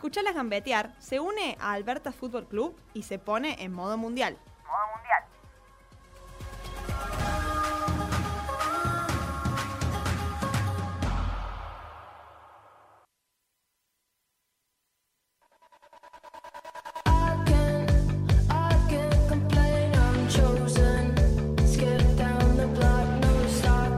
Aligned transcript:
escucharlas 0.00 0.34
gambetear, 0.34 0.94
se 0.98 1.20
une 1.20 1.58
a 1.60 1.72
Alberta 1.72 2.10
Fútbol 2.10 2.46
Club 2.46 2.74
y 2.94 3.02
se 3.02 3.18
pone 3.18 3.62
en 3.62 3.70
modo 3.70 3.98
mundial. 3.98 4.38
Modo 4.64 4.78
mundial. 4.96 5.24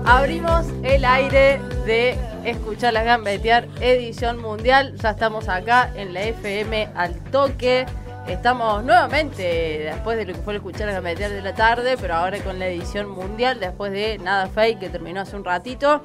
Abrimos 0.04 0.66
el 0.82 1.04
aire 1.04 1.58
de 1.86 2.31
escuchar 2.44 2.92
las 2.92 3.04
gambetear 3.04 3.68
edición 3.80 4.40
mundial. 4.40 4.96
Ya 4.96 5.10
estamos 5.10 5.48
acá 5.48 5.92
en 5.94 6.12
la 6.12 6.22
FM 6.22 6.90
al 6.94 7.14
toque. 7.30 7.86
Estamos 8.26 8.84
nuevamente 8.84 9.42
después 9.84 10.16
de 10.16 10.24
lo 10.24 10.34
que 10.34 10.40
fue 10.40 10.52
el 10.52 10.58
escuchar 10.58 10.86
las 10.86 10.94
gambetear 10.94 11.30
de 11.30 11.42
la 11.42 11.54
tarde, 11.54 11.96
pero 12.00 12.14
ahora 12.14 12.38
con 12.42 12.58
la 12.58 12.68
edición 12.68 13.08
mundial 13.10 13.60
después 13.60 13.92
de 13.92 14.18
Nada 14.18 14.46
Fake 14.46 14.78
que 14.78 14.88
terminó 14.88 15.20
hace 15.20 15.36
un 15.36 15.44
ratito. 15.44 16.02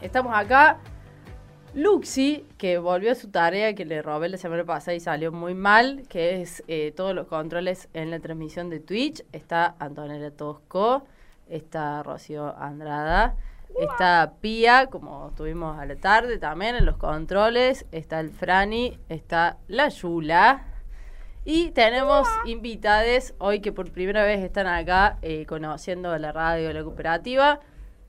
Estamos 0.00 0.32
acá. 0.34 0.78
Luxi, 1.74 2.46
que 2.56 2.78
volvió 2.78 3.10
a 3.10 3.14
su 3.16 3.30
tarea 3.30 3.74
que 3.74 3.84
le 3.84 4.00
robé 4.00 4.28
la 4.28 4.36
semana 4.36 4.64
pasada 4.64 4.94
y 4.94 5.00
salió 5.00 5.32
muy 5.32 5.54
mal, 5.54 6.04
que 6.08 6.40
es 6.40 6.62
eh, 6.68 6.92
todos 6.94 7.16
los 7.16 7.26
controles 7.26 7.88
en 7.94 8.12
la 8.12 8.20
transmisión 8.20 8.70
de 8.70 8.78
Twitch. 8.78 9.24
Está 9.32 9.74
Antonella 9.80 10.30
Tosco, 10.30 11.04
está 11.48 12.04
Rocío 12.04 12.56
Andrada, 12.56 13.34
está 13.78 14.34
Pía, 14.40 14.86
como 14.86 15.32
tuvimos 15.36 15.78
a 15.78 15.86
la 15.86 15.96
tarde 15.96 16.38
también 16.38 16.76
en 16.76 16.86
los 16.86 16.96
controles, 16.96 17.86
está 17.92 18.20
el 18.20 18.30
Frani, 18.30 18.98
está 19.08 19.58
la 19.68 19.88
Yula. 19.88 20.64
Y 21.44 21.70
tenemos 21.72 22.26
invitades 22.46 23.34
hoy 23.38 23.60
que 23.60 23.70
por 23.72 23.90
primera 23.92 24.22
vez 24.24 24.40
están 24.42 24.66
acá 24.66 25.18
eh, 25.22 25.44
conociendo 25.46 26.16
la 26.18 26.32
radio 26.32 26.68
de 26.68 26.74
la 26.74 26.82
cooperativa. 26.82 27.60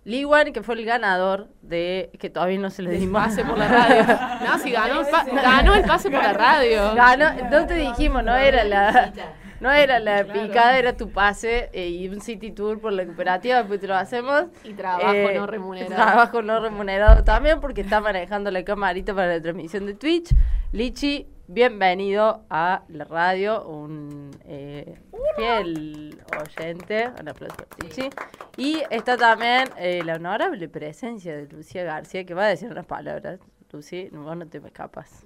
Liwan, 0.06 0.54
que 0.54 0.62
fue 0.62 0.76
el 0.76 0.86
ganador 0.86 1.48
de. 1.64 2.12
que 2.20 2.30
todavía 2.30 2.60
no 2.60 2.70
se 2.70 2.84
le 2.84 2.92
dimos. 2.92 3.24
Pase 3.24 3.44
por 3.44 3.58
la 3.58 3.68
radio. 3.68 4.04
No, 4.46 4.60
si 4.60 4.70
ganó, 4.72 5.02
el 5.02 5.08
pa- 5.08 5.26
ganó 5.34 5.74
el 5.74 5.84
pase 5.84 6.12
por 6.12 6.22
la 6.22 6.32
radio. 6.34 6.94
Ganó, 6.94 7.26
no 7.50 7.66
te 7.66 7.74
dijimos, 7.74 8.24
no 8.24 8.36
era 8.36 8.64
la. 8.64 9.12
No 9.62 9.72
era 9.72 10.00
la 10.00 10.26
picada, 10.26 10.78
era 10.78 10.98
tu 10.98 11.10
pase 11.12 11.70
eh, 11.72 11.88
y 11.88 12.10
un 12.10 12.20
city 12.20 12.52
tour 12.52 12.80
por 12.80 12.92
la 12.92 13.06
cooperativa, 13.06 13.60
después 13.60 13.80
te 13.80 13.88
lo 13.88 13.96
hacemos. 13.96 14.46
Y 14.64 14.74
trabajo 14.74 15.14
Eh, 15.14 15.34
no 15.38 15.48
remunerado. 15.48 15.96
Trabajo 15.96 16.42
no 16.42 16.60
remunerado 16.60 17.24
también 17.24 17.62
porque 17.62 17.82
está 17.82 18.02
manejando 18.02 18.52
la 18.52 18.64
camarita 18.66 19.14
para 19.14 19.28
la 19.28 19.42
transmisión 19.42 19.86
de 19.86 19.94
Twitch. 19.94 20.36
Lichi, 20.74 21.28
bienvenido 21.48 22.44
a 22.50 22.84
la 22.90 23.06
radio, 23.06 23.66
un 23.66 24.32
eh, 24.44 25.00
fiel 25.38 26.22
oyente. 26.38 27.10
Un 27.20 27.30
aplauso 27.30 27.56
para 27.56 27.88
Lichi. 27.88 28.10
Y 28.58 28.84
está 28.90 29.16
también 29.16 29.70
eh, 29.78 30.02
la 30.04 30.16
honorable 30.16 30.68
presencia 30.68 31.36
de 31.36 31.48
Lucía 31.48 31.86
García 31.86 32.26
que 32.26 32.34
va 32.34 32.44
a 32.44 32.48
decir 32.48 32.70
unas 32.70 32.86
palabras. 32.86 33.40
Lucy, 33.72 34.10
vos 34.12 34.38
no 34.38 34.48
te 34.48 34.60
me 34.60 34.68
escapas. 34.68 35.26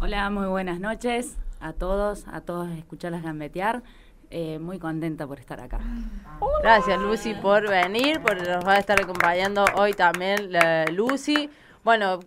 Hola, 0.00 0.28
muy 0.30 0.46
buenas 0.46 0.80
noches 0.80 1.36
a 1.62 1.72
todos, 1.72 2.26
a 2.28 2.40
todos 2.40 2.70
escucharlas 2.72 3.22
gambetear. 3.22 3.82
Eh, 4.34 4.58
muy 4.58 4.78
contenta 4.78 5.26
por 5.26 5.38
estar 5.38 5.60
acá. 5.60 5.80
Gracias 6.62 6.98
Lucy 6.98 7.34
por 7.34 7.68
venir, 7.68 8.18
por 8.20 8.36
nos 8.36 8.66
va 8.66 8.74
a 8.74 8.78
estar 8.78 8.98
acompañando 8.98 9.64
hoy 9.76 9.92
también 9.92 10.50
Lucy. 10.90 11.50
Bueno, 11.84 12.20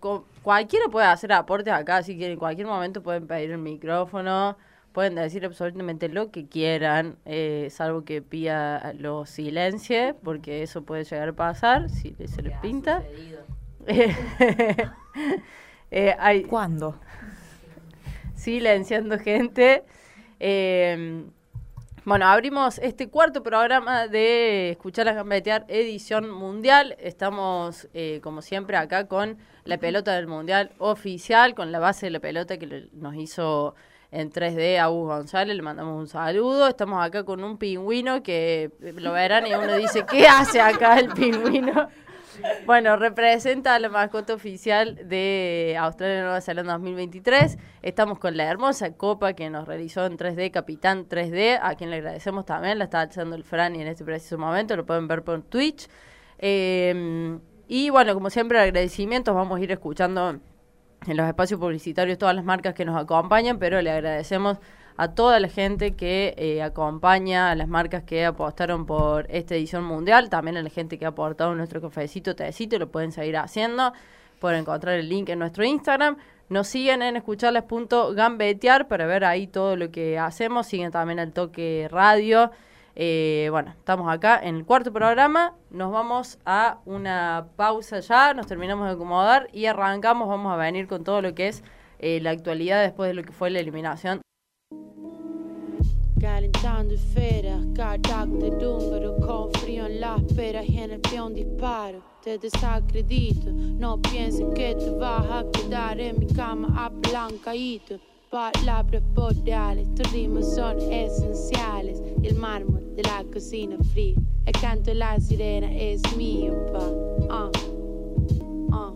cualquiera 0.43 0.85
puede 0.89 1.07
hacer 1.07 1.33
aportes 1.33 1.73
acá, 1.73 1.97
así 1.97 2.15
que 2.15 2.31
en 2.31 2.37
cualquier 2.37 2.67
momento 2.67 3.01
pueden 3.01 3.25
pedir 3.25 3.51
el 3.51 3.57
micrófono, 3.57 4.55
pueden 4.91 5.15
decir 5.15 5.45
absolutamente 5.45 6.07
lo 6.07 6.29
que 6.29 6.47
quieran, 6.47 7.17
eh, 7.25 7.69
salvo 7.71 8.03
que 8.03 8.21
Pía 8.21 8.93
lo 8.99 9.25
silencie, 9.25 10.13
porque 10.23 10.61
eso 10.61 10.83
puede 10.83 11.05
llegar 11.05 11.29
a 11.29 11.33
pasar 11.33 11.89
si 11.89 12.15
se 12.27 12.41
les 12.41 12.57
pinta. 12.59 13.03
Eh, 15.91 16.15
hay, 16.19 16.43
¿Cuándo? 16.43 16.99
Silenciando 18.45 19.17
gente. 19.17 19.83
Eh, 20.39 21.25
bueno, 22.03 22.27
abrimos 22.27 22.77
este 22.77 23.09
cuarto 23.09 23.41
programa 23.41 24.07
de 24.07 24.69
Escuchar 24.69 25.07
las 25.07 25.15
Gambetear 25.15 25.65
edición 25.67 26.29
mundial. 26.29 26.95
Estamos, 26.99 27.87
eh, 27.95 28.19
como 28.21 28.43
siempre, 28.43 28.77
acá 28.77 29.07
con 29.07 29.39
la 29.63 29.79
pelota 29.79 30.13
del 30.13 30.27
mundial 30.27 30.69
oficial, 30.77 31.55
con 31.55 31.71
la 31.71 31.79
base 31.79 32.05
de 32.05 32.11
la 32.11 32.19
pelota 32.19 32.59
que 32.59 32.87
nos 32.93 33.15
hizo 33.15 33.73
en 34.11 34.31
3D 34.31 34.77
a 34.77 34.91
Hugo 34.91 35.07
González. 35.07 35.55
Le 35.55 35.63
mandamos 35.63 35.99
un 35.99 36.07
saludo. 36.07 36.67
Estamos 36.67 37.03
acá 37.03 37.23
con 37.23 37.43
un 37.43 37.57
pingüino 37.57 38.21
que 38.21 38.69
eh, 38.79 38.93
lo 38.95 39.11
verán 39.11 39.47
y 39.47 39.55
uno 39.55 39.75
dice, 39.75 40.05
¿qué 40.07 40.27
hace 40.27 40.61
acá 40.61 40.99
el 40.99 41.09
pingüino? 41.09 41.89
Bueno, 42.65 42.95
representa 42.95 43.77
la 43.79 43.89
mascota 43.89 44.33
oficial 44.33 45.07
de 45.07 45.75
Australia 45.79 46.17
y 46.17 46.21
Nueva 46.21 46.41
Zelanda 46.41 46.73
2023. 46.73 47.57
Estamos 47.81 48.19
con 48.19 48.37
la 48.37 48.45
hermosa 48.45 48.93
copa 48.93 49.33
que 49.33 49.49
nos 49.49 49.67
realizó 49.67 50.05
en 50.05 50.17
3D, 50.17 50.51
Capitán 50.51 51.07
3D, 51.07 51.59
a 51.61 51.75
quien 51.75 51.89
le 51.89 51.97
agradecemos 51.97 52.45
también. 52.45 52.79
La 52.79 52.85
está 52.85 53.03
echando 53.03 53.35
el 53.35 53.43
Fran 53.43 53.75
y 53.75 53.81
en 53.81 53.87
este 53.87 54.03
preciso 54.03 54.37
momento 54.37 54.75
lo 54.75 54.85
pueden 54.85 55.07
ver 55.07 55.23
por 55.23 55.41
Twitch. 55.43 55.87
Eh, 56.39 57.37
y 57.67 57.89
bueno, 57.89 58.13
como 58.13 58.29
siempre, 58.29 58.59
agradecimientos. 58.59 59.33
Vamos 59.33 59.59
a 59.59 59.63
ir 59.63 59.71
escuchando 59.71 60.39
en 61.07 61.17
los 61.17 61.27
espacios 61.27 61.59
publicitarios 61.59 62.17
todas 62.17 62.35
las 62.35 62.45
marcas 62.45 62.73
que 62.73 62.85
nos 62.85 62.99
acompañan, 62.99 63.59
pero 63.59 63.81
le 63.81 63.91
agradecemos 63.91 64.59
a 64.97 65.09
toda 65.09 65.39
la 65.39 65.49
gente 65.49 65.95
que 65.95 66.33
eh, 66.37 66.61
acompaña, 66.61 67.51
a 67.51 67.55
las 67.55 67.67
marcas 67.67 68.03
que 68.03 68.25
apostaron 68.25 68.85
por 68.85 69.27
esta 69.29 69.55
edición 69.55 69.83
mundial, 69.83 70.29
también 70.29 70.57
a 70.57 70.63
la 70.63 70.69
gente 70.69 70.97
que 70.97 71.05
ha 71.05 71.09
aportado 71.09 71.53
nuestro 71.55 71.81
cafecito, 71.81 72.35
tecito, 72.35 72.79
lo 72.79 72.89
pueden 72.89 73.11
seguir 73.11 73.37
haciendo, 73.37 73.93
pueden 74.39 74.61
encontrar 74.61 74.95
el 74.95 75.09
link 75.09 75.29
en 75.29 75.39
nuestro 75.39 75.65
Instagram. 75.65 76.17
Nos 76.47 76.67
siguen 76.67 77.01
en 77.01 77.17
escucharles.gambetear 77.17 78.87
para 78.87 79.05
ver 79.07 79.25
ahí 79.25 79.47
todo 79.47 79.75
lo 79.75 79.91
que 79.91 80.19
hacemos, 80.19 80.67
siguen 80.67 80.91
también 80.91 81.19
al 81.19 81.33
toque 81.33 81.87
radio. 81.91 82.51
Eh, 82.95 83.49
bueno, 83.51 83.71
estamos 83.71 84.09
acá 84.13 84.39
en 84.41 84.55
el 84.55 84.65
cuarto 84.65 84.93
programa. 84.93 85.53
Nos 85.71 85.91
vamos 85.91 86.39
a 86.45 86.79
una 86.85 87.47
pausa 87.57 87.99
ya, 87.99 88.33
nos 88.33 88.47
terminamos 88.47 88.87
de 88.87 88.93
acomodar 88.93 89.49
y 89.51 89.65
arrancamos. 89.65 90.29
Vamos 90.29 90.53
a 90.53 90.55
venir 90.55 90.87
con 90.87 91.03
todo 91.03 91.21
lo 91.21 91.35
que 91.35 91.49
es 91.49 91.63
eh, 91.99 92.19
la 92.21 92.29
actualidad 92.29 92.81
después 92.81 93.09
de 93.09 93.15
lo 93.15 93.23
que 93.23 93.33
fue 93.33 93.49
la 93.49 93.59
eliminación. 93.59 94.21
Calentando 96.19 96.93
esferas, 96.93 97.61
de 97.73 98.49
número 98.51 99.15
Con 99.17 99.51
frío 99.53 99.85
en 99.85 99.99
las 99.99 100.21
peras 100.35 100.67
y 100.67 100.77
en 100.77 100.91
el 100.91 101.01
pie 101.01 101.21
un 101.21 101.33
disparo. 101.33 102.01
Te 102.23 102.37
desacredito, 102.37 103.51
no 103.51 104.01
pienses 104.01 104.45
que 104.55 104.75
te 104.75 104.89
vas 104.91 105.25
a 105.29 105.45
quedar 105.51 105.99
en 105.99 106.19
mi 106.19 106.25
cama 106.27 106.85
apalancadito 106.85 107.99
Palabras 108.35 109.01
boreales, 109.13 109.87
tus 109.95 110.11
rimas 110.11 110.55
son 110.55 110.77
esenciales. 110.91 112.01
Y 112.21 112.27
el 112.27 112.35
mármol 112.35 112.95
de 112.95 113.03
la 113.03 113.23
cocina 113.31 113.77
fría 113.93 114.15
El 114.45 114.53
canto 114.59 114.91
de 114.91 114.95
la 114.95 115.19
sirena 115.19 115.71
es 115.73 116.01
mío, 116.17 116.53
pa. 116.73 116.91
Ah, 117.29 117.51
ah. 118.71 118.93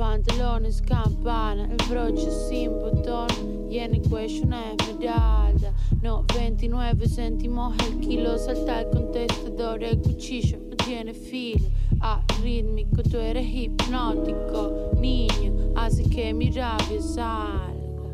Pantalones 0.00 0.80
campana, 0.80 1.64
il 1.64 1.76
brocio 1.86 2.30
sin 2.30 2.70
botón 2.70 3.28
y 3.68 3.80
en 3.80 3.96
el 3.96 4.00
cuello 4.08 4.44
una 4.44 4.72
esmeralda. 4.72 5.74
No, 6.00 6.24
29 6.34 7.06
céntimos 7.06 7.76
el 7.86 8.00
kilo, 8.00 8.38
salta 8.38 8.80
el 8.80 8.88
contestador, 8.88 9.84
el 9.84 10.00
cuchillo 10.00 10.58
no 10.70 10.76
tiene 10.76 11.12
filo. 11.12 11.66
Arrítmico, 12.00 13.02
tú 13.02 13.18
eres 13.18 13.44
hipnótico, 13.46 14.92
niño, 14.98 15.74
así 15.76 16.08
que 16.08 16.32
mi 16.32 16.50
rabia 16.50 17.02
salga. 17.02 18.10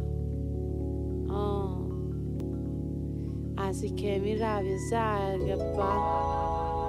Oh. 1.30 1.86
Así 3.58 3.92
que 3.92 4.18
mi 4.18 4.34
rabia 4.34 4.76
salga, 4.90 5.56
pa. 5.76 6.85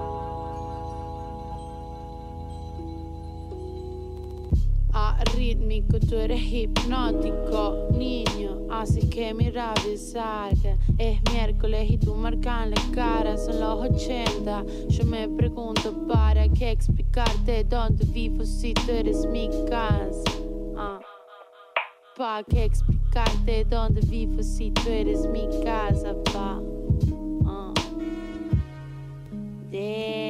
Arrítmico, 4.97 5.99
tú 5.99 6.15
eres 6.15 6.41
hipnótico, 6.41 7.87
niño, 7.91 8.65
así 8.71 9.07
que 9.07 9.31
mi 9.31 9.51
rabia 9.51 9.95
salga. 9.95 10.75
Es 10.97 11.21
miércoles 11.31 11.91
y 11.91 11.99
tú 11.99 12.15
marcan 12.15 12.71
la 12.71 12.81
cara, 12.95 13.37
son 13.37 13.59
los 13.59 13.91
80. 13.91 14.65
Yo 14.89 15.05
me 15.05 15.29
pregunto 15.29 15.93
para 16.07 16.49
qué 16.49 16.71
explicarte 16.71 17.63
dónde 17.63 18.05
vivo 18.05 18.43
si 18.43 18.73
tú 18.73 18.91
eres 18.91 19.23
mi 19.27 19.49
casa. 19.69 20.31
Ah. 20.75 20.99
¿Para 22.17 22.43
qué 22.43 22.63
explicarte 22.63 23.65
dónde 23.65 24.01
vivo 24.01 24.41
si 24.41 24.71
tú 24.71 24.89
eres 24.89 25.27
mi 25.29 25.47
casa, 25.63 26.15
pa? 26.33 26.59
Ah. 27.45 27.73
Damn. 29.71 30.26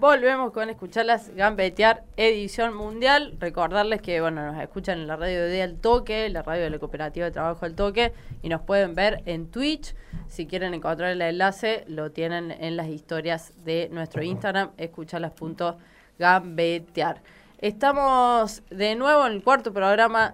Volvemos 0.00 0.52
con 0.52 0.70
escucharlas 0.70 1.34
gambetear 1.34 2.04
edición 2.16 2.72
mundial. 2.72 3.36
Recordarles 3.40 4.00
que 4.00 4.20
bueno, 4.20 4.52
nos 4.52 4.62
escuchan 4.62 5.00
en 5.00 5.08
la 5.08 5.16
radio 5.16 5.42
de 5.42 5.60
El 5.60 5.80
Toque, 5.80 6.28
la 6.28 6.42
radio 6.42 6.62
de 6.62 6.70
la 6.70 6.78
Cooperativa 6.78 7.26
de 7.26 7.32
Trabajo 7.32 7.66
El 7.66 7.74
Toque, 7.74 8.12
y 8.40 8.48
nos 8.48 8.62
pueden 8.62 8.94
ver 8.94 9.24
en 9.26 9.50
Twitch. 9.50 9.96
Si 10.28 10.46
quieren 10.46 10.72
encontrar 10.72 11.10
el 11.10 11.20
enlace, 11.20 11.82
lo 11.88 12.12
tienen 12.12 12.52
en 12.52 12.76
las 12.76 12.86
historias 12.86 13.52
de 13.64 13.88
nuestro 13.90 14.22
Instagram, 14.22 14.70
escuchalas.gambetear. 14.76 17.20
Estamos 17.58 18.62
de 18.70 18.94
nuevo 18.94 19.26
en 19.26 19.32
el 19.32 19.42
cuarto 19.42 19.72
programa, 19.72 20.32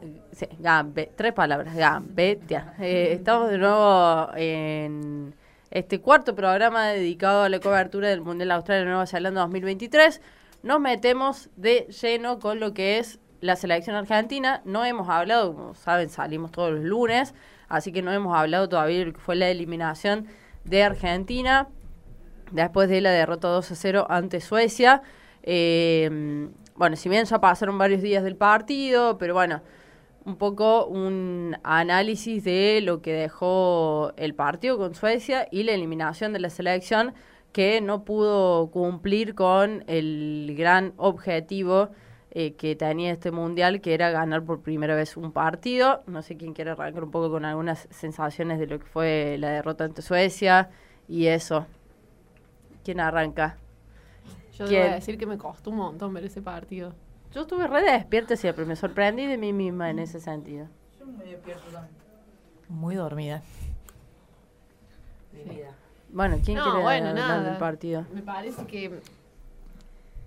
tres 1.17 1.33
palabras, 1.33 1.75
gambetear. 1.75 2.75
Eh, 2.81 3.15
estamos 3.15 3.49
de 3.49 3.57
nuevo 3.57 4.29
en 4.37 5.35
este 5.75 6.01
cuarto 6.01 6.37
programa 6.37 6.87
dedicado 6.87 7.43
a 7.43 7.49
la 7.49 7.59
cobertura 7.59 8.09
del 8.09 8.21
Mundial 8.21 8.53
Australia 8.53 8.85
Nueva 8.85 9.07
Zelanda 9.07 9.41
2023. 9.41 10.23
Nos 10.63 10.81
metemos 10.81 11.51
de 11.57 11.89
lleno 12.01 12.39
con 12.39 12.61
lo 12.61 12.73
que 12.73 12.99
es 12.99 13.19
la 13.41 13.57
selección 13.57 13.97
argentina. 13.97 14.63
No 14.65 14.85
hemos 14.85 15.09
hablado, 15.09 15.53
como 15.53 15.75
saben, 15.75 16.11
salimos 16.11 16.53
todos 16.53 16.71
los 16.71 16.85
lunes, 16.85 17.35
así 17.69 17.91
que 17.91 18.03
no 18.03 18.13
hemos 18.13 18.37
hablado 18.37 18.69
todavía 18.69 19.01
de 19.01 19.07
lo 19.07 19.13
que 19.15 19.21
fue 19.21 19.35
la 19.35 19.49
eliminación 19.49 20.29
de 20.63 20.85
Argentina 20.85 21.69
después 22.53 22.89
de 22.89 23.01
la 23.01 23.11
derrota 23.11 23.49
2 23.49 23.73
a 23.73 23.75
0 23.75 24.07
ante 24.09 24.41
Suecia. 24.41 25.03
Eh, 25.43 26.49
bueno, 26.77 26.95
si 26.95 27.09
bien 27.09 27.25
ya 27.25 27.41
pasaron 27.41 27.79
varios 27.79 28.01
días 28.01 28.23
del 28.23 28.37
partido, 28.37 29.19
pero 29.19 29.35
bueno, 29.35 29.61
un 30.25 30.37
poco 30.37 30.87
un 30.87 31.57
análisis 31.63 32.45
de 32.45 32.81
lo 32.83 33.03
que 33.03 33.13
dejó 33.13 34.13
el 34.17 34.35
partido 34.35 34.79
con 34.79 34.95
Suecia 34.95 35.47
y 35.51 35.65
la 35.65 35.73
eliminación 35.73 36.33
de 36.33 36.41
la 36.41 36.51
selección 36.51 37.15
que 37.53 37.81
no 37.81 38.05
pudo 38.05 38.71
cumplir 38.71 39.35
con 39.35 39.85
el 39.87 40.55
gran 40.57 40.93
objetivo 40.97 41.91
eh, 42.33 42.55
que 42.55 42.75
tenía 42.75 43.13
este 43.13 43.31
mundial, 43.31 43.81
que 43.81 43.95
era 43.95 44.11
ganar 44.11 44.45
por 44.45 44.61
primera 44.61 44.97
vez 44.97 45.17
un 45.17 45.31
partido. 45.31 46.03
No 46.09 46.21
sé 46.23 46.37
quién 46.37 46.53
quiere 46.53 46.73
arrancar 46.73 47.05
un 47.05 47.13
poco 47.13 47.31
con 47.31 47.45
algunas 47.45 47.87
sensaciones 47.91 48.59
de 48.59 48.67
lo 48.67 48.81
que 48.81 48.87
fue 48.87 49.37
la 49.39 49.51
derrota 49.51 49.85
ante 49.85 50.03
Suecia 50.03 50.71
y 51.07 51.27
eso. 51.27 51.67
¿Quién 52.83 52.99
arranca? 53.01 53.57
Yo 54.53 54.67
¿Quién? 54.67 54.83
debo 54.83 54.95
decir 54.95 55.19
que 55.19 55.27
me 55.27 55.39
costó 55.39 55.71
un 55.71 55.77
montón 55.77 56.13
ver 56.13 56.25
ese 56.25 56.43
partido. 56.43 56.95
Yo 57.35 57.41
estuve 57.43 57.67
re 57.67 57.83
despierta 57.83 58.37
siempre, 58.37 58.65
me 58.65 58.77
sorprendí 58.77 59.27
de 59.27 59.37
mí 59.37 59.53
misma 59.53 59.91
en 59.91 59.99
ese 59.99 60.21
sentido. 60.21 60.69
Muy 62.69 62.95
dormida. 62.95 63.43
Bueno, 66.11 66.39
¿quién 66.45 66.59
No, 66.59 66.65
quiere 66.65 66.81
bueno, 66.83 67.13
nada. 67.13 67.43
del 67.43 67.59
partido? 67.59 68.07
Me 68.15 68.23
parece 68.23 68.65
que 68.67 69.01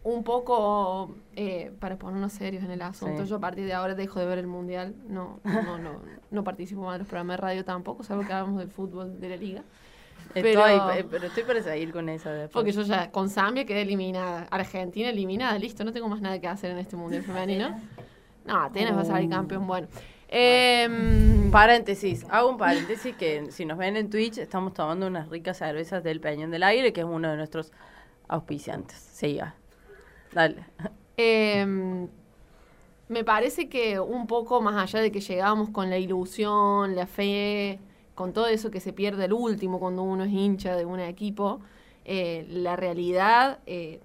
un 0.03 0.23
poco, 0.23 1.15
eh, 1.35 1.71
para 1.79 1.97
ponernos 1.97 2.33
serios 2.33 2.63
en 2.63 2.71
el 2.71 2.81
asunto, 2.81 3.23
Sí. 3.23 3.29
yo 3.29 3.37
a 3.37 3.39
partir 3.39 3.65
de 3.65 3.73
ahora 3.73 3.95
dejo 3.95 4.19
de 4.19 4.25
ver 4.25 4.37
el 4.37 4.47
Mundial. 4.47 4.95
No, 5.07 5.39
no, 5.43 5.77
no, 5.77 6.01
no 6.29 6.43
participo 6.43 6.81
más 6.81 6.95
en 6.95 6.99
los 6.99 7.07
programas 7.07 7.37
de 7.37 7.41
radio 7.41 7.65
tampoco, 7.65 8.03
salvo 8.03 8.25
que 8.25 8.33
hablamos 8.33 8.59
del 8.59 8.69
fútbol 8.69 9.19
de 9.19 9.29
la 9.29 9.37
liga. 9.37 9.63
Estoy, 10.35 10.53
Pero- 10.53 10.91
eh, 10.91 11.05
pero 11.09 11.27
estoy 11.27 11.43
para 11.43 11.61
seguir 11.63 11.91
con 11.91 12.09
esa 12.09 12.31
después. 12.31 12.51
Porque 12.53 12.71
yo 12.71 12.81
ya 12.83 13.09
con 13.11 13.29
Zambia 13.29 13.65
quedé 13.65 13.81
eliminada. 13.81 14.47
Argentina 14.51 15.09
eliminada, 15.09 15.57
listo, 15.57 15.83
no 15.83 15.91
tengo 15.93 16.07
más 16.09 16.21
nada 16.21 16.39
que 16.39 16.47
hacer 16.47 16.71
en 16.71 16.77
este 16.77 16.95
mundial 16.95 17.23
femenino. 17.23 17.79
No, 18.45 18.61
Atenas 18.63 18.95
va 18.95 19.01
a 19.01 19.05
salir 19.05 19.29
campeón, 19.29 19.65
bueno. 19.67 19.87
Em, 20.29 21.49
Paréntesis, 21.51 22.25
hago 22.29 22.49
un 22.49 22.57
paréntesis 22.57 23.15
que 23.15 23.49
si 23.51 23.65
nos 23.65 23.77
ven 23.77 23.95
en 23.95 24.09
Twitch 24.09 24.37
estamos 24.37 24.73
tomando 24.73 25.07
unas 25.07 25.29
ricas 25.29 25.57
cervezas 25.57 26.03
del 26.03 26.19
Peñón 26.19 26.51
del 26.51 26.63
Aire, 26.63 26.91
que 26.93 27.01
es 27.01 27.07
uno 27.07 27.29
de 27.31 27.37
nuestros 27.37 27.71
auspiciantes. 28.27 28.97
Siga. 28.97 29.55
Dale. 30.33 30.65
Em, 31.15 32.07
me 33.07 33.23
parece 33.23 33.69
que 33.69 33.99
un 33.99 34.27
poco 34.27 34.61
más 34.61 34.75
allá 34.75 34.99
de 35.01 35.11
que 35.11 35.21
llegamos 35.21 35.69
con 35.69 35.89
la 35.89 35.97
ilusión, 35.97 36.95
la 36.95 37.07
fe, 37.07 37.79
con 38.17 38.33
todo 38.33 38.47
eso 38.47 38.71
que 38.71 38.79
se 38.79 38.93
pierde 38.93 39.25
el 39.25 39.33
último 39.33 39.79
cuando 39.79 40.01
uno 40.01 40.23
es 40.23 40.31
hincha 40.31 40.75
de 40.75 40.85
un 40.85 40.99
equipo, 40.99 41.59
eh, 42.03 42.47
la 42.49 42.75
realidad, 42.75 43.59
eh, 43.67 43.99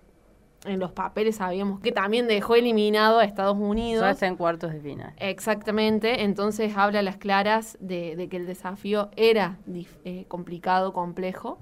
en 0.67 0.79
los 0.79 0.93
papeles 0.93 1.37
sabíamos 1.37 1.81
que 1.81 1.93
también 1.93 2.29
dejó 2.29 2.55
eliminado 2.55 3.21
a 3.21 3.25
Estados 3.25 3.57
Unidos. 3.57 4.03
Ya 4.03 4.11
está 4.11 4.27
en 4.27 4.37
cuartos 4.37 4.71
de 4.71 4.81
final. 4.81 5.15
Exactamente, 5.17 6.25
entonces 6.25 6.77
habla 6.77 6.99
a 6.99 7.03
las 7.03 7.17
claras 7.17 7.79
de, 7.81 8.15
de 8.15 8.29
que 8.29 8.37
el 8.37 8.47
desafío 8.47 9.09
era 9.17 9.57
eh, 10.05 10.27
complicado, 10.29 10.93
complejo, 10.93 11.59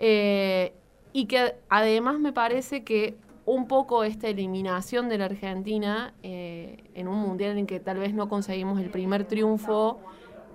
y 0.00 1.26
que 1.26 1.54
además 1.68 2.18
me 2.18 2.32
parece 2.32 2.82
que 2.82 3.14
un 3.46 3.68
poco 3.68 4.02
esta 4.02 4.26
eliminación 4.26 5.08
de 5.08 5.18
la 5.18 5.26
Argentina 5.26 6.12
en 6.22 7.06
un 7.06 7.20
mundial 7.20 7.56
en 7.56 7.68
que 7.68 7.78
tal 7.78 7.98
vez 7.98 8.12
no 8.12 8.28
conseguimos 8.28 8.80
el 8.80 8.90
primer 8.90 9.26
triunfo, 9.26 10.00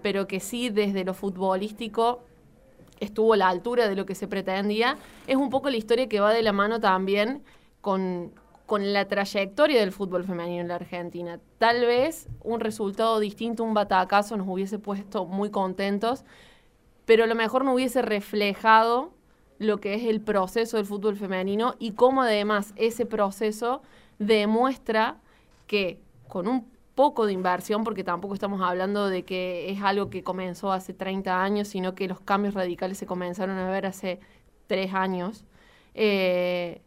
pero 0.02 0.28
que 0.28 0.40
sí 0.40 0.70
desde 0.70 1.04
lo 1.04 1.14
futbolístico 1.14 2.22
estuvo 3.00 3.34
a 3.34 3.38
la 3.38 3.50
altura 3.50 3.88
de 3.88 3.96
lo 3.96 4.06
que 4.06 4.16
se 4.16 4.28
pretendía, 4.28 4.98
es 5.28 5.36
un 5.36 5.50
poco 5.50 5.70
la 5.70 5.78
historia 5.78 6.08
que 6.08 6.20
va 6.20 6.34
de 6.34 6.42
la 6.42 6.52
mano 6.52 6.80
también 6.80 7.44
con, 7.82 8.32
con 8.66 8.94
la 8.94 9.08
trayectoria 9.08 9.80
del 9.80 9.92
fútbol 9.92 10.24
femenino 10.24 10.62
en 10.62 10.68
la 10.68 10.76
Argentina. 10.76 11.40
Tal 11.58 11.86
vez 11.86 12.28
un 12.44 12.60
resultado 12.60 13.20
distinto, 13.20 13.64
un 13.64 13.74
batacazo, 13.74 14.36
nos 14.38 14.48
hubiese 14.48 14.80
puesto 14.80 15.26
muy 15.26 15.50
contentos, 15.50 16.26
pero 17.06 17.24
a 17.24 17.28
lo 17.28 17.36
mejor 17.36 17.64
no 17.64 17.74
hubiese 17.74 18.02
reflejado 18.02 19.12
lo 19.60 19.80
que 19.80 19.96
es 19.96 20.04
el 20.04 20.22
proceso 20.22 20.78
del 20.78 20.86
fútbol 20.86 21.16
femenino 21.16 21.76
y 21.80 21.92
cómo 21.92 22.22
además 22.22 22.74
ese 22.76 23.06
proceso 23.06 23.82
demuestra 24.20 25.18
que 25.66 26.00
con 26.28 26.48
un 26.48 26.77
poco 26.98 27.28
de 27.28 27.34
inversión, 27.34 27.84
porque 27.84 28.04
tampoco 28.04 28.34
estamos 28.34 28.60
hablando 28.60 29.08
de 29.08 29.24
que 29.24 29.70
es 29.70 29.84
algo 29.84 30.10
que 30.10 30.24
comenzó 30.24 30.72
hace 30.72 30.96
30 30.96 31.44
años, 31.44 31.68
sino 31.68 31.94
que 31.94 32.08
los 32.08 32.20
cambios 32.20 32.56
radicales 32.56 32.98
se 32.98 33.06
comenzaron 33.06 33.56
a 33.60 33.70
ver 33.70 33.86
hace 33.86 34.20
tres 34.66 34.96
años, 34.96 35.46
eh, 35.94 36.82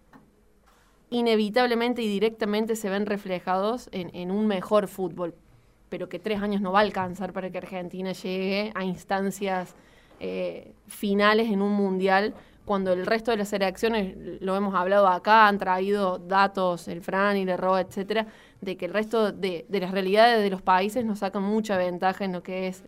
inevitablemente 1.10 2.02
y 2.02 2.08
directamente 2.08 2.74
se 2.74 2.90
ven 2.90 3.06
reflejados 3.06 3.88
en, 3.92 4.32
un 4.32 4.48
mejor 4.48 4.88
fútbol, 4.88 5.32
pero 5.88 6.08
que 6.08 6.18
tres 6.18 6.42
años 6.42 6.60
no 6.60 6.72
va 6.72 6.80
a 6.80 6.82
alcanzar 6.82 7.32
para 7.32 7.48
que 7.50 7.58
Argentina 7.58 8.10
llegue 8.10 8.72
a 8.74 8.82
instancias 8.82 9.76
eh, 10.18 10.72
finales 10.88 11.52
en 11.52 11.62
un 11.62 11.72
mundial, 11.72 12.34
cuando 12.64 12.92
el 12.92 13.06
resto 13.06 13.30
de 13.30 13.36
las 13.36 13.48
selecciones, 13.48 14.16
lo 14.40 14.56
hemos 14.56 14.74
hablado 14.74 15.06
acá, 15.08 15.46
han 15.46 15.58
traído 15.58 16.18
datos, 16.18 16.88
el 16.88 17.00
Fran 17.00 17.36
y 17.36 17.42
el 17.42 17.58
Roa, 17.58 17.80
etcétera, 17.80 18.26
de 18.60 18.76
que 18.76 18.86
el 18.86 18.92
resto 18.92 19.32
de, 19.32 19.64
de 19.68 19.80
las 19.80 19.90
realidades 19.90 20.42
de 20.42 20.50
los 20.50 20.62
países 20.62 21.04
nos 21.04 21.20
sacan 21.20 21.42
mucha 21.42 21.78
ventaja 21.78 22.24
en 22.24 22.32
lo 22.32 22.42
que 22.42 22.68
es 22.68 22.84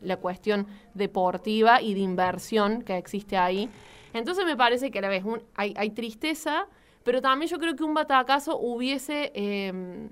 la, 0.00 0.16
cuestión 0.16 0.66
deportiva 0.94 1.82
y 1.82 1.94
de 1.94 2.00
inversión 2.00 2.82
que 2.82 2.96
existe 2.96 3.36
ahí. 3.36 3.68
Entonces 4.12 4.44
me 4.44 4.56
parece 4.56 4.90
que 4.90 4.98
a 4.98 5.02
la 5.02 5.08
vez 5.08 5.24
hay, 5.54 5.90
tristeza, 5.90 6.66
pero 7.04 7.20
también 7.20 7.50
yo 7.50 7.58
creo 7.58 7.76
que 7.76 7.84
un 7.84 7.94
batacazo 7.94 8.58
hubiese 8.58 9.30
eh, 9.34 10.08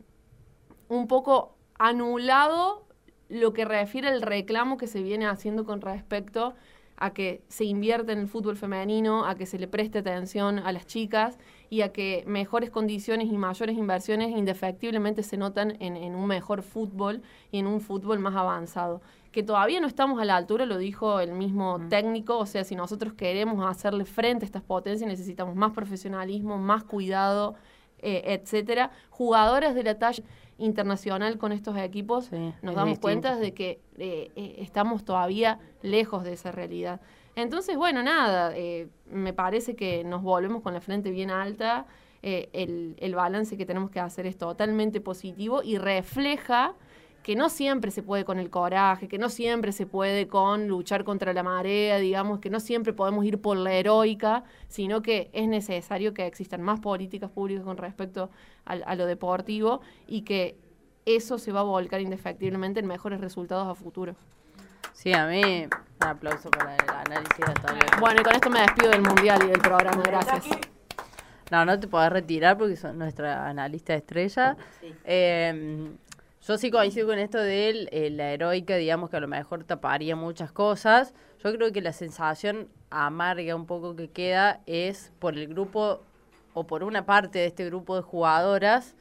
un 0.89 1.09
poco 1.09 1.57
anulado 1.79 2.87
lo 3.29 3.53
que 3.53 3.65
refiere 3.65 4.09
al 4.09 4.23
reclamo 4.23 4.77
que 4.77 4.87
se 4.87 5.03
viene 5.03 5.27
haciendo 5.27 5.65
con 5.65 5.81
respecto 5.81 6.55
a 6.97 7.13
que 7.13 7.43
se 7.49 7.65
invierta 7.65 8.13
en 8.13 8.21
el 8.21 8.29
fútbol 8.29 8.57
femenino, 8.57 9.25
a 9.25 9.37
que 9.37 9.47
se 9.47 9.59
le 9.59 9.69
preste 9.69 9.99
atención 9.99 10.59
a 10.59 10.73
las 10.73 10.87
chicas 10.87 11.39
y 11.71 11.83
a 11.83 11.93
que 11.93 12.25
mejores 12.27 12.71
condiciones 12.71 13.29
y 13.29 13.37
mayores 13.37 13.77
inversiones 13.77 14.31
indefectiblemente 14.31 15.23
se 15.23 15.37
notan 15.37 15.77
en, 15.81 15.97
en 15.97 16.15
un 16.15 16.27
mejor 16.27 16.63
fútbol 16.63 17.23
y 17.53 17.59
en 17.59 17.67
un 17.67 17.81
fútbol 17.81 18.19
más 18.19 18.35
avanzado. 18.37 19.01
Que 19.33 19.43
todavía 19.43 19.79
no 19.81 19.87
estamos 19.87 20.21
a 20.21 20.25
la 20.25 20.37
altura, 20.37 20.65
lo 20.65 20.79
dijo 20.79 21.21
el 21.21 21.33
mismo 21.33 21.79
técnico, 21.91 22.39
o 22.39 22.47
sea, 22.47 22.65
si 22.65 22.75
nosotros 22.75 23.13
queremos 23.13 23.65
hacerle 23.69 24.07
frente 24.07 24.45
a 24.45 24.47
estas 24.47 24.63
potencias 24.63 25.07
necesitamos 25.09 25.55
más 25.55 25.73
profesionalismo, 25.73 26.57
más 26.57 26.85
cuidado, 26.85 27.55
eh, 28.01 28.23
etcétera. 28.41 28.91
Jugadoras 29.11 29.75
de 29.75 29.83
la 29.85 29.99
talla 29.99 30.23
internacional 30.57 31.39
con 31.39 31.53
estos 31.53 31.77
equipos, 31.77 32.27
Sí, 32.27 32.37
nos 32.37 32.53
es 32.73 32.77
damos 32.77 32.85
distinto. 32.99 33.01
cuenta 33.01 33.37
de 33.37 33.55
que 33.55 33.81
eh, 33.99 34.31
eh, 34.37 34.57
estamos 34.59 35.05
todavía 35.05 35.59
lejos 35.83 36.25
de 36.25 36.33
esa 36.33 36.51
realidad. 36.51 37.01
Entonces, 37.39 37.77
bueno, 37.77 38.03
nada, 38.03 38.53
eh, 38.57 38.89
me 39.13 39.33
parece 39.33 39.77
que 39.77 40.03
nos 40.03 40.25
volvemos 40.25 40.61
con 40.61 40.75
la 40.75 40.81
frente 40.81 41.13
bien 41.13 41.31
alta. 41.31 41.87
eh, 42.21 42.49
el, 42.53 43.15
balance 43.15 43.57
que 43.57 43.65
tenemos 43.65 43.91
que 43.93 44.01
hacer 44.01 44.27
es 44.27 44.37
totalmente 44.37 45.01
positivo 45.01 45.63
y 45.63 45.79
refleja 45.79 46.75
que 47.23 47.37
no 47.37 47.49
siempre 47.49 47.93
se 47.93 48.03
puede 48.03 48.25
con 48.25 48.41
el 48.41 48.51
coraje, 48.51 49.07
que 49.07 49.19
no 49.19 49.29
siempre 49.29 49.71
se 49.71 49.87
puede 49.87 50.27
con 50.27 50.67
luchar 50.67 51.05
contra 51.05 51.33
la 51.33 51.45
marea, 51.45 51.99
digamos, 51.99 52.41
que 52.41 52.51
no 52.51 52.59
siempre 52.59 52.93
podemos 52.93 53.25
ir 53.25 53.41
por 53.41 53.57
la 53.57 53.73
heroica, 53.73 54.43
sino 54.67 55.01
que 55.01 55.31
es 55.33 55.47
necesario 55.47 56.15
que 56.15 56.27
existan 56.27 56.61
más 56.61 56.81
políticas 56.81 57.31
públicas 57.31 57.65
con 57.65 57.77
respecto 57.77 58.31
a, 58.65 58.73
a 58.73 58.97
lo 58.97 59.07
deportivo 59.07 59.81
y 60.09 60.23
que 60.23 60.57
eso 61.07 61.39
se 61.39 61.53
va 61.53 61.61
a 61.61 61.63
volcar 61.63 62.01
indefectiblemente 62.01 62.81
en 62.81 62.87
mejores 62.87 63.21
resultados 63.21 63.69
a 63.69 63.77
futuro. 63.77 64.17
Sí, 64.93 65.13
a 65.13 65.29
mí 65.29 65.69
un 66.01 66.07
aplauso 66.09 66.51
para 66.51 66.77
el 66.77 66.89
análisis 66.89 67.39
de 67.39 67.45
Antonio. 67.45 67.85
Bueno, 68.01 68.21
y 68.21 68.25
con 68.25 68.35
esto 68.35 68.51
me 68.51 68.61
despido 68.61 68.91
del 68.91 69.03
Mundial 69.03 69.43
y 69.45 69.49
del 69.49 69.61
programa. 69.61 70.03
Gracias. 70.03 70.47
No, 71.51 71.65
no 71.65 71.81
te 71.81 71.89
podés 71.89 72.13
retirar 72.13 72.59
porque 72.59 72.77
sos 72.77 72.95
nuestra 72.95 73.49
analista 73.49 73.95
estrella. 73.95 74.57
Eh, 75.05 75.91
yo 76.47 76.57
sí 76.57 76.71
coincido 76.71 77.07
con 77.09 77.19
esto 77.19 77.39
de 77.39 77.89
eh, 77.91 78.11
la 78.11 78.33
heroica, 78.33 78.77
digamos 78.77 79.11
que 79.11 79.17
a 79.17 79.21
lo 79.21 79.29
mejor 79.29 79.65
taparía 79.65 80.15
muchas 80.15 80.53
cosas. 80.53 81.15
Yo 81.43 81.53
creo 81.55 81.73
que 81.73 81.81
la 81.81 81.93
sensación 81.93 82.69
amarga 82.91 83.55
un 83.55 83.67
poco 83.67 83.97
que 83.97 84.09
queda 84.09 84.61
es 84.67 85.13
por 85.19 85.37
el 85.37 85.49
grupo 85.49 86.03
o 86.55 86.67
por 86.67 86.85
una 86.85 87.07
parte 87.07 87.41
de 87.41 87.47
este 87.47 87.65
grupo 87.65 87.97
de 87.97 88.03
jugadoras 88.03 88.95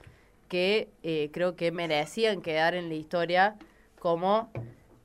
que 0.48 0.89
eh, 1.04 1.30
creo 1.32 1.56
que 1.56 1.72
merecían 1.72 2.42
quedar 2.42 2.74
en 2.74 2.89
la 2.89 2.96
historia 2.96 3.56
como 4.00 4.51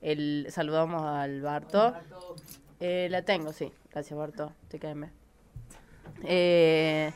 el... 0.03 0.47
Saludamos 0.49 1.01
al 1.01 1.41
Barto. 1.41 1.93
Eh, 2.79 3.07
la 3.09 3.23
tengo, 3.23 3.53
sí. 3.53 3.71
Gracias, 3.91 4.17
Barto. 4.17 4.51
Te 4.67 4.77
caeme. 4.77 5.09
Eh, 6.23 7.11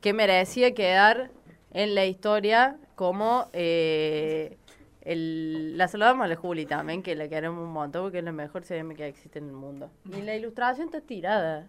que 0.00 0.12
merecía 0.12 0.74
quedar 0.74 1.30
en 1.72 1.94
la 1.94 2.06
historia 2.06 2.76
como 2.94 3.48
eh, 3.52 4.56
el, 5.02 5.76
la 5.76 5.88
saludamos 5.88 6.24
a 6.24 6.28
la 6.28 6.36
Juli 6.36 6.66
también, 6.66 7.02
que 7.02 7.14
la 7.14 7.28
queremos 7.28 7.62
un 7.62 7.72
montón 7.72 8.04
porque 8.04 8.18
es 8.18 8.24
la 8.24 8.32
mejor 8.32 8.64
CM 8.64 8.94
que 8.94 9.06
existe 9.06 9.38
en 9.38 9.48
el 9.48 9.52
mundo. 9.52 9.90
Y 10.04 10.22
la 10.22 10.34
ilustración 10.34 10.86
está 10.86 11.00
tirada. 11.00 11.66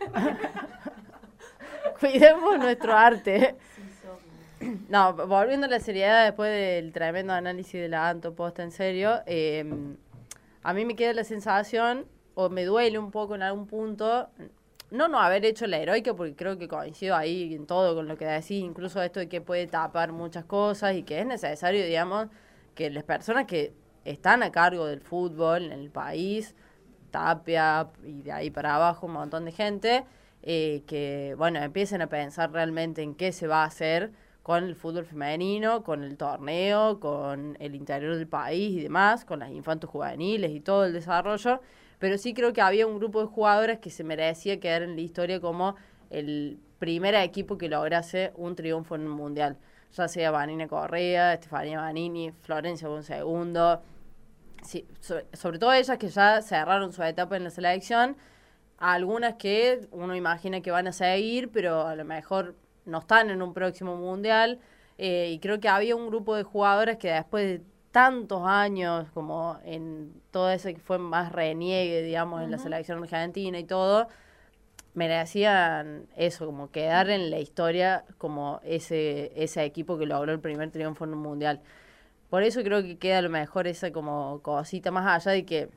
Cuidemos 2.00 2.58
nuestro 2.58 2.96
arte. 2.96 3.56
No, 4.88 5.14
volviendo 5.14 5.66
a 5.66 5.70
la 5.70 5.80
seriedad 5.80 6.24
después 6.24 6.50
del 6.50 6.92
tremendo 6.92 7.32
análisis 7.32 7.80
de 7.80 7.88
la 7.88 8.08
Anto 8.08 8.34
Posta, 8.34 8.62
en 8.62 8.72
serio, 8.72 9.20
eh, 9.26 9.64
a 10.62 10.74
mí 10.74 10.84
me 10.84 10.96
queda 10.96 11.14
la 11.14 11.24
sensación, 11.24 12.06
o 12.34 12.50
me 12.50 12.64
duele 12.64 12.98
un 12.98 13.10
poco 13.10 13.34
en 13.34 13.42
algún 13.42 13.66
punto, 13.66 14.28
no 14.90 15.08
no 15.08 15.18
haber 15.20 15.44
hecho 15.44 15.66
la 15.66 15.78
heroica, 15.78 16.14
porque 16.14 16.34
creo 16.34 16.58
que 16.58 16.68
coincido 16.68 17.16
ahí 17.16 17.54
en 17.54 17.66
todo 17.66 17.94
con 17.94 18.06
lo 18.06 18.18
que 18.18 18.26
decís, 18.26 18.62
incluso 18.62 19.02
esto 19.02 19.20
de 19.20 19.28
que 19.28 19.40
puede 19.40 19.66
tapar 19.66 20.12
muchas 20.12 20.44
cosas 20.44 20.94
y 20.94 21.04
que 21.04 21.20
es 21.20 21.26
necesario, 21.26 21.84
digamos, 21.84 22.28
que 22.74 22.90
las 22.90 23.04
personas 23.04 23.46
que 23.46 23.72
están 24.04 24.42
a 24.42 24.52
cargo 24.52 24.86
del 24.86 25.00
fútbol 25.00 25.64
en 25.64 25.72
el 25.72 25.90
país, 25.90 26.54
Tapia 27.10 27.88
y 28.04 28.22
de 28.22 28.32
ahí 28.32 28.50
para 28.50 28.76
abajo 28.76 29.06
un 29.06 29.14
montón 29.14 29.44
de 29.44 29.52
gente, 29.52 30.04
eh, 30.42 30.82
que, 30.86 31.34
bueno, 31.38 31.60
empiecen 31.60 32.02
a 32.02 32.08
pensar 32.08 32.52
realmente 32.52 33.02
en 33.02 33.14
qué 33.14 33.32
se 33.32 33.46
va 33.46 33.62
a 33.62 33.66
hacer 33.66 34.12
con 34.42 34.64
el 34.64 34.74
fútbol 34.74 35.04
femenino, 35.04 35.82
con 35.82 36.02
el 36.02 36.16
torneo, 36.16 36.98
con 37.00 37.56
el 37.60 37.74
interior 37.74 38.16
del 38.16 38.26
país 38.26 38.72
y 38.72 38.82
demás, 38.82 39.24
con 39.24 39.40
las 39.40 39.50
infantos 39.50 39.90
juveniles 39.90 40.50
y 40.52 40.60
todo 40.60 40.84
el 40.84 40.92
desarrollo, 40.92 41.60
pero 41.98 42.16
sí 42.16 42.32
creo 42.32 42.52
que 42.52 42.62
había 42.62 42.86
un 42.86 42.98
grupo 42.98 43.20
de 43.20 43.26
jugadoras 43.26 43.78
que 43.78 43.90
se 43.90 44.04
merecía 44.04 44.58
quedar 44.58 44.82
en 44.82 44.96
la 44.96 45.02
historia 45.02 45.40
como 45.40 45.76
el 46.08 46.58
primer 46.78 47.14
equipo 47.14 47.58
que 47.58 47.68
lograse 47.68 48.32
un 48.36 48.56
triunfo 48.56 48.94
en 48.94 49.02
un 49.02 49.12
mundial, 49.12 49.58
ya 49.92 50.08
sea 50.08 50.30
Vanina 50.30 50.66
Correa, 50.66 51.34
Estefanía 51.34 51.80
Vanini, 51.80 52.32
Florencia 52.32 52.88
un 52.88 53.02
segundo, 53.02 53.82
sí, 54.62 54.86
sobre 55.34 55.58
todo 55.58 55.74
ellas 55.74 55.98
que 55.98 56.08
ya 56.08 56.40
cerraron 56.40 56.92
su 56.92 57.02
etapa 57.02 57.36
en 57.36 57.44
la 57.44 57.50
selección, 57.50 58.16
algunas 58.78 59.34
que 59.34 59.86
uno 59.90 60.16
imagina 60.16 60.62
que 60.62 60.70
van 60.70 60.86
a 60.86 60.92
seguir, 60.92 61.50
pero 61.50 61.86
a 61.86 61.94
lo 61.94 62.06
mejor 62.06 62.54
no 62.90 62.98
están 62.98 63.30
en 63.30 63.42
un 63.42 63.54
próximo 63.54 63.96
mundial. 63.96 64.58
Eh, 64.98 65.30
y 65.32 65.38
creo 65.38 65.60
que 65.60 65.68
había 65.68 65.96
un 65.96 66.08
grupo 66.08 66.36
de 66.36 66.42
jugadoras 66.42 66.98
que 66.98 67.10
después 67.10 67.46
de 67.46 67.64
tantos 67.90 68.42
años, 68.44 69.08
como 69.12 69.58
en 69.64 70.12
todo 70.30 70.50
ese 70.50 70.74
que 70.74 70.80
fue 70.80 70.98
más 70.98 71.32
reniegue, 71.32 72.02
digamos, 72.02 72.42
en 72.42 72.50
la 72.50 72.58
selección 72.58 73.02
argentina 73.02 73.58
y 73.58 73.64
todo, 73.64 74.08
merecían 74.94 76.06
eso, 76.16 76.46
como 76.46 76.70
quedar 76.70 77.10
en 77.10 77.30
la 77.30 77.38
historia 77.38 78.04
como 78.18 78.60
ese, 78.64 79.32
ese 79.42 79.64
equipo 79.64 79.98
que 79.98 80.06
logró 80.06 80.32
el 80.32 80.40
primer 80.40 80.70
triunfo 80.70 81.04
en 81.04 81.14
un 81.14 81.20
mundial. 81.20 81.60
Por 82.28 82.42
eso 82.42 82.62
creo 82.62 82.82
que 82.82 82.98
queda 82.98 83.18
a 83.18 83.22
lo 83.22 83.30
mejor 83.30 83.66
esa 83.66 83.90
como 83.92 84.40
cosita 84.42 84.90
más 84.90 85.06
allá 85.26 85.32
de 85.32 85.44
que 85.44 85.68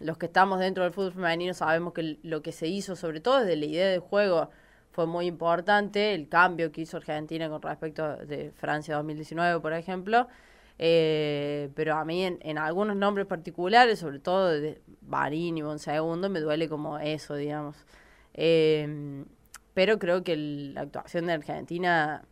los 0.00 0.18
que 0.18 0.26
estamos 0.26 0.58
dentro 0.60 0.84
del 0.84 0.92
fútbol 0.92 1.12
femenino 1.12 1.54
sabemos 1.54 1.94
que 1.94 2.18
lo 2.22 2.42
que 2.42 2.52
se 2.52 2.66
hizo, 2.66 2.96
sobre 2.96 3.20
todo 3.20 3.40
desde 3.40 3.56
la 3.56 3.64
idea 3.64 3.88
de 3.88 3.98
juego, 3.98 4.50
fue 4.94 5.06
muy 5.06 5.26
importante, 5.26 6.14
el 6.14 6.28
cambio 6.28 6.70
que 6.70 6.82
hizo 6.82 6.98
Argentina 6.98 7.48
con 7.48 7.60
respecto 7.60 8.16
de 8.16 8.52
Francia 8.52 8.94
2019, 8.94 9.60
por 9.60 9.72
ejemplo. 9.72 10.28
Eh, 10.78 11.68
pero 11.74 11.96
a 11.96 12.04
mí 12.04 12.22
en, 12.22 12.38
en, 12.42 12.58
algunos 12.58 12.96
nombres 12.96 13.26
particulares, 13.26 13.98
sobre 13.98 14.20
todo 14.20 14.48
de 14.50 14.80
Barín 15.00 15.58
y 15.58 15.62
Bonsegundo, 15.62 16.30
me 16.30 16.38
duele 16.38 16.68
como 16.68 16.98
eso, 17.00 17.34
digamos. 17.34 17.76
Eh, 18.34 19.24
pero 19.74 19.98
creo 19.98 20.22
que 20.22 20.34
el, 20.34 20.74
la 20.74 20.82
actuación 20.82 21.26
de 21.26 21.32
Argentina 21.32 22.22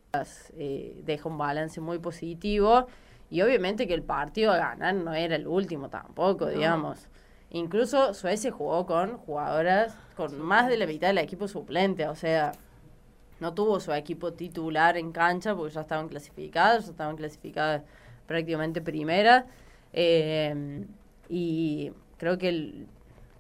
eh, 0.57 1.02
deja 1.04 1.28
un 1.28 1.38
balance 1.38 1.81
muy 1.81 1.99
positivo 1.99 2.87
y 3.28 3.42
obviamente 3.42 3.88
que 3.88 3.95
el 3.95 4.04
partido 4.04 4.52
a 4.52 4.57
ganar 4.57 4.95
no 4.95 5.14
era 5.14 5.35
el 5.35 5.49
último 5.49 5.88
tampoco, 5.88 6.45
no. 6.45 6.52
digamos. 6.52 7.09
Incluso 7.54 8.14
Suecia 8.14 8.50
jugó 8.50 8.87
con 8.87 9.18
jugadoras 9.18 9.94
con 10.16 10.40
más 10.40 10.68
de 10.68 10.78
la 10.78 10.87
mitad 10.87 11.09
del 11.09 11.18
equipo 11.18 11.49
suplente, 11.49 12.06
o 12.09 12.14
sea, 12.14 12.52
no 13.40 13.52
tuvo 13.52 13.78
su 13.78 13.92
equipo 13.92 14.32
titular 14.32 14.97
en 14.97 15.12
cancha 15.12 15.54
porque 15.54 15.75
ya 15.75 15.82
estaban 15.82 16.09
clasificadas, 16.09 16.87
ya 16.87 16.92
estaban 16.92 17.16
clasificadas 17.16 17.82
prácticamente 18.26 18.80
primera. 18.80 19.44
Eh, 19.92 20.87
y 21.28 21.92
creo 22.16 22.38
que 22.38 22.49
el, 22.49 22.87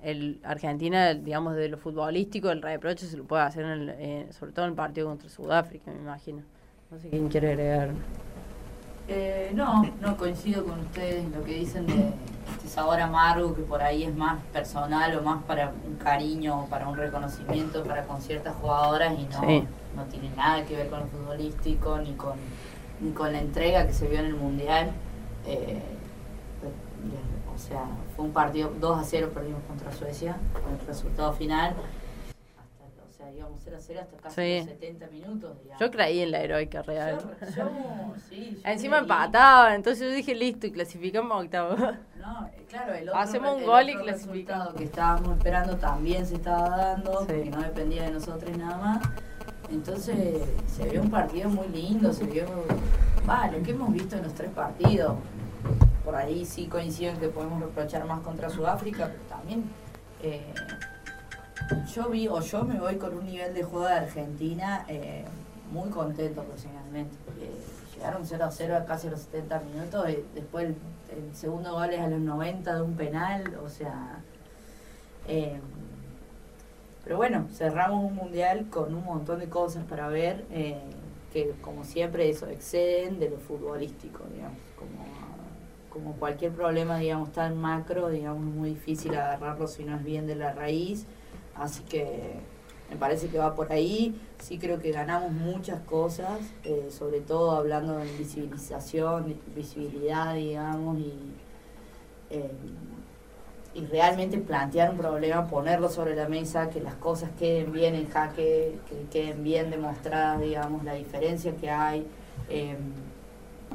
el, 0.02 0.40
Argentina, 0.42 1.14
digamos, 1.14 1.56
de 1.56 1.70
lo 1.70 1.78
futbolístico, 1.78 2.50
el 2.50 2.60
reproche 2.60 3.06
se 3.06 3.16
lo 3.16 3.24
puede 3.24 3.44
hacer, 3.44 3.64
en 3.64 3.70
el, 3.70 3.88
eh, 3.90 4.26
sobre 4.30 4.52
todo 4.52 4.66
en 4.66 4.72
el 4.72 4.76
partido 4.76 5.08
contra 5.08 5.30
Sudáfrica, 5.30 5.90
me 5.90 6.00
imagino. 6.00 6.42
No 6.90 6.98
sé 6.98 7.08
quién 7.08 7.28
quiere 7.28 7.52
agregar. 7.52 7.90
Eh, 9.08 9.50
no, 9.54 9.84
no 10.00 10.16
coincido 10.16 10.64
con 10.64 10.80
ustedes 10.80 11.24
en 11.24 11.32
lo 11.32 11.42
que 11.42 11.54
dicen 11.54 11.86
de 11.86 12.12
este 12.56 12.68
sabor 12.68 13.00
amargo 13.00 13.54
que 13.54 13.62
por 13.62 13.82
ahí 13.82 14.04
es 14.04 14.14
más 14.14 14.40
personal 14.52 15.16
o 15.18 15.22
más 15.22 15.42
para 15.44 15.72
un 15.86 15.96
cariño 15.96 16.62
o 16.62 16.66
para 16.66 16.88
un 16.88 16.96
reconocimiento 16.96 17.82
para 17.82 18.04
con 18.04 18.20
ciertas 18.20 18.54
jugadoras 18.56 19.18
y 19.18 19.24
no, 19.24 19.40
sí. 19.40 19.64
no 19.96 20.04
tiene 20.04 20.30
nada 20.36 20.64
que 20.64 20.76
ver 20.76 20.88
con 20.88 21.00
lo 21.00 21.06
futbolístico 21.06 21.98
ni 21.98 22.14
con, 22.14 22.34
ni 23.00 23.10
con 23.12 23.32
la 23.32 23.40
entrega 23.40 23.86
que 23.86 23.92
se 23.92 24.06
vio 24.06 24.20
en 24.20 24.26
el 24.26 24.34
Mundial. 24.34 24.92
Eh, 25.46 25.82
o 27.54 27.58
sea, 27.58 27.84
fue 28.16 28.24
un 28.24 28.32
partido 28.32 28.72
2 28.80 28.98
a 28.98 29.04
0 29.04 29.30
perdimos 29.34 29.62
contra 29.68 29.92
Suecia 29.92 30.36
con 30.52 30.72
el 30.72 30.86
resultado 30.86 31.32
final 31.32 31.74
íbamos 33.36 33.60
0 33.64 33.76
a 33.76 33.80
0 33.80 34.00
hasta 34.02 34.16
casi 34.18 34.34
sí. 34.36 34.56
los 34.58 34.64
70 34.66 35.06
minutos. 35.08 35.56
Digamos. 35.62 35.80
Yo 35.80 35.90
creí 35.90 36.20
en 36.20 36.30
la 36.30 36.40
heroica 36.40 36.82
real. 36.82 37.18
Yo, 37.40 37.46
yo, 37.56 38.14
sí, 38.28 38.58
yo 38.62 38.70
Encima 38.70 38.98
empataba, 38.98 39.74
entonces 39.74 40.08
yo 40.08 40.14
dije 40.14 40.34
listo 40.34 40.66
y 40.66 40.72
clasificamos 40.72 41.32
a 41.32 41.40
octavo. 41.40 41.76
No, 42.22 42.48
claro, 42.68 42.94
el 42.94 43.08
otro, 43.08 43.20
Hacemos 43.20 43.56
un 43.56 43.66
gol 43.66 43.88
y 43.88 43.96
clasificamos. 43.96 44.74
que 44.74 44.84
estábamos 44.84 45.36
esperando 45.36 45.76
también 45.76 46.24
se 46.24 46.36
estaba 46.36 46.68
dando, 46.76 47.18
Sí. 47.22 47.26
porque 47.26 47.50
no 47.50 47.60
dependía 47.62 48.04
de 48.04 48.12
nosotros 48.12 48.56
nada 48.56 48.76
más. 48.78 49.02
Entonces 49.70 50.40
se 50.68 50.88
vio 50.88 51.02
un 51.02 51.10
partido 51.10 51.48
muy 51.50 51.66
lindo, 51.68 52.12
se 52.12 52.24
vio, 52.24 52.44
va, 53.28 53.48
lo 53.50 53.60
que 53.64 53.72
hemos 53.72 53.92
visto 53.92 54.14
en 54.16 54.22
los 54.22 54.34
tres 54.34 54.50
partidos. 54.50 55.16
Por 56.04 56.14
ahí 56.14 56.44
sí 56.44 56.66
coinciden 56.66 57.16
que 57.16 57.28
podemos 57.28 57.60
reprochar 57.60 58.04
más 58.04 58.20
contra 58.20 58.48
Sudáfrica, 58.50 59.06
pero 59.10 59.22
también 59.24 59.64
eh, 60.22 60.54
yo 61.94 62.08
vi, 62.08 62.28
o 62.28 62.40
yo 62.40 62.64
me 62.64 62.78
voy 62.78 62.96
con 62.96 63.16
un 63.16 63.26
nivel 63.26 63.54
de 63.54 63.62
juego 63.62 63.86
de 63.86 63.94
Argentina 63.94 64.84
eh, 64.88 65.24
muy 65.72 65.90
contento 65.90 66.42
personalmente. 66.44 67.16
porque 67.24 67.50
llegaron 67.94 68.26
0 68.26 68.44
a 68.44 68.50
0 68.50 68.76
a 68.76 68.84
casi 68.84 69.08
los 69.08 69.20
70 69.20 69.60
minutos, 69.60 70.06
después 70.34 70.66
el, 70.66 70.76
el 71.16 71.34
segundo 71.34 71.72
gol 71.72 71.90
es 71.90 72.00
a 72.00 72.08
los 72.08 72.20
90 72.20 72.74
de 72.74 72.82
un 72.82 72.96
penal, 72.96 73.56
o 73.64 73.68
sea... 73.68 74.20
eh, 75.28 75.60
pero 77.04 77.16
bueno, 77.16 77.48
cerramos 77.52 78.04
un 78.04 78.14
mundial 78.14 78.66
con 78.70 78.94
un 78.94 79.04
montón 79.04 79.40
de 79.40 79.48
cosas 79.48 79.84
para 79.84 80.06
ver 80.08 80.44
eh, 80.52 80.78
que, 81.32 81.52
como 81.60 81.84
siempre, 81.84 82.28
eso 82.30 82.46
exceden 82.46 83.18
de 83.18 83.28
lo 83.30 83.38
futbolístico, 83.38 84.22
digamos. 84.32 84.58
Como, 84.76 85.04
como 85.90 86.12
cualquier 86.16 86.52
problema, 86.52 86.98
digamos, 86.98 87.32
tan 87.32 87.60
macro, 87.60 88.08
digamos, 88.08 88.46
es 88.46 88.54
muy 88.54 88.68
difícil 88.70 89.14
agarrarlo 89.16 89.66
si 89.66 89.84
no 89.84 89.96
es 89.96 90.04
bien 90.04 90.28
de 90.28 90.36
la 90.36 90.52
raíz. 90.52 91.06
Así 91.54 91.82
que 91.84 92.34
me 92.90 92.96
parece 92.96 93.28
que 93.28 93.38
va 93.38 93.54
por 93.54 93.72
ahí. 93.72 94.14
Sí 94.38 94.58
creo 94.58 94.78
que 94.80 94.90
ganamos 94.92 95.32
muchas 95.32 95.80
cosas, 95.82 96.40
eh, 96.64 96.88
sobre 96.90 97.20
todo 97.20 97.52
hablando 97.52 97.96
de 97.98 98.04
visibilización, 98.18 99.36
visibilidad, 99.54 100.34
digamos, 100.34 100.98
y, 100.98 101.14
eh, 102.30 102.50
y 103.74 103.86
realmente 103.86 104.36
plantear 104.38 104.90
un 104.90 104.98
problema, 104.98 105.46
ponerlo 105.48 105.88
sobre 105.88 106.14
la 106.14 106.28
mesa, 106.28 106.68
que 106.68 106.80
las 106.80 106.94
cosas 106.96 107.30
queden 107.38 107.72
bien 107.72 107.94
en 107.94 108.08
jaque, 108.08 108.78
que 108.88 109.06
queden 109.10 109.42
bien 109.42 109.70
demostradas, 109.70 110.40
digamos, 110.40 110.84
la 110.84 110.94
diferencia 110.94 111.56
que 111.56 111.70
hay. 111.70 112.06
Eh, 112.50 112.76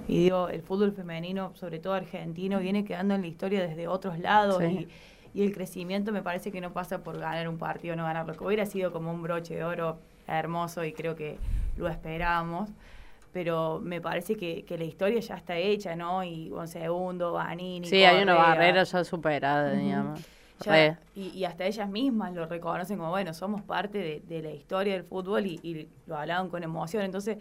y 0.07 0.23
digo, 0.25 0.47
el 0.49 0.61
fútbol 0.61 0.91
femenino, 0.91 1.51
sobre 1.55 1.79
todo 1.79 1.93
argentino, 1.93 2.59
viene 2.59 2.85
quedando 2.85 3.15
en 3.15 3.21
la 3.21 3.27
historia 3.27 3.65
desde 3.67 3.87
otros 3.87 4.19
lados 4.19 4.59
Sí. 4.59 4.65
y, 4.65 4.87
y 5.37 5.43
el 5.43 5.53
crecimiento 5.53 6.11
me 6.11 6.23
parece 6.23 6.51
que 6.51 6.59
no 6.61 6.73
pasa 6.73 7.03
por 7.03 7.19
ganar 7.19 7.47
un 7.47 7.59
partido 7.59 7.93
o 7.93 7.95
no 7.95 8.03
ganarlo, 8.05 8.33
que 8.33 8.43
hubiera 8.43 8.65
sido 8.65 8.91
como 8.91 9.11
un 9.11 9.21
broche 9.21 9.55
de 9.55 9.63
oro 9.63 9.99
hermoso 10.27 10.83
y 10.83 10.93
creo 10.93 11.15
que 11.15 11.37
lo 11.77 11.87
esperábamos, 11.87 12.71
pero 13.33 13.79
me 13.79 14.01
parece 14.01 14.35
que, 14.35 14.63
que 14.65 14.79
la 14.79 14.85
historia 14.85 15.19
ya 15.19 15.35
está 15.35 15.55
hecha, 15.55 15.95
¿no? 15.95 16.23
Y 16.23 16.49
un 16.51 16.67
segundo, 16.67 17.33
Vanini, 17.33 17.87
Sí, 17.87 18.03
hay 18.03 18.23
una 18.23 18.33
barrera 18.33 18.83
ya 18.83 19.03
superada, 19.03 19.73
digamos. 19.75 20.21
ya- 20.65 20.97
y, 21.13 21.29
y 21.29 21.45
hasta 21.45 21.65
ellas 21.65 21.87
mismas 21.87 22.33
lo 22.33 22.47
reconocen 22.47 22.97
como, 22.97 23.11
bueno, 23.11 23.31
somos 23.35 23.61
parte 23.61 23.99
de, 23.99 24.21
de 24.27 24.41
la 24.41 24.49
historia 24.51 24.93
del 24.93 25.03
fútbol 25.03 25.45
y, 25.45 25.59
y 25.61 25.87
lo 26.07 26.17
hablaban 26.17 26.49
con 26.49 26.63
emoción. 26.63 27.03
Entonces, 27.03 27.37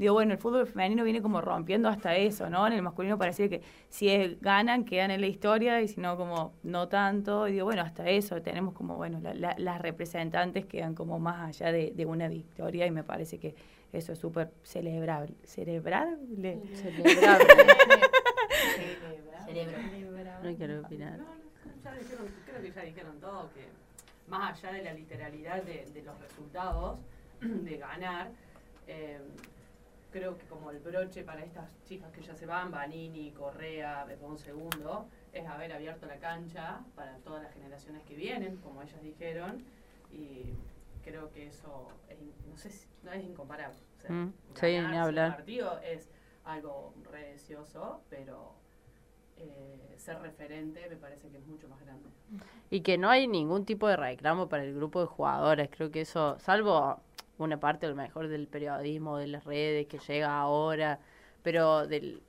digo, 0.00 0.14
bueno, 0.14 0.32
el 0.32 0.38
fútbol 0.38 0.66
femenino 0.66 1.04
viene 1.04 1.20
como 1.22 1.40
rompiendo 1.40 1.88
hasta 1.88 2.16
eso, 2.16 2.48
¿no? 2.50 2.66
En 2.66 2.72
el 2.72 2.82
masculino 2.82 3.18
parecía 3.18 3.48
que 3.48 3.60
si 3.88 4.08
es- 4.08 4.40
ganan, 4.40 4.84
quedan 4.84 5.10
en 5.10 5.20
la 5.20 5.26
historia 5.26 5.80
y 5.82 5.88
si 5.88 6.00
no, 6.00 6.16
como 6.16 6.54
no 6.62 6.88
tanto. 6.88 7.46
Y 7.48 7.52
digo, 7.52 7.66
bueno, 7.66 7.82
hasta 7.82 8.08
eso 8.08 8.40
tenemos 8.42 8.74
como, 8.74 8.96
bueno, 8.96 9.20
la- 9.20 9.34
la- 9.34 9.54
las 9.58 9.80
representantes 9.80 10.66
quedan 10.66 10.94
como 10.94 11.18
más 11.18 11.48
allá 11.50 11.70
de, 11.72 11.92
de 11.94 12.06
una 12.06 12.28
victoria 12.28 12.86
y 12.86 12.90
me 12.90 13.04
parece 13.04 13.38
que 13.38 13.54
eso 13.92 14.12
es 14.12 14.18
súper 14.18 14.50
celebrable. 14.62 15.34
¿Celebrable? 15.44 16.60
Celebrable. 16.74 17.46
cerebro. 19.44 19.78
No 20.42 20.56
quiero 20.56 20.80
opinar. 20.80 21.18
Ya 21.84 21.94
dijeron, 21.94 22.26
creo 22.46 22.62
que 22.62 22.72
ya 22.72 22.82
dijeron 22.82 23.20
todo, 23.20 23.50
que 23.52 23.66
más 24.28 24.58
allá 24.62 24.72
de 24.76 24.82
la 24.84 24.94
literalidad 24.94 25.62
de, 25.62 25.86
de 25.92 26.02
los 26.02 26.18
resultados, 26.20 26.98
de 27.40 27.76
ganar, 27.76 28.28
eh, 28.86 29.18
creo 30.10 30.36
que 30.36 30.46
como 30.46 30.70
el 30.70 30.78
broche 30.80 31.22
para 31.24 31.44
estas 31.44 31.68
chicas 31.84 32.10
que 32.12 32.22
ya 32.22 32.34
se 32.34 32.46
van, 32.46 32.70
Vanini, 32.70 33.30
Correa, 33.32 34.06
un 34.20 34.38
segundo, 34.38 35.08
es 35.32 35.46
haber 35.46 35.72
abierto 35.72 36.06
la 36.06 36.18
cancha 36.18 36.80
para 36.94 37.16
todas 37.18 37.42
las 37.42 37.52
generaciones 37.54 38.02
que 38.04 38.14
vienen, 38.14 38.56
como 38.58 38.82
ellas 38.82 39.02
dijeron, 39.02 39.64
y 40.12 40.52
creo 41.04 41.30
que 41.32 41.46
eso 41.46 41.88
es, 42.08 42.18
no 42.48 42.56
sé 42.56 42.70
si, 42.70 42.86
no 43.02 43.12
es 43.12 43.24
incomparable. 43.24 43.78
O 43.98 44.00
sea, 44.00 44.10
Mm, 44.10 44.32
sí, 44.54 44.66
ni 44.66 44.96
hablar. 44.96 45.36
partido 45.36 45.78
es 45.80 46.10
algo 46.44 46.94
re 47.10 47.32
deseoso, 47.32 48.02
pero 48.10 48.54
eh, 49.36 49.94
ser 49.96 50.20
referente 50.20 50.86
me 50.88 50.96
parece 50.96 51.28
que 51.28 51.38
es 51.38 51.46
mucho 51.46 51.68
más 51.68 51.80
grande. 51.80 52.08
Y 52.70 52.82
que 52.82 52.98
no 52.98 53.08
hay 53.08 53.26
ningún 53.26 53.64
tipo 53.64 53.88
de 53.88 53.96
reclamo 53.96 54.48
para 54.48 54.64
el 54.64 54.74
grupo 54.74 55.00
de 55.00 55.06
jugadoras. 55.06 55.68
Creo 55.70 55.90
que 55.90 56.02
eso, 56.02 56.38
salvo 56.38 57.00
una 57.44 57.60
parte 57.60 57.86
a 57.86 57.88
lo 57.88 57.96
mejor 57.96 58.28
del 58.28 58.46
periodismo, 58.46 59.16
de 59.18 59.26
las 59.28 59.44
redes 59.44 59.86
que 59.86 59.98
llega 59.98 60.38
ahora, 60.38 61.00
pero 61.42 61.86
del, 61.86 62.22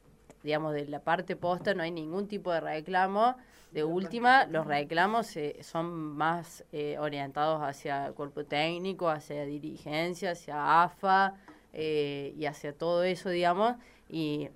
digamos, 0.44 0.74
de 0.74 0.88
la 0.88 1.02
parte 1.02 1.36
posta 1.36 1.74
no 1.74 1.84
hay 1.84 1.92
ningún 1.92 2.28
tipo 2.28 2.52
de 2.52 2.60
reclamo. 2.62 3.36
De 3.72 3.84
última, 3.86 4.46
los 4.48 4.68
reclamos 4.68 5.36
eh, 5.38 5.58
son 5.62 5.94
más 5.94 6.66
eh, 6.74 6.98
orientados 7.00 7.62
hacia 7.62 8.12
cuerpo 8.14 8.44
técnico, 8.46 9.10
hacia 9.10 9.46
dirigencia, 9.46 10.32
hacia 10.32 10.84
AFA 10.84 11.36
eh, 11.74 12.34
y 12.38 12.46
hacia 12.46 12.74
todo 12.78 13.04
eso, 13.04 13.30
digamos. 13.30 13.76
Y 14.10 14.50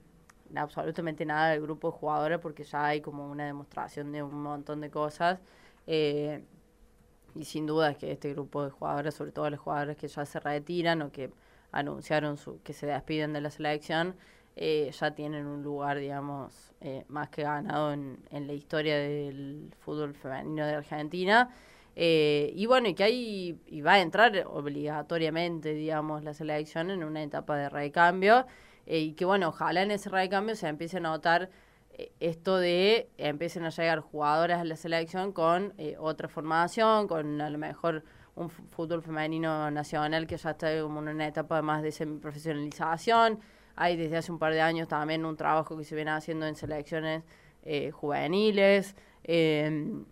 absolutamente 0.56 1.26
nada 1.26 1.52
del 1.52 1.62
grupo 1.62 1.91
de 1.91 1.98
jugadores 1.98 2.39
porque 2.39 2.63
ya 2.63 2.86
hay 2.88 3.02
como 3.02 3.30
una 3.30 3.46
demostración 3.46 4.12
de 4.12 4.22
un 4.24 4.41
montón 4.41 4.82
de 4.82 4.89
cosas. 4.89 5.39
eh, 5.88 6.44
y 7.36 7.45
sin 7.45 7.65
duda 7.65 7.91
es 7.91 7.98
que 7.98 8.12
este 8.12 8.34
grupo 8.34 8.63
de 8.63 8.71
jugadores, 8.71 9.13
sobre 9.15 9.32
todo 9.32 9.50
los 9.50 9.60
jugadores 9.60 9.98
que 9.98 10.08
ya 10.08 10.26
se 10.26 10.39
retiran 10.39 11.02
o 11.02 11.12
que 11.12 11.32
anunciaron 11.71 12.38
su, 12.38 12.62
que 12.63 12.74
se 12.74 12.88
despiden 12.88 13.34
de 13.34 13.41
la 13.41 13.50
selección, 13.50 14.15
eh, 14.56 14.91
ya 14.98 15.12
tienen 15.12 15.45
un 15.48 15.63
lugar, 15.63 15.98
digamos, 16.00 16.74
eh, 16.82 17.04
más 17.10 17.30
que 17.30 17.43
ganado 17.43 17.91
en, 17.93 18.19
en 18.32 18.48
la 18.48 18.54
historia 18.54 18.98
del 18.98 19.74
fútbol 19.80 20.13
femenino 20.15 20.65
de 20.65 20.76
Argentina. 20.76 21.50
Eh, 21.98 22.52
y 22.56 22.65
bueno, 22.65 22.89
y 22.89 22.93
que 22.93 23.04
hay, 23.04 23.60
y 23.67 23.82
va 23.82 23.93
a 23.93 24.02
entrar 24.02 24.45
obligatoriamente, 24.48 25.74
digamos, 25.74 26.24
la 26.24 26.34
selección 26.34 26.91
en 26.91 27.04
una 27.04 27.24
etapa 27.24 27.58
de 27.58 27.69
recambio. 27.69 28.45
eh, 28.86 29.00
y 29.00 29.13
que 29.13 29.26
bueno, 29.26 29.50
ojalá 29.50 29.82
en 29.84 29.91
ese 29.91 30.10
recambio 30.10 30.56
se 30.56 30.67
empiece 30.67 30.98
a 30.98 31.00
notar 31.02 31.50
esto 32.20 32.58
de 32.58 33.10
empiecen 33.18 33.64
a 33.66 33.70
llegar 33.70 34.00
jugadoras 34.00 34.62
a 34.62 34.64
la 34.64 34.76
selección 34.76 35.32
con 35.32 35.74
eh, 35.78 35.96
otra 36.00 36.28
formación, 36.28 37.08
con 37.08 37.40
a 37.42 37.50
lo 37.50 37.58
mejor 37.58 38.04
un 38.36 38.50
fútbol 38.50 39.02
femenino 39.02 39.72
nacional 39.72 40.28
que 40.28 40.38
ya 40.38 40.52
está 40.52 40.82
como 40.82 41.02
en 41.02 41.10
una 41.10 41.28
etapa 41.28 41.62
más 41.62 41.82
de 41.82 41.92
semiprofesionalización. 41.92 43.40
Hay 43.76 43.96
desde 43.98 44.18
hace 44.18 44.32
un 44.32 44.40
par 44.40 44.54
de 44.54 44.62
años 44.62 44.88
también 44.88 45.26
un 45.26 45.38
trabajo 45.38 45.78
que 45.78 45.84
se 45.84 45.96
viene 45.96 46.12
haciendo 46.12 46.46
en 46.46 46.56
selecciones 46.56 47.24
eh, 47.64 47.92
juveniles. 47.92 48.96
em, 49.24 50.06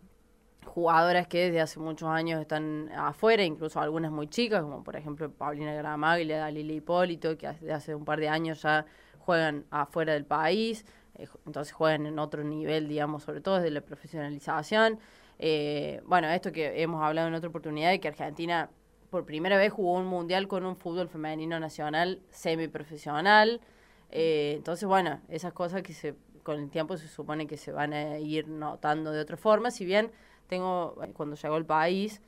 jugadoras 0.65 1.27
que 1.27 1.45
desde 1.45 1.61
hace 1.61 1.79
muchos 1.79 2.09
años 2.09 2.41
están 2.41 2.89
afuera, 2.95 3.43
incluso 3.43 3.79
algunas 3.79 4.11
muy 4.11 4.27
chicas, 4.27 4.63
como 4.63 4.83
por 4.83 4.95
ejemplo 4.95 5.29
Paulina 5.31 5.73
Gramaglia, 5.73 6.39
Dalila 6.39 6.73
Hipólito, 6.73 7.37
que 7.37 7.47
desde 7.47 7.73
hace 7.73 7.95
un 7.95 8.05
par 8.05 8.19
de 8.19 8.29
años 8.29 8.61
ya 8.61 8.85
juegan 9.19 9.65
afuera 9.69 10.13
del 10.13 10.25
país, 10.25 10.85
eh, 11.15 11.27
entonces 11.45 11.73
juegan 11.73 12.05
en 12.05 12.19
otro 12.19 12.43
nivel, 12.43 12.87
digamos, 12.87 13.23
sobre 13.23 13.41
todo 13.41 13.55
desde 13.55 13.71
la 13.71 13.81
profesionalización. 13.81 14.99
Eh, 15.39 16.01
bueno, 16.05 16.27
esto 16.29 16.51
que 16.51 16.81
hemos 16.81 17.03
hablado 17.03 17.27
en 17.27 17.33
otra 17.33 17.49
oportunidad, 17.49 17.91
de 17.91 17.99
que 17.99 18.07
Argentina 18.07 18.69
por 19.13 19.25
primera 19.25 19.57
vez 19.57 19.71
jugó 19.71 19.93
un 19.93 20.07
mundial 20.07 20.47
con 20.47 20.65
un 20.65 20.75
fútbol 20.75 21.07
femenino 21.07 21.59
nacional 21.59 22.19
semiprofesional. 22.31 23.61
Eh, 24.09 24.53
entonces, 24.57 24.87
bueno, 24.87 25.21
esas 25.29 25.53
cosas 25.53 25.83
que 25.83 25.93
se 25.93 26.15
con 26.41 26.59
el 26.59 26.71
tiempo 26.71 26.97
se 26.97 27.07
supone 27.07 27.45
que 27.45 27.55
se 27.55 27.71
van 27.71 27.93
a 27.93 28.17
ir 28.17 28.47
notando 28.47 29.11
de 29.11 29.21
otra 29.21 29.37
forma, 29.37 29.69
si 29.69 29.85
bien 29.85 30.11
tengo, 30.47 30.97
eh, 31.03 31.11
cuando 31.13 31.35
llegó 31.35 31.53
al 31.53 31.65
país, 31.65 32.21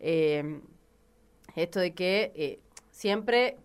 eh, 0.00 0.60
esto 1.54 1.78
de 1.78 1.94
que 1.94 2.60
siempre 2.90 3.56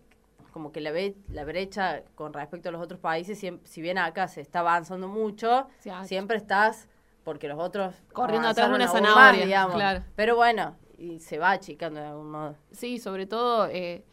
como 0.52 0.70
que 0.70 0.80
la, 0.80 0.92
ve- 0.92 1.16
la 1.30 1.44
brecha 1.44 2.02
con 2.14 2.32
respecto 2.32 2.68
a 2.68 2.72
los 2.72 2.80
otros 2.82 3.00
países, 3.00 3.42
siem- 3.42 3.58
si 3.64 3.82
bien 3.82 3.98
acá 3.98 4.28
se 4.28 4.40
está 4.40 4.60
avanzando 4.60 5.08
mucho, 5.08 5.66
siempre 6.04 6.36
estás 6.36 6.88
porque 7.24 7.48
los 7.48 7.58
otros 7.58 7.94
Corriendo 8.12 8.48
atrás 8.48 8.68
de 8.68 8.74
una 8.76 8.84
más, 8.84 8.92
zanahoria, 8.92 9.44
digamos. 9.44 9.74
claro. 9.76 10.04
Pero 10.14 10.36
bueno, 10.36 10.76
y 10.98 11.18
se 11.20 11.38
va 11.38 11.52
achicando 11.52 11.98
de 12.00 12.06
algún 12.06 12.30
modo. 12.30 12.56
Sí, 12.70 12.98
sobre 12.98 13.26
todo 13.26 13.66
eh, 13.68 14.04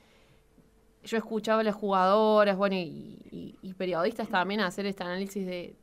yo 1.03 1.17
escuchaba 1.17 1.61
a 1.61 1.63
las 1.63 1.75
jugadoras, 1.75 2.57
bueno, 2.57 2.75
y, 2.75 3.19
y- 3.31 3.55
y 3.61 3.73
periodistas 3.73 4.29
también 4.29 4.61
hacer 4.61 4.85
este 4.85 5.03
análisis 5.03 5.45
de 5.45 5.75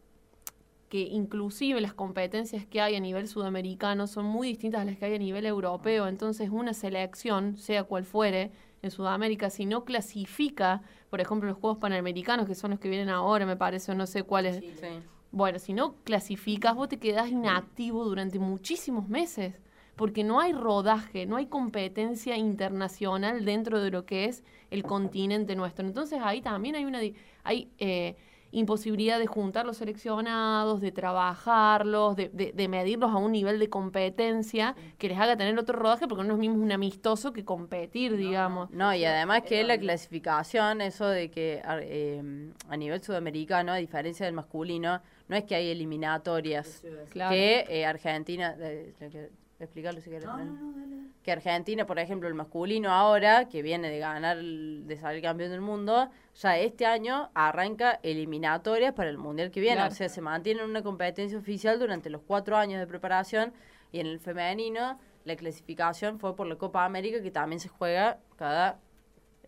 que 0.88 1.00
inclusive 1.00 1.80
las 1.80 1.94
competencias 1.94 2.64
que 2.64 2.80
hay 2.80 2.94
a 2.94 3.00
nivel 3.00 3.26
sudamericano 3.26 4.06
son 4.06 4.24
muy 4.24 4.48
distintas 4.48 4.82
a 4.82 4.84
las 4.84 4.96
que 4.96 5.04
hay 5.06 5.14
a 5.16 5.18
nivel 5.18 5.44
europeo. 5.44 6.06
Entonces, 6.06 6.48
una 6.50 6.74
selección, 6.74 7.56
sea 7.56 7.82
cual 7.84 8.04
fuere, 8.04 8.52
en 8.82 8.90
Sudamérica, 8.90 9.50
si 9.50 9.66
no 9.66 9.84
clasifica, 9.84 10.82
por 11.10 11.20
ejemplo, 11.20 11.48
los 11.48 11.58
Juegos 11.58 11.78
Panamericanos, 11.78 12.46
que 12.46 12.54
son 12.54 12.70
los 12.72 12.80
que 12.80 12.88
vienen 12.88 13.08
ahora, 13.08 13.46
me 13.46 13.56
parece, 13.56 13.92
o 13.92 13.94
no 13.94 14.06
sé 14.06 14.22
cuáles, 14.22 14.56
Sí. 14.56 14.72
bueno, 15.32 15.58
si 15.58 15.72
no 15.72 15.94
clasificas, 16.04 16.74
vos 16.74 16.88
te 16.88 16.98
quedás 16.98 17.28
inactivo 17.30 18.04
durante 18.04 18.38
muchísimos 18.38 19.08
meses, 19.08 19.54
porque 19.96 20.24
no 20.24 20.40
hay 20.40 20.52
rodaje, 20.52 21.26
no 21.26 21.36
hay 21.36 21.46
competencia 21.46 22.36
internacional 22.36 23.44
dentro 23.44 23.80
de 23.80 23.90
lo 23.90 24.04
que 24.04 24.26
es 24.26 24.44
el 24.70 24.82
continente 24.82 25.56
nuestro. 25.56 25.86
Entonces 25.86 26.20
ahí 26.22 26.42
también 26.42 26.74
hay 26.76 26.84
una 26.84 27.00
hay 27.44 27.70
eh, 27.78 28.16
imposibilidad 28.58 29.18
de 29.18 29.26
juntar 29.26 29.66
los 29.66 29.76
seleccionados, 29.76 30.80
de 30.80 30.90
trabajarlos, 30.90 32.16
de, 32.16 32.30
de- 32.30 32.52
de 32.52 32.68
medirlos 32.68 33.10
a 33.12 33.16
un 33.16 33.32
nivel 33.32 33.58
de 33.58 33.68
competencia 33.68 34.74
que 34.98 35.08
les 35.08 35.18
haga 35.18 35.36
tener 35.36 35.58
otro 35.58 35.78
rodaje, 35.78 36.08
porque 36.08 36.24
no 36.24 36.32
es 36.34 36.38
mismo 36.40 36.62
un 36.62 36.72
amistoso 36.72 37.32
que 37.32 37.44
competir, 37.44 38.16
digamos. 38.16 38.70
No, 38.70 38.94
y 38.94 39.04
además 39.04 39.42
que 39.42 39.62
la 39.64 39.76
clasificación, 39.78 40.80
eso 40.80 41.06
de 41.06 41.30
que 41.30 41.60
a, 41.64 41.78
eh, 41.82 42.22
a 42.68 42.76
nivel 42.76 43.02
sudamericano, 43.02 43.72
a 43.72 43.76
diferencia 43.76 44.24
del 44.24 44.34
masculino, 44.34 45.02
no 45.28 45.36
es 45.36 45.44
que 45.44 45.54
hay 45.54 45.68
eliminatorias. 45.70 46.82
Claro. 47.10 47.30
Que 47.34 47.66
eh, 47.68 47.84
Argentina, 47.84 48.56
eh, 48.58 48.94
explicarlo 49.58 50.00
si 50.00 50.10
querés. 50.10 50.28
Que 51.22 51.32
Argentina, 51.32 51.86
por 51.86 51.98
ejemplo, 51.98 52.28
el 52.28 52.34
masculino 52.34 52.90
ahora, 52.90 53.48
que 53.48 53.62
viene 53.62 53.90
de 53.90 53.98
ganar, 53.98 54.38
de 54.38 54.96
salir 54.96 55.22
campeón 55.22 55.50
del 55.50 55.60
mundo, 55.60 56.08
ya 56.34 56.56
este 56.58 56.86
año 56.86 57.30
arranca 57.34 57.98
eliminatorias 58.02 58.92
para 58.92 59.10
el 59.10 59.18
mundial 59.18 59.50
que 59.50 59.60
viene. 59.60 59.76
Claro. 59.76 59.92
O 59.92 59.96
sea, 59.96 60.08
se 60.08 60.20
mantiene 60.20 60.62
en 60.62 60.70
una 60.70 60.82
competencia 60.82 61.36
oficial 61.36 61.78
durante 61.78 62.10
los 62.10 62.22
cuatro 62.22 62.56
años 62.56 62.78
de 62.78 62.86
preparación 62.86 63.52
y 63.90 64.00
en 64.00 64.06
el 64.06 64.20
femenino 64.20 64.98
la 65.24 65.36
clasificación 65.36 66.20
fue 66.20 66.36
por 66.36 66.46
la 66.46 66.56
Copa 66.56 66.84
América, 66.84 67.20
que 67.20 67.32
también 67.32 67.58
se 67.58 67.68
juega 67.68 68.20
cada, 68.36 68.78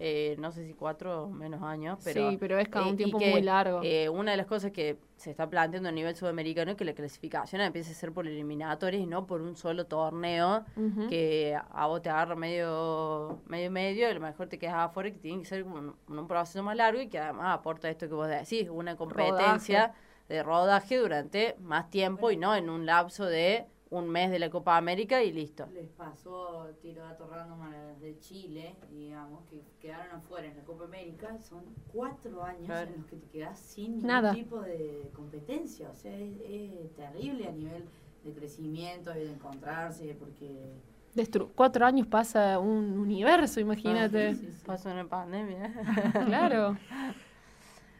eh, 0.01 0.37
no 0.39 0.53
sé 0.53 0.65
si 0.65 0.75
cuatro 0.75 1.25
o 1.25 1.29
menos 1.29 1.61
años, 1.63 1.99
pero... 2.05 2.31
sí, 2.31 2.37
pero 2.39 2.59
es 2.59 2.69
cada 2.69 2.87
eh, 2.87 2.91
un 2.91 2.97
tiempo 2.97 3.19
que, 3.19 3.31
muy 3.31 3.43
largo. 3.43 3.81
eh, 3.83 4.09
una 4.09 4.31
de 4.31 4.37
las 4.37 4.47
cosas 4.47 4.71
que 4.71 4.97
se 5.17 5.31
está 5.31 5.51
planteando 5.51 5.89
a 5.89 5.93
nivel 5.93 6.15
sudamericano 6.15 6.71
es 6.71 6.77
que 6.77 6.85
la 6.85 6.93
clasificación 6.93 7.61
empiece 7.63 7.91
a 7.91 7.95
ser 7.95 8.13
por 8.13 8.27
eliminatorias 8.29 9.03
y 9.03 9.07
no 9.07 9.27
por 9.27 9.43
un 9.43 9.57
solo 9.57 9.87
torneo 9.87 10.65
que 11.09 11.59
a 11.71 11.87
vos 11.89 12.01
te 12.03 12.11
agarra 12.11 12.37
medio 12.37 13.41
medio 13.47 13.73
medio 13.73 14.07
y 14.07 14.11
a 14.11 14.15
lo 14.15 14.21
mejor 14.21 14.47
te 14.47 14.59
quedas 14.59 14.77
afuera 14.77 15.09
y 15.09 15.13
que 15.13 15.19
tiene 15.19 15.43
que 15.43 15.49
ser 15.49 15.65
un, 15.65 15.97
un 16.07 16.29
proceso 16.29 16.63
más 16.63 16.77
largo 16.77 17.01
y 17.01 17.09
que 17.09 17.19
además 17.19 17.59
aporta 17.59 17.91
esto 17.91 18.07
que 18.07 18.15
vos 18.15 18.29
decís, 18.29 18.69
una 18.71 18.97
competencia 18.97 19.95
de 20.29 20.43
rodaje 20.45 20.99
durante 20.99 21.57
más 21.61 21.91
tiempo 21.91 22.31
y 22.31 22.37
no 22.37 22.55
en 22.55 22.71
un 22.71 22.87
lapso 22.87 23.25
de 23.27 23.67
un 23.91 24.09
mes 24.09 24.31
de 24.31 24.39
la 24.39 24.51
Copa 24.51 24.77
América 24.77 25.23
y 25.23 25.33
listo. 25.33 25.67
Les 25.73 25.89
pasó 25.89 26.69
tiro 26.83 27.03
dato 27.03 27.27
random 27.27 27.63
a 27.63 27.71
las 27.71 28.01
de 28.01 28.19
Chile, 28.21 28.77
digamos, 28.91 29.45
que 29.49 29.63
quedaron 29.81 30.15
afuera 30.17 30.47
en 30.49 30.57
la 30.57 30.63
Copa 30.65 30.85
América. 30.85 31.39
Son 31.39 31.63
cuatro 31.93 32.43
años 32.45 32.67
Claro. 32.67 32.91
en 32.91 32.99
los 32.99 33.07
que 33.07 33.17
te 33.17 33.27
quedas 33.29 33.59
sin 33.59 33.93
ningún 33.93 34.07
Nada. 34.09 34.35
tipo 34.35 34.61
de 34.61 35.11
competencia. 35.15 35.89
O 35.91 35.95
sea, 35.95 36.15
es, 36.17 36.35
es 36.47 36.95
terrible 36.97 37.49
a 37.49 37.53
nivel 37.53 37.85
de 38.25 38.33
crecimiento 38.33 39.11
y 39.17 39.21
de 39.21 39.33
encontrarse, 39.33 40.15
porque... 40.19 40.75
Destru- 41.15 41.49
cuatro 41.55 41.87
años 41.87 42.07
pasa 42.07 42.59
un 42.59 42.99
universo, 42.99 43.59
imagínate. 43.61 44.29
Ah, 44.29 44.35
sí, 44.35 44.41
sí, 44.47 44.53
sí. 44.53 44.63
Pasó 44.67 44.91
una 44.91 45.07
pandemia. 45.09 45.73
Claro. 46.27 46.77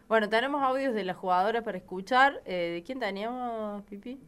bueno, 0.07 0.29
tenemos 0.29 0.63
audios 0.63 0.95
de 0.95 1.05
las 1.05 1.17
jugadoras 1.17 1.65
para 1.65 1.79
escuchar. 1.79 2.43
Eh, 2.45 2.73
¿De 2.75 2.83
quién 2.83 3.01
teníamos, 3.01 3.83
Pipi? 3.85 4.21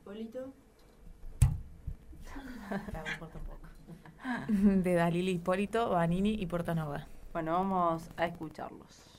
De 4.49 4.95
Dalila 4.95 5.31
Hipólito, 5.31 5.91
Vanini 5.91 6.35
y 6.35 6.47
Portanova. 6.47 7.07
Bueno, 7.33 7.53
vamos 7.53 8.09
a 8.17 8.27
escucharlos. 8.27 9.11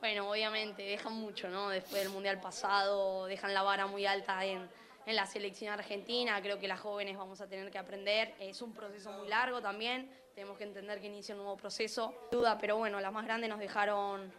Bueno, 0.00 0.30
obviamente, 0.30 0.82
dejan 0.82 1.14
mucho, 1.14 1.48
¿no? 1.48 1.70
Después 1.70 2.02
del 2.02 2.12
Mundial 2.12 2.38
pasado, 2.38 3.24
dejan 3.26 3.54
la 3.54 3.62
vara 3.62 3.86
muy 3.86 4.04
alta 4.04 4.44
en, 4.44 4.68
en 5.06 5.16
la 5.16 5.24
selección 5.24 5.72
argentina. 5.72 6.40
Creo 6.42 6.58
que 6.58 6.68
las 6.68 6.80
jóvenes 6.80 7.16
vamos 7.16 7.40
a 7.40 7.48
tener 7.48 7.70
que 7.70 7.78
aprender. 7.78 8.34
Es 8.38 8.60
un 8.60 8.74
proceso 8.74 9.10
muy 9.12 9.28
largo 9.28 9.62
también. 9.62 10.10
Tenemos 10.34 10.58
que 10.58 10.64
entender 10.64 11.00
que 11.00 11.06
inicia 11.06 11.34
un 11.34 11.42
nuevo 11.42 11.56
proceso. 11.56 12.14
Duda, 12.30 12.58
pero 12.58 12.76
bueno, 12.76 13.00
las 13.00 13.12
más 13.12 13.24
grandes 13.24 13.48
nos 13.48 13.58
dejaron, 13.58 14.30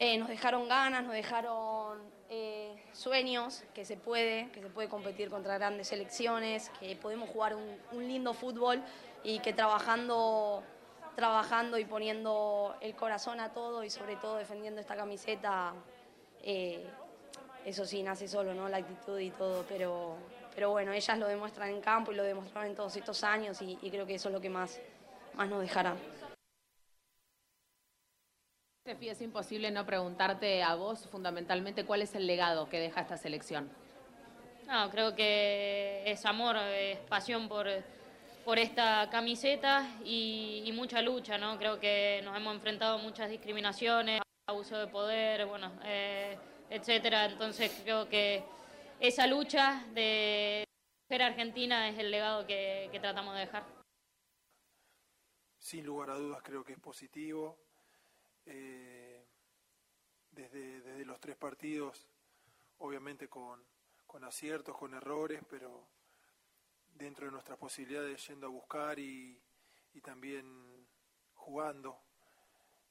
eh, 0.00 0.16
nos 0.16 0.28
dejaron 0.28 0.66
ganas, 0.66 1.04
nos 1.04 1.12
dejaron 1.12 1.98
eh, 2.30 2.74
sueños, 2.92 3.64
que 3.74 3.84
se 3.84 3.98
puede, 3.98 4.50
que 4.50 4.62
se 4.62 4.70
puede 4.70 4.88
competir 4.88 5.28
contra 5.28 5.58
grandes 5.58 5.88
selecciones, 5.88 6.70
que 6.80 6.96
podemos 6.96 7.28
jugar 7.28 7.54
un, 7.54 8.08
lindo 8.08 8.32
fútbol 8.32 8.82
y 9.22 9.40
que 9.40 9.52
trabajando 9.52 10.62
trabajando 11.16 11.76
y 11.76 11.84
poniendo 11.84 12.74
el 12.80 12.96
corazón 12.96 13.40
a 13.40 13.52
todo 13.52 13.84
y 13.84 13.90
sobre 13.90 14.16
todo 14.16 14.36
defendiendo 14.36 14.80
esta 14.80 14.96
camiseta, 14.96 15.74
eh, 16.42 16.88
eso 17.66 17.84
sí, 17.84 18.02
nace 18.02 18.26
solo, 18.26 18.54
¿no? 18.54 18.70
La 18.70 18.78
actitud 18.78 19.18
y 19.18 19.30
todo, 19.30 19.66
pero, 19.68 20.16
pero 20.54 20.70
bueno, 20.70 20.92
ellas 20.92 21.18
lo 21.18 21.28
demuestran 21.28 21.68
en 21.68 21.82
campo 21.82 22.10
y 22.12 22.14
lo 22.14 22.22
demostraron 22.22 22.70
en 22.70 22.74
todos 22.74 22.96
estos 22.96 23.22
años 23.22 23.60
y, 23.60 23.78
y 23.82 23.90
creo 23.90 24.06
que 24.06 24.14
eso 24.14 24.30
es 24.30 24.32
lo 24.32 24.40
que 24.40 24.48
más, 24.48 24.80
más 25.34 25.50
nos 25.50 25.60
dejará. 25.60 25.94
Tefi, 28.82 29.10
es 29.10 29.20
imposible 29.20 29.70
no 29.70 29.84
preguntarte 29.84 30.62
a 30.62 30.74
vos 30.74 31.06
fundamentalmente 31.08 31.84
cuál 31.84 32.02
es 32.02 32.14
el 32.14 32.26
legado 32.26 32.68
que 32.68 32.80
deja 32.80 33.02
esta 33.02 33.16
selección. 33.16 33.70
No, 34.66 34.90
creo 34.90 35.14
que 35.14 36.02
es 36.06 36.24
amor, 36.24 36.56
es 36.56 36.98
pasión 37.00 37.48
por, 37.48 37.66
por 38.44 38.58
esta 38.58 39.08
camiseta 39.10 39.86
y, 40.04 40.62
y 40.64 40.72
mucha 40.72 41.02
lucha, 41.02 41.36
¿no? 41.36 41.58
Creo 41.58 41.78
que 41.78 42.20
nos 42.24 42.36
hemos 42.36 42.54
enfrentado 42.54 42.94
a 42.98 43.02
muchas 43.02 43.28
discriminaciones, 43.28 44.22
abuso 44.48 44.78
de 44.78 44.86
poder, 44.86 45.46
bueno, 45.46 45.72
eh, 45.84 46.38
etcétera. 46.70 47.26
Entonces 47.26 47.80
creo 47.84 48.08
que 48.08 48.42
esa 48.98 49.26
lucha 49.26 49.84
de 49.92 50.64
ser 51.08 51.22
argentina 51.22 51.88
es 51.88 51.98
el 51.98 52.10
legado 52.10 52.46
que, 52.46 52.88
que 52.90 53.00
tratamos 53.00 53.34
de 53.34 53.40
dejar. 53.40 53.64
sin 55.58 55.84
lugar 55.84 56.10
a 56.10 56.14
dudas 56.14 56.42
creo 56.42 56.64
que 56.64 56.72
es 56.72 56.78
positivo. 56.80 57.58
Eh, 58.46 59.26
desde, 60.30 60.80
desde 60.80 61.04
los 61.04 61.20
tres 61.20 61.36
partidos, 61.36 62.06
obviamente 62.78 63.28
con, 63.28 63.62
con 64.06 64.24
aciertos, 64.24 64.76
con 64.76 64.94
errores, 64.94 65.42
pero 65.48 65.86
dentro 66.94 67.26
de 67.26 67.32
nuestras 67.32 67.58
posibilidades 67.58 68.26
yendo 68.28 68.46
a 68.46 68.50
buscar 68.50 68.98
y, 68.98 69.40
y 69.94 70.00
también 70.00 70.86
jugando. 71.34 72.00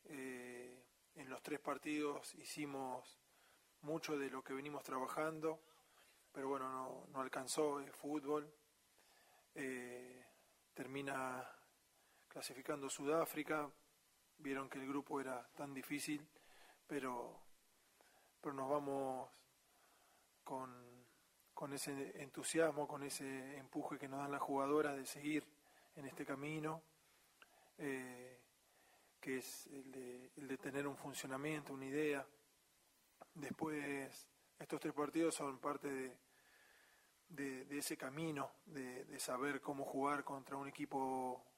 Eh, 0.05 0.83
en 1.15 1.29
los 1.29 1.41
tres 1.41 1.59
partidos 1.59 2.33
hicimos 2.35 3.19
mucho 3.81 4.17
de 4.17 4.29
lo 4.29 4.43
que 4.43 4.53
venimos 4.53 4.83
trabajando, 4.83 5.61
pero 6.31 6.49
bueno, 6.49 6.69
no, 6.69 7.07
no 7.11 7.21
alcanzó 7.21 7.79
el 7.79 7.91
fútbol. 7.91 8.51
Eh, 9.55 10.25
termina 10.73 11.45
clasificando 12.27 12.89
Sudáfrica, 12.89 13.69
vieron 14.39 14.69
que 14.69 14.79
el 14.79 14.87
grupo 14.87 15.19
era 15.19 15.47
tan 15.55 15.73
difícil, 15.73 16.27
pero, 16.87 17.39
pero 18.41 18.53
nos 18.53 18.69
vamos 18.69 19.29
con, 20.43 20.73
con 21.53 21.73
ese 21.73 22.21
entusiasmo, 22.21 22.87
con 22.87 23.03
ese 23.03 23.57
empuje 23.57 23.97
que 23.97 24.07
nos 24.07 24.19
dan 24.19 24.31
las 24.31 24.41
jugadoras 24.41 24.95
de 24.95 25.05
seguir 25.05 25.45
en 25.95 26.05
este 26.05 26.25
camino, 26.25 26.81
eh, 27.77 28.39
que 29.19 29.37
es 29.37 29.67
el 29.67 29.91
de, 30.47 30.57
tener 30.57 30.87
un 30.87 30.95
funcionamiento, 30.95 31.73
una 31.73 31.85
idea. 31.85 32.25
Después, 33.33 34.27
estos 34.57 34.79
tres 34.79 34.93
partidos 34.93 35.35
son 35.35 35.59
parte 35.59 35.89
de, 37.27 37.65
de, 37.65 37.77
ese 37.77 37.97
camino, 37.97 38.51
de 38.65 39.19
saber 39.19 39.61
cómo 39.61 39.83
jugar 39.83 40.23
contra 40.23 40.57
un 40.57 40.67
equipo 40.67 41.48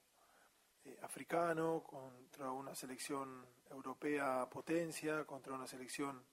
eh, 0.85 0.97
africano, 1.01 1.83
contra 1.83 2.51
una 2.51 2.73
selección 2.75 3.45
europea 3.69 4.47
potencia, 4.49 5.25
contra 5.25 5.53
una 5.53 5.67
selección 5.67 6.23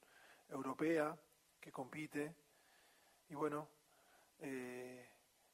europea 0.49 1.15
que 1.59 1.71
compite. 1.71 2.35
Y 3.29 3.35
bueno, 3.35 3.67
eh, 4.39 5.07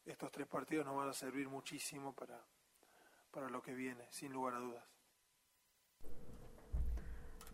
estos 0.06 0.32
tres 0.32 0.48
partidos 0.48 0.86
nos 0.86 0.96
van 0.96 1.10
a 1.10 1.14
servir 1.14 1.50
muchísimo 1.50 2.14
para, 2.14 2.40
para 3.32 3.50
lo 3.50 3.62
que 3.62 3.74
viene, 3.74 4.08
sin 4.12 4.32
lugar 4.32 4.56
a 4.56 4.60
dudas. 4.60 4.84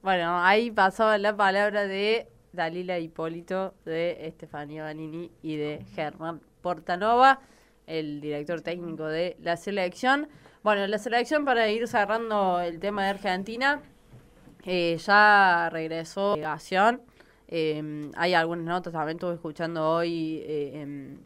Bueno, 0.01 0.43
ahí 0.43 0.71
pasaba 0.71 1.17
la 1.17 1.35
palabra 1.35 1.85
de 1.85 2.27
Dalila 2.53 2.99
Hipólito, 2.99 3.75
de 3.85 4.27
Estefanía 4.27 4.83
Banini 4.83 5.31
y 5.41 5.57
de 5.57 5.85
Germán 5.93 6.41
Portanova, 6.61 7.39
el 7.87 8.19
director 8.19 8.61
técnico 8.61 9.05
de 9.05 9.37
la 9.39 9.57
selección. 9.57 10.27
Bueno, 10.63 10.85
la 10.85 10.99
selección, 10.99 11.43
para 11.43 11.67
ir 11.69 11.87
cerrando 11.87 12.59
el 12.59 12.79
tema 12.79 13.05
de 13.05 13.09
Argentina, 13.09 13.81
eh, 14.63 14.95
ya 14.97 15.69
regresó 15.71 16.35
delegación. 16.35 17.01
Eh, 17.47 18.11
hay 18.15 18.35
algunas 18.35 18.65
notas, 18.65 18.93
también 18.93 19.15
estuve 19.15 19.33
escuchando 19.33 19.89
hoy 19.89 20.43
eh, 20.45 20.81
em, 20.81 21.17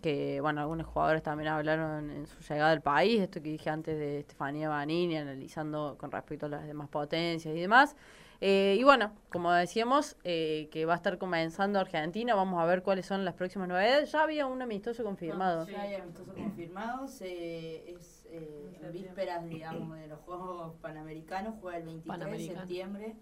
que, 0.00 0.40
bueno, 0.40 0.60
algunos 0.60 0.86
jugadores 0.86 1.24
también 1.24 1.48
hablaron 1.48 2.08
en 2.08 2.26
su 2.28 2.38
llegada 2.40 2.70
al 2.70 2.82
país, 2.82 3.20
esto 3.20 3.42
que 3.42 3.50
dije 3.50 3.68
antes 3.68 3.98
de 3.98 4.20
Estefanía 4.20 4.68
Banini, 4.68 5.16
analizando 5.16 5.96
con 5.98 6.12
respecto 6.12 6.46
a 6.46 6.50
las 6.50 6.64
demás 6.64 6.88
potencias 6.88 7.52
y 7.52 7.60
demás. 7.60 7.96
Eh, 8.40 8.76
y 8.78 8.82
bueno, 8.84 9.12
como 9.30 9.52
decíamos, 9.52 10.16
eh, 10.24 10.68
que 10.70 10.84
va 10.86 10.94
a 10.94 10.96
estar 10.96 11.18
comenzando 11.18 11.78
Argentina, 11.78 12.34
vamos 12.34 12.60
a 12.60 12.66
ver 12.66 12.82
cuáles 12.82 13.06
son 13.06 13.24
las 13.24 13.34
próximas 13.34 13.68
novedades. 13.68 14.12
Ya 14.12 14.22
había 14.22 14.46
un 14.46 14.60
amistoso 14.60 15.02
confirmado. 15.04 15.66
Ya 15.66 15.82
hay 15.82 15.94
amistosos 15.94 16.34
confirmados. 16.34 17.20
eh, 17.22 17.94
es 17.96 18.26
eh, 18.30 18.78
en 18.82 18.92
vísperas, 18.92 19.44
digamos, 19.48 19.96
de 19.98 20.08
los 20.08 20.18
Juegos 20.20 20.74
Panamericanos. 20.82 21.54
Juega 21.60 21.78
el 21.78 21.84
23 21.84 22.30
de 22.30 22.38
septiembre 22.46 23.16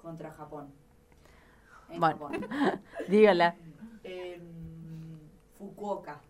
contra 0.00 0.30
Japón. 0.32 0.72
En 1.90 2.00
Bueno, 2.00 2.16
Japón. 2.28 2.48
dígala. 3.08 3.56
En 4.04 5.20
Fukuoka. 5.58 6.20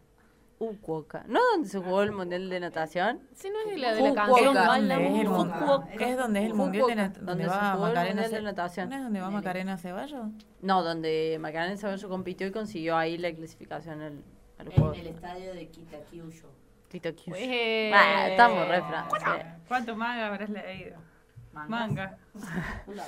Fukuoka. 0.58 1.24
¿No 1.28 1.40
donde 1.52 1.68
se 1.68 1.78
jugó 1.78 2.02
el 2.02 2.12
Mundial 2.12 2.50
de 2.50 2.58
Natación? 2.60 3.20
Si 3.34 3.48
no 3.48 3.56
es 3.60 3.78
la 3.80 3.94
de 3.94 4.02
la 4.02 4.14
canción. 4.14 4.56
Es 4.56 5.00
es 5.00 5.20
el 5.20 5.28
busco. 5.28 5.44
mundial, 5.46 6.00
es 6.00 6.16
donde 6.16 6.40
es 6.40 6.46
el 6.46 6.54
mundial 6.54 6.86
de 6.86 6.92
Fukuoka, 6.94 6.94
nat- 7.20 7.24
donde 7.24 7.46
va 7.46 7.76
Macarena 7.76 8.22
Mundial 8.22 8.30
de 8.30 8.42
Natación. 8.42 8.88
¿No 8.90 8.96
es 8.96 9.02
donde 9.02 9.20
va 9.20 9.30
Macarena 9.30 9.76
Ceballos? 9.78 10.26
No, 10.60 10.82
donde 10.82 11.38
Macarena 11.40 11.76
Ceballos 11.76 12.04
compitió 12.06 12.46
y 12.46 12.50
consiguió 12.50 12.96
ahí 12.96 13.18
la 13.18 13.32
clasificación 13.32 14.00
al, 14.02 14.22
a 14.58 14.64
los 14.64 14.74
En 14.74 15.00
el 15.00 15.06
estadio 15.06 15.54
de 15.54 15.68
Kitakyushu. 15.68 16.46
Tito 16.88 17.14
Kyushu. 17.14 17.34
Eh, 17.36 17.90
estamos 18.30 18.66
re 18.66 18.82
francés. 18.82 19.46
¿Cuánto 19.68 19.94
más 19.94 20.18
habrás 20.18 20.48
leído? 20.50 20.96
Manga. 21.52 22.18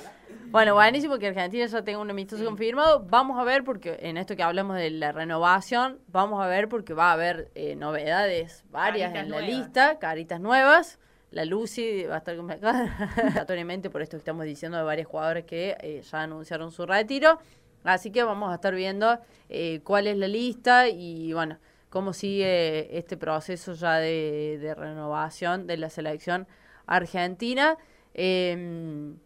Bueno, 0.49 0.73
buenísimo 0.73 1.17
que 1.17 1.27
Argentina 1.27 1.65
ya 1.65 1.81
tenga 1.81 1.99
un 1.99 2.09
amistoso 2.09 2.43
confirmado. 2.43 3.05
Vamos 3.09 3.39
a 3.39 3.45
ver, 3.45 3.63
porque 3.63 3.97
en 4.01 4.17
esto 4.17 4.35
que 4.35 4.43
hablamos 4.43 4.75
de 4.75 4.89
la 4.89 5.13
renovación, 5.13 5.99
vamos 6.07 6.43
a 6.43 6.47
ver 6.47 6.67
porque 6.67 6.93
va 6.93 7.11
a 7.11 7.13
haber 7.13 7.49
eh, 7.55 7.77
novedades 7.77 8.65
varias 8.69 9.13
Caritas 9.13 9.23
en 9.23 9.31
la 9.31 9.47
lista, 9.47 9.99
caritas 9.99 10.41
nuevas. 10.41 10.99
La 11.29 11.45
Lucy 11.45 12.03
va 12.03 12.15
a 12.15 12.17
estar 12.17 12.37
obligatoriamente 12.39 13.89
por 13.89 14.01
esto 14.01 14.17
que 14.17 14.19
estamos 14.19 14.43
diciendo 14.43 14.77
de 14.77 14.83
varios 14.83 15.07
jugadores 15.07 15.45
que 15.45 15.77
eh, 15.79 16.01
ya 16.01 16.23
anunciaron 16.23 16.71
su 16.71 16.85
retiro. 16.85 17.39
Así 17.85 18.11
que 18.11 18.23
vamos 18.23 18.51
a 18.51 18.55
estar 18.55 18.75
viendo 18.75 19.19
eh, 19.47 19.79
cuál 19.85 20.07
es 20.07 20.17
la 20.17 20.27
lista 20.27 20.89
y 20.89 21.31
bueno, 21.31 21.59
cómo 21.89 22.11
sigue 22.11 22.97
este 22.97 23.15
proceso 23.15 23.73
ya 23.73 23.95
de, 23.95 24.57
de 24.59 24.75
renovación 24.75 25.65
de 25.65 25.77
la 25.77 25.89
selección 25.89 26.45
argentina. 26.85 27.77
Em, 28.13 29.17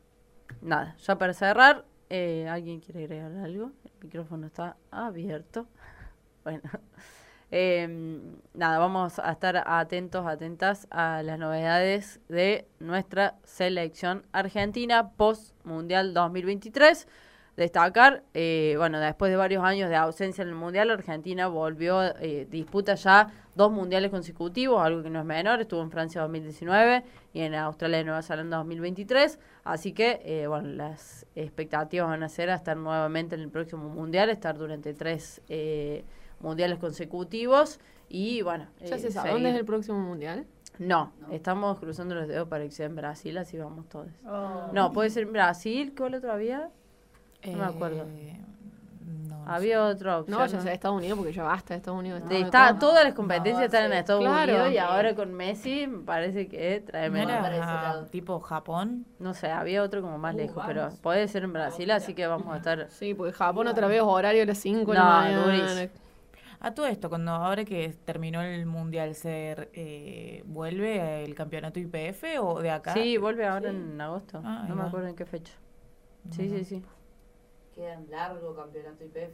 nada, 0.62 0.96
ya 1.00 1.18
para 1.18 1.34
cerrar, 1.34 1.86
eh, 2.10 2.48
¿alguien 2.50 2.80
quiere 2.80 3.04
agregar 3.06 3.32
algo? 3.44 3.72
El 3.86 3.92
micrófono 4.02 4.48
está 4.48 4.78
abierto. 4.92 5.68
Bueno, 6.46 6.62
Em, 7.52 8.36
nada, 8.54 8.80
vamos 8.80 9.20
a 9.20 9.32
estar 9.32 9.64
atentos, 9.68 10.26
atentas 10.26 10.88
a 10.90 11.22
las 11.24 11.38
novedades 11.38 12.20
de 12.28 12.68
nuestra 12.80 13.36
selección 13.44 14.26
argentina 14.32 15.12
post 15.12 15.56
Mundial 15.64 16.14
2023. 16.14 17.08
Destacar, 17.58 18.24
eh, 18.34 18.76
bueno, 18.78 19.00
después 19.00 19.32
de 19.32 19.38
varios 19.38 19.64
años 19.64 19.90
de 19.90 19.96
ausencia 19.96 20.42
en 20.42 20.50
el 20.50 20.56
Mundial, 20.56 20.92
Argentina 20.92 21.48
volvió, 21.48 22.04
eh, 22.20 22.46
disputa 22.50 22.96
ya 22.96 23.32
dos 23.56 23.72
mundiales 23.72 24.12
consecutivos, 24.12 24.82
algo 24.82 25.02
que 25.02 25.10
no 25.10 25.20
es 25.20 25.26
menor, 25.26 25.62
estuvo 25.62 25.82
en 25.82 25.90
Francia 25.90 26.22
2019 26.22 27.04
y 27.34 27.40
en 27.42 27.56
Australia 27.56 28.02
y 28.02 28.04
Nueva 28.04 28.22
Zelanda 28.22 28.58
2023, 28.58 29.40
así 29.64 29.94
que, 29.94 30.22
eh, 30.26 30.48
bueno, 30.48 30.68
las 30.70 31.26
expectativas 31.36 32.10
van 32.10 32.24
a 32.24 32.30
ser 32.30 32.50
a 32.50 32.56
estar 32.56 32.76
nuevamente 32.76 33.36
en 33.36 33.42
el 33.42 33.50
próximo 33.50 33.88
Mundial, 33.90 34.30
estar 34.30 34.58
durante 34.58 34.94
tres 34.94 35.42
eh, 35.48 36.04
mundiales 36.42 36.80
consecutivos 36.80 37.80
y, 38.10 38.42
bueno. 38.42 38.68
¿Ya 38.82 38.98
eh, 38.98 39.00
se 39.00 39.12
sabe 39.12 39.30
seguir. 39.30 39.34
dónde 39.34 39.50
es 39.52 39.56
el 39.56 39.66
próximo 39.66 40.00
mundial? 40.00 40.46
No, 40.78 41.14
estamos 41.32 41.80
cruzando 41.80 42.16
los 42.16 42.28
dedos 42.28 42.50
para 42.50 42.66
que 42.66 42.72
sea 42.72 42.88
en 42.88 42.98
Brasil, 42.98 43.38
así 43.38 43.58
vamos 43.58 43.88
todos. 43.88 44.10
Oh. 44.26 44.70
No, 44.74 44.92
puede 44.92 45.10
ser 45.10 45.24
en 45.24 45.32
Brasil, 45.32 45.94
¿cuál 45.98 46.16
otro 46.16 46.34
había? 46.34 46.70
No 47.52 47.58
me 47.60 47.66
acuerdo. 47.66 48.06
Eh, 48.10 48.32
Había 49.48 49.84
otra 49.86 50.20
opción. 50.20 50.40
No, 50.40 50.46
ya 50.48 50.60
sea 50.60 50.74
Estados 50.74 50.98
Unidos, 50.98 51.18
porque 51.20 51.32
ya 51.32 51.44
basta 51.44 51.76
de 51.76 51.78
Estados 51.78 52.00
Unidos. 52.00 52.28
De- 52.28 52.42
está 52.42 52.80
todas 52.80 53.04
las 53.04 53.14
competencias 53.14 53.66
están 53.66 53.86
en 53.86 53.94
Estados 53.94 54.24
Claro. 54.24 54.52
Unidos 54.54 54.72
y 54.72 54.78
ahora 54.80 55.14
con 55.14 55.34
Messi 55.36 55.86
me 55.86 56.00
parece 56.00 56.48
que 56.48 56.82
trae 56.84 57.10
¿No 57.10 57.14
menos. 57.14 57.32
era 57.46 58.06
tipo 58.10 58.40
Japón? 58.40 59.06
No 59.20 59.36
sé, 59.36 59.52
había 59.52 59.84
otro 59.84 60.02
como 60.02 60.18
más 60.18 60.34
Uh, 60.34 60.38
lejos, 60.38 60.56
vamos. 60.56 60.68
pero 60.74 60.90
puede 61.04 61.28
ser 61.28 61.44
en 61.44 61.54
Brasil, 61.54 61.92
así 61.92 62.16
que 62.16 62.26
vamos 62.26 62.52
a 62.54 62.58
estar... 62.58 62.88
Sí, 62.90 63.14
porque 63.14 63.34
Japón 63.34 63.68
otra 63.68 63.86
vez 63.88 64.02
horario 64.02 64.42
a 64.42 64.46
las 64.48 64.58
5 64.58 64.92
de 64.94 64.98
la 64.98 65.30
No. 65.32 65.90
A 66.62 66.74
todo 66.74 66.88
esto, 66.88 67.10
cuando 67.10 67.32
ahora 67.32 67.64
que 67.66 67.96
terminó 68.06 68.42
el 68.42 68.66
Mundial 68.66 69.14
Ser, 69.14 69.70
eh, 69.74 70.42
¿vuelve 70.48 71.24
el 71.24 71.36
campeonato 71.36 71.80
IPF 71.80 72.24
o 72.42 72.60
de 72.62 72.72
acá? 72.72 72.94
Sí, 72.94 73.18
vuelve 73.18 73.46
ahora 73.46 73.70
en 73.70 74.02
agosto. 74.02 74.42
Ah, 74.44 74.66
no 74.68 74.74
me 74.74 74.82
va. 74.82 74.88
acuerdo 74.88 75.08
en 75.08 75.16
qué 75.16 75.26
fecha. 75.26 75.54
Sí, 76.32 76.50
sí, 76.50 76.64
sí. 76.66 76.84
Queda 77.76 77.98
un 78.00 78.10
largo 78.10 78.56
campeonato 78.56 79.04
IPF, 79.04 79.34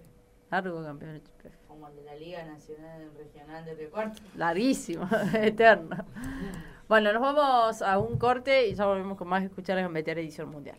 Largo 0.50 0.84
campeonato. 0.84 1.30
como 1.68 1.88
el 1.88 1.96
de 1.96 2.04
la 2.04 2.16
Liga 2.16 2.44
Nacional 2.44 3.12
Regional 3.16 3.64
de 3.66 3.88
Cuarto. 3.90 4.22
Larguísimo, 4.36 5.08
eterno. 5.34 5.96
Bueno, 6.90 7.14
nos 7.14 7.22
vamos 7.22 7.82
a 7.82 8.00
un 8.00 8.18
corte 8.18 8.68
y 8.68 8.74
ya 8.74 8.86
volvemos 8.86 9.18
con 9.18 9.28
más 9.30 9.44
escuchar 9.44 9.78
a 9.78 9.82
Gambetear 9.84 10.18
edición 10.20 10.50
mundial. 10.50 10.78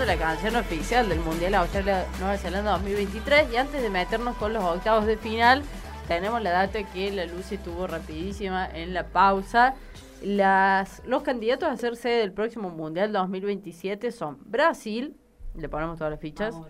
Escuchando 0.00 0.04
la 0.06 0.16
canción 0.18 0.56
oficial 0.56 1.08
del 1.08 1.20
Mundial 1.20 1.54
Australia-Nueva 1.54 2.38
Zelanda 2.38 2.72
2023 2.72 3.52
y 3.52 3.56
antes 3.56 3.82
de 3.82 3.90
meternos 3.90 4.34
con 4.36 4.52
los 4.52 4.64
octavos 4.64 5.04
de 5.04 5.18
final, 5.18 5.62
tenemos 6.08 6.40
la 6.42 6.50
data 6.52 6.82
que 6.84 7.10
la 7.10 7.26
luz 7.26 7.52
estuvo 7.52 7.86
rapidísima 7.86 8.66
en 8.66 8.94
la 8.94 9.08
pausa. 9.08 9.74
Las, 10.22 11.02
los 11.04 11.22
candidatos 11.22 11.68
a 11.68 11.76
ser 11.76 11.96
sede 11.96 12.20
del 12.20 12.32
próximo 12.32 12.70
Mundial 12.70 13.12
2027 13.12 14.10
son 14.10 14.38
Brasil, 14.46 15.16
le 15.54 15.68
ponemos 15.68 15.98
todas 15.98 16.12
las 16.12 16.20
fichas, 16.20 16.54
Vamos. 16.54 16.68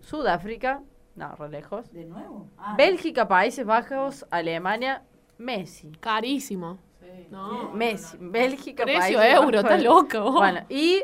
Sudáfrica, 0.00 0.80
no, 1.16 1.34
re 1.36 1.50
lejos, 1.50 1.92
¿De 1.92 2.06
nuevo? 2.06 2.48
Ah, 2.56 2.74
Bélgica, 2.78 3.28
Países 3.28 3.66
Bajos, 3.66 4.24
Alemania, 4.30 5.02
Messi. 5.38 5.92
Carísimo. 6.00 6.78
No. 7.30 7.72
Messi, 7.72 8.16
Bélgica, 8.20 8.84
Precio 8.84 9.18
Países 9.18 9.34
euro, 9.34 9.62
Bajos. 9.62 9.70
está 9.70 9.78
loco. 9.78 10.32
Bueno, 10.32 10.60
y 10.70 11.02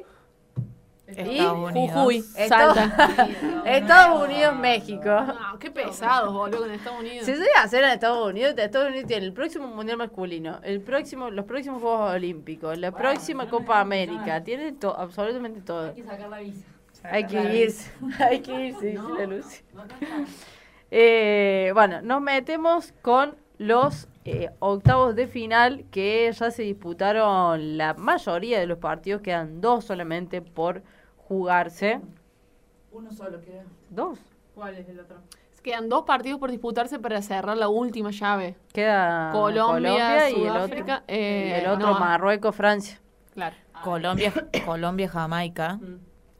Estados 1.08 1.34
y 1.34 1.40
Unidos. 1.40 1.96
Jujuy, 1.96 2.24
Estados- 2.36 2.76
Salta. 2.76 3.28
Estados 3.66 4.24
Unidos, 4.28 4.56
México. 4.56 5.04
No, 5.08 5.58
qué 5.58 5.70
pesados, 5.70 6.32
boludo, 6.32 6.60
con 6.60 6.70
Estados 6.70 7.00
Unidos. 7.00 7.26
Si 7.26 7.32
se 7.32 7.38
llega 7.38 7.60
a 7.60 7.64
hacer 7.64 7.82
en 7.84 7.90
Estados 7.90 8.28
Unidos, 8.30 8.54
Estados 8.58 8.88
Unidos 8.88 9.06
tiene 9.06 9.24
el 9.26 9.32
próximo 9.32 9.66
Mundial 9.68 9.96
masculino, 9.98 10.60
el 10.62 10.80
próximo, 10.80 11.30
los 11.30 11.44
próximos 11.46 11.80
Juegos 11.82 12.12
Olímpicos, 12.14 12.76
la 12.78 12.92
próxima 12.92 13.48
Copa 13.48 13.80
América, 13.80 14.44
tiene 14.44 14.72
to- 14.72 14.94
absolutamente 14.98 15.60
todo. 15.62 15.88
Hay 15.88 15.94
que 15.94 16.04
sacar 16.04 16.28
la 16.28 16.38
visa. 16.38 16.66
Hay 17.04 17.24
que 17.26 17.54
irse, 17.56 17.90
hay 18.18 18.40
que 18.40 18.66
irse, 18.68 18.86
dice 18.86 19.02
la 19.18 19.26
Lucy. 19.26 19.62
Eh, 20.90 21.70
bueno, 21.74 22.00
nos 22.02 22.20
metemos 22.20 22.92
con 23.02 23.36
los 23.58 24.08
eh, 24.24 24.50
octavos 24.58 25.14
de 25.16 25.26
final 25.26 25.84
que 25.90 26.30
ya 26.32 26.50
se 26.50 26.62
disputaron 26.62 27.76
la 27.76 27.94
mayoría 27.94 28.58
de 28.60 28.66
los 28.66 28.78
partidos, 28.78 29.20
quedan 29.22 29.60
dos 29.60 29.84
solamente 29.84 30.40
por 30.42 30.82
jugarse. 31.28 32.00
Uno 32.90 33.12
solo 33.12 33.40
queda. 33.40 33.64
Dos. 33.90 34.18
¿Cuál 34.54 34.74
es 34.76 34.88
el 34.88 35.00
otro? 35.00 35.18
Quedan 35.62 35.88
dos 35.88 36.04
partidos 36.04 36.40
por 36.40 36.50
disputarse 36.50 36.98
para 36.98 37.20
cerrar 37.20 37.56
la 37.56 37.68
última 37.68 38.10
llave. 38.10 38.56
Queda 38.72 39.30
Colombia, 39.32 40.30
y 40.30 40.34
el 40.34 40.48
otro, 40.48 40.62
Sudáfrica, 40.62 41.04
eh, 41.06 41.48
y 41.50 41.60
el 41.60 41.70
otro 41.70 41.88
no. 41.88 42.00
Marruecos, 42.00 42.56
Francia. 42.56 42.98
Claro. 43.34 43.56
Colombia, 43.84 44.32
Colombia, 44.64 45.08
Jamaica, 45.08 45.78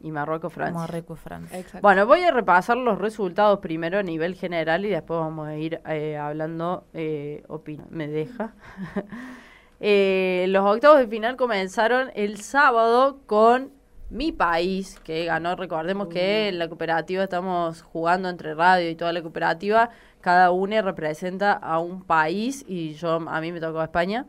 Y 0.01 0.11
Marruecos, 0.11 0.53
Francia. 0.53 0.81
Marruecos, 0.81 1.20
Francia. 1.20 1.59
Exacto. 1.59 1.83
Bueno, 1.83 2.07
voy 2.07 2.20
a 2.22 2.31
repasar 2.31 2.77
los 2.77 2.98
resultados 2.98 3.59
primero 3.59 3.98
a 3.98 4.03
nivel 4.03 4.35
general 4.35 4.85
y 4.85 4.88
después 4.88 5.20
vamos 5.20 5.46
a 5.46 5.57
ir 5.57 5.81
eh, 5.87 6.16
hablando 6.16 6.85
eh, 6.94 7.44
opino. 7.48 7.85
¿Me 7.90 8.09
deja? 8.09 8.55
Eh, 9.81 10.46
los 10.48 10.64
octavos 10.64 10.98
de 10.98 11.07
final 11.07 11.37
comenzaron 11.37 12.11
el 12.14 12.40
sábado 12.40 13.20
con 13.27 13.70
mi 14.10 14.32
país, 14.32 14.98
que 15.04 15.24
ganó. 15.24 15.56
Recordemos 15.56 16.08
que 16.08 16.48
en 16.48 16.58
la 16.58 16.68
cooperativa 16.68 17.24
estamos 17.24 17.82
jugando 17.82 18.28
entre 18.28 18.54
radio 18.54 18.88
y 18.88 18.94
toda 18.94 19.12
la 19.12 19.22
cooperativa. 19.22 19.90
Cada 20.20 20.50
uno 20.50 20.80
representa 20.82 21.52
a 21.52 21.78
un 21.78 22.02
país 22.04 22.64
y 22.66 22.94
yo 22.94 23.16
a 23.28 23.40
mí 23.40 23.52
me 23.52 23.60
tocó 23.60 23.82
España. 23.82 24.26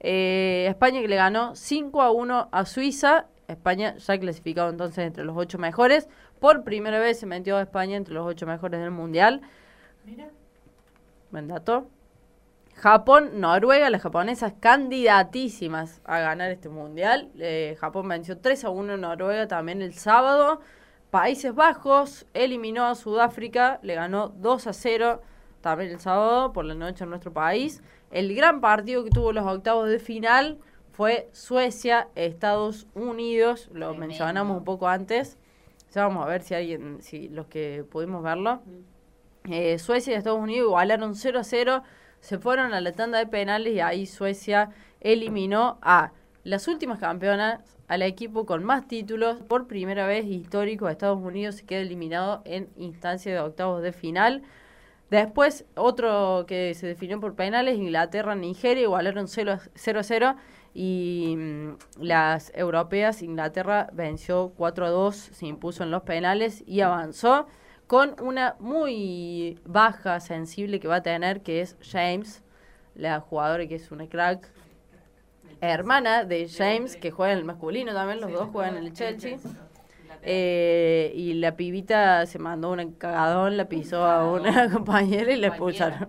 Eh, 0.00 0.66
España 0.68 1.00
que 1.00 1.08
le 1.08 1.16
ganó 1.16 1.54
5 1.56 2.02
a 2.02 2.10
1 2.10 2.48
a 2.50 2.64
Suiza. 2.64 3.26
España 3.48 3.96
ya 3.96 4.18
clasificado 4.18 4.70
entonces 4.70 5.06
entre 5.06 5.24
los 5.24 5.36
ocho 5.36 5.58
mejores. 5.58 6.08
Por 6.38 6.64
primera 6.64 6.98
vez 6.98 7.18
se 7.18 7.26
metió 7.26 7.56
a 7.56 7.62
España 7.62 7.96
entre 7.96 8.14
los 8.14 8.26
ocho 8.26 8.46
mejores 8.46 8.80
del 8.80 8.90
mundial. 8.90 9.40
Buen 11.30 11.48
dato. 11.48 11.88
Japón, 12.78 13.40
Noruega, 13.40 13.90
las 13.90 14.02
japonesas 14.02 14.54
candidatísimas 14.60 16.00
a 16.04 16.20
ganar 16.20 16.52
este 16.52 16.68
mundial. 16.68 17.28
Eh, 17.36 17.76
Japón 17.80 18.06
venció 18.06 18.38
3 18.38 18.66
a 18.66 18.70
1 18.70 18.94
en 18.94 19.00
Noruega 19.00 19.48
también 19.48 19.82
el 19.82 19.94
sábado. 19.94 20.60
Países 21.10 21.52
Bajos 21.52 22.24
eliminó 22.34 22.84
a 22.84 22.94
Sudáfrica, 22.94 23.80
le 23.82 23.96
ganó 23.96 24.28
2 24.28 24.68
a 24.68 24.72
0 24.72 25.20
también 25.60 25.90
el 25.90 25.98
sábado 25.98 26.52
por 26.52 26.64
la 26.66 26.74
noche 26.74 27.02
en 27.02 27.10
nuestro 27.10 27.32
país. 27.32 27.82
El 28.12 28.32
gran 28.36 28.60
partido 28.60 29.02
que 29.02 29.10
tuvo 29.10 29.32
los 29.32 29.44
octavos 29.44 29.88
de 29.88 29.98
final 29.98 30.58
fue 30.92 31.28
Suecia, 31.32 32.08
Estados 32.14 32.86
Unidos, 32.94 33.70
lo 33.72 33.92
mencionamos 33.94 34.56
un 34.56 34.64
poco 34.64 34.86
antes. 34.86 35.36
Ya 35.92 36.06
vamos 36.06 36.24
a 36.24 36.28
ver 36.28 36.42
si 36.42 36.54
alguien, 36.54 37.02
si 37.02 37.28
los 37.28 37.48
que 37.48 37.84
pudimos 37.90 38.22
verlo. 38.22 38.60
Eh, 39.50 39.80
Suecia 39.80 40.12
y 40.12 40.16
Estados 40.16 40.38
Unidos 40.38 40.68
igualaron 40.68 41.16
0 41.16 41.40
a 41.40 41.44
0, 41.44 41.82
se 42.20 42.38
fueron 42.38 42.74
a 42.74 42.80
la 42.80 42.92
tanda 42.92 43.18
de 43.18 43.26
penales 43.26 43.74
y 43.74 43.80
ahí 43.80 44.06
Suecia 44.06 44.70
eliminó 45.00 45.78
a 45.82 46.12
las 46.44 46.68
últimas 46.68 46.98
campeonas, 46.98 47.60
al 47.88 48.02
equipo 48.02 48.46
con 48.46 48.64
más 48.64 48.86
títulos. 48.86 49.40
Por 49.40 49.66
primera 49.66 50.06
vez 50.06 50.26
histórico, 50.26 50.88
Estados 50.88 51.20
Unidos 51.20 51.56
se 51.56 51.66
queda 51.66 51.80
eliminado 51.80 52.42
en 52.44 52.68
instancia 52.76 53.32
de 53.32 53.40
octavos 53.40 53.82
de 53.82 53.92
final. 53.92 54.42
Después, 55.10 55.64
otro 55.74 56.44
que 56.46 56.74
se 56.74 56.86
definió 56.86 57.18
por 57.18 57.34
penales, 57.34 57.78
Inglaterra, 57.78 58.34
Nigeria, 58.34 58.82
igualaron 58.82 59.26
0 59.26 59.52
a 59.52 60.02
0. 60.02 60.36
Y 60.74 61.34
mm, 61.36 61.76
las 62.00 62.52
europeas, 62.54 63.22
Inglaterra 63.22 63.88
venció 63.92 64.52
4 64.56 64.86
a 64.86 64.90
2, 64.90 65.16
se 65.16 65.46
impuso 65.46 65.82
en 65.82 65.90
los 65.90 66.02
penales 66.02 66.62
y 66.66 66.82
avanzó 66.82 67.46
con 67.88 68.14
una 68.20 68.54
muy 68.60 69.58
baja 69.64 70.20
sensible 70.20 70.78
que 70.78 70.86
va 70.86 70.96
a 70.96 71.02
tener, 71.02 71.40
que 71.42 71.60
es 71.62 71.76
James, 71.82 72.42
la 72.94 73.18
jugadora 73.20 73.66
que 73.66 73.74
es 73.76 73.90
una 73.90 74.06
crack, 74.08 74.48
hermana 75.60 76.24
de 76.24 76.48
James, 76.48 76.96
que 76.96 77.10
juega 77.10 77.32
en 77.32 77.38
el 77.40 77.44
masculino 77.44 77.92
también, 77.92 78.20
los 78.20 78.30
dos 78.32 78.48
juegan 78.52 78.76
en 78.76 78.84
el 78.84 78.92
Chelsea. 78.92 79.38
Eh, 80.22 81.12
y 81.14 81.34
la 81.34 81.56
pibita 81.56 82.26
se 82.26 82.38
mandó 82.38 82.72
un 82.72 82.92
cagadón, 82.92 83.56
la 83.56 83.68
pisó 83.68 84.04
a 84.04 84.30
una 84.30 84.70
compañera 84.72 85.32
y 85.32 85.36
la 85.36 85.48
expulsaron 85.48 86.08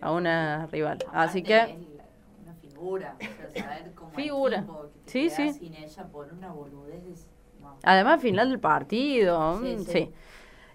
a 0.00 0.12
una 0.12 0.66
rival. 0.72 0.98
Así 1.12 1.42
que... 1.42 1.76
Una 2.42 2.54
figura, 2.60 3.16
o 3.18 3.52
sea, 3.52 3.64
saber 3.64 3.92
cómo 3.94 4.10
Figura. 4.12 4.56
equipo 4.58 4.82
que 4.82 4.88
te 5.04 5.10
Sí, 5.10 5.30
sí. 5.30 5.52
sin 5.52 5.74
ella 5.74 6.04
por 6.04 6.32
una 6.32 6.50
boludez 6.52 7.04
es- 7.12 7.26
no. 7.60 7.76
Además, 7.82 8.20
final 8.22 8.50
del 8.50 8.60
partido. 8.60 9.58
Sí, 9.60 9.76
mm, 9.76 9.78
sí. 9.84 9.92
sí. 9.92 10.10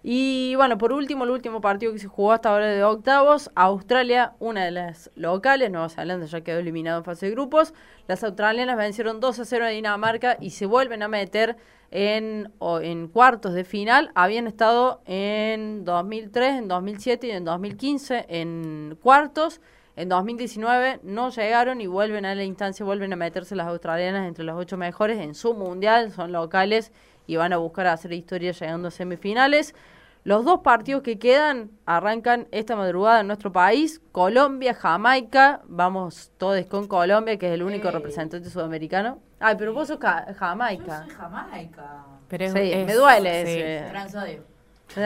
Y 0.01 0.55
bueno, 0.55 0.77
por 0.77 0.93
último, 0.93 1.25
el 1.25 1.31
último 1.31 1.59
partido 1.59 1.91
que 1.91 1.99
se 1.99 2.07
jugó 2.07 2.31
hasta 2.31 2.49
ahora 2.49 2.67
de 2.67 2.83
octavos, 2.83 3.51
Australia, 3.55 4.33
una 4.39 4.63
de 4.63 4.71
las 4.71 5.11
locales, 5.15 5.69
Nueva 5.69 5.89
Zelanda 5.89 6.25
ya 6.25 6.41
quedó 6.41 6.59
eliminado 6.59 6.99
en 6.99 7.03
fase 7.03 7.25
de 7.25 7.33
grupos. 7.33 7.73
Las 8.07 8.23
australianas 8.23 8.77
vencieron 8.77 9.19
2 9.19 9.39
a 9.39 9.45
0 9.45 9.65
a 9.65 9.69
Dinamarca 9.69 10.37
y 10.39 10.51
se 10.51 10.65
vuelven 10.65 11.03
a 11.03 11.09
meter 11.09 11.57
en, 11.91 12.53
o 12.59 12.79
en 12.79 13.09
cuartos 13.09 13.53
de 13.53 13.65
final. 13.65 14.11
Habían 14.15 14.47
estado 14.47 15.01
en 15.05 15.83
2003, 15.83 16.59
en 16.59 16.67
2007 16.69 17.27
y 17.27 17.31
en 17.31 17.43
2015 17.43 18.25
en 18.29 18.97
cuartos. 19.01 19.59
En 19.97 20.07
2019 20.07 21.01
no 21.03 21.29
llegaron 21.29 21.81
y 21.81 21.87
vuelven 21.87 22.25
a 22.25 22.33
la 22.33 22.45
instancia, 22.45 22.85
vuelven 22.85 23.11
a 23.11 23.17
meterse 23.17 23.53
las 23.53 23.67
australianas 23.67 24.29
entre 24.29 24.45
los 24.45 24.55
ocho 24.55 24.77
mejores 24.77 25.19
en 25.19 25.35
su 25.35 25.53
mundial, 25.53 26.13
son 26.13 26.31
locales 26.31 26.93
y 27.29 27.35
van 27.35 27.53
a 27.53 27.57
buscar 27.57 27.85
hacer 27.85 28.11
historia 28.13 28.51
llegando 28.51 28.87
a 28.87 28.91
semifinales. 28.91 29.75
Los 30.23 30.43
dos 30.45 30.61
partidos 30.61 31.03
que 31.03 31.19
quedan 31.19 31.69
arrancan 31.85 32.47
esta 32.51 32.75
madrugada 32.75 33.21
en 33.21 33.27
nuestro 33.27 33.51
país, 33.51 34.01
Colombia, 34.11 34.73
Jamaica, 34.73 35.61
vamos 35.65 36.31
todos 36.39 36.65
con 36.65 36.87
Colombia, 36.87 37.37
que 37.37 37.47
es 37.47 37.53
el 37.53 37.61
único 37.63 37.87
Ey. 37.89 37.93
representante 37.93 38.49
sudamericano. 38.49 39.19
Ay, 39.39 39.55
pero 39.59 39.73
vos 39.73 39.87
sos 39.87 39.97
ca- 39.99 40.25
Jamaica. 40.37 41.03
Yo 41.03 41.05
soy 41.05 41.15
Jamaica. 41.15 42.03
Pero 42.27 42.45
es- 42.45 42.51
Sí, 42.51 42.59
es- 42.73 42.85
me 42.87 42.93
duele 42.95 43.45
sí. 43.45 43.51
ese. 43.61 43.89
Transodio. 43.91 44.43
Sí, 44.87 45.01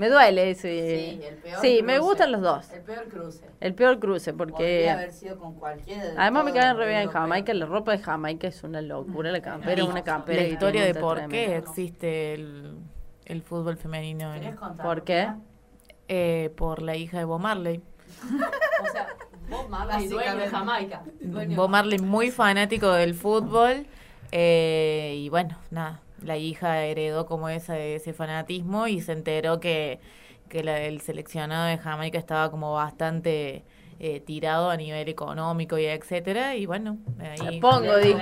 me 0.00 0.08
duele 0.08 0.50
ese. 0.50 0.60
Sí, 1.18 1.20
el 1.24 1.34
peor 1.36 1.60
Sí, 1.60 1.80
me 1.84 1.98
gustan 1.98 2.32
los 2.32 2.40
dos. 2.40 2.70
El 2.72 2.80
peor 2.82 3.08
cruce. 3.08 3.44
El 3.60 3.74
peor 3.74 3.98
cruce, 4.00 4.32
Podría 4.32 4.52
porque... 4.54 4.90
haber 4.90 5.12
sido 5.12 5.38
con 5.38 5.54
cualquiera 5.54 6.04
de 6.04 6.14
Además 6.16 6.44
me 6.44 6.52
caen 6.52 6.76
re 6.76 6.88
bien 6.88 7.00
en. 7.02 7.08
Jamaica, 7.10 7.52
la 7.54 7.66
ropa 7.66 7.92
de 7.92 7.98
Jamaica 7.98 8.48
es 8.48 8.64
una 8.64 8.80
locura, 8.80 9.30
la 9.30 9.42
campera 9.42 9.82
es 9.82 9.88
una 9.88 10.02
campera. 10.02 10.42
La 10.42 10.48
historia 10.48 10.84
de 10.84 10.94
por 10.94 11.28
qué 11.28 11.56
existe 11.56 12.34
el, 12.34 12.78
el 13.26 13.42
fútbol 13.42 13.76
femenino. 13.76 14.34
en- 14.34 14.40
¿Querés 14.40 14.56
contar? 14.56 14.86
¿Por 14.86 15.04
qué? 15.04 15.28
Eh, 16.08 16.50
por 16.56 16.82
la 16.82 16.96
hija 16.96 17.18
de 17.18 17.24
Bob 17.24 17.40
Marley. 17.40 17.80
O 18.82 18.92
sea, 18.92 19.08
Bob 19.50 19.68
Marley, 19.68 20.08
dueño 20.08 20.36
de 20.36 20.46
Jamaica. 20.48 21.02
Dueño- 21.20 21.56
Bob 21.56 21.68
Marley 21.68 21.98
muy 21.98 22.30
fanático 22.30 22.90
del 22.92 23.14
fútbol 23.14 23.86
eh, 24.32 25.14
y 25.18 25.28
bueno, 25.28 25.58
nada, 25.70 26.00
la 26.22 26.36
hija 26.36 26.84
heredó 26.84 27.26
como 27.26 27.48
ese, 27.48 27.94
ese 27.96 28.12
fanatismo 28.12 28.86
y 28.86 29.00
se 29.00 29.12
enteró 29.12 29.60
que, 29.60 30.00
que 30.48 30.62
la- 30.64 30.80
el 30.80 31.00
seleccionado 31.00 31.66
de 31.66 31.78
Jamaica 31.78 32.18
estaba 32.18 32.50
como 32.50 32.72
bastante 32.74 33.64
eh, 34.02 34.20
tirado 34.20 34.70
a 34.70 34.76
nivel 34.76 35.08
económico 35.08 35.76
y 35.76 35.84
etcétera 35.84 36.56
y 36.56 36.64
bueno, 36.66 36.96
ahí... 37.40 37.60
Pongo, 37.60 37.96
dijo. 37.98 38.20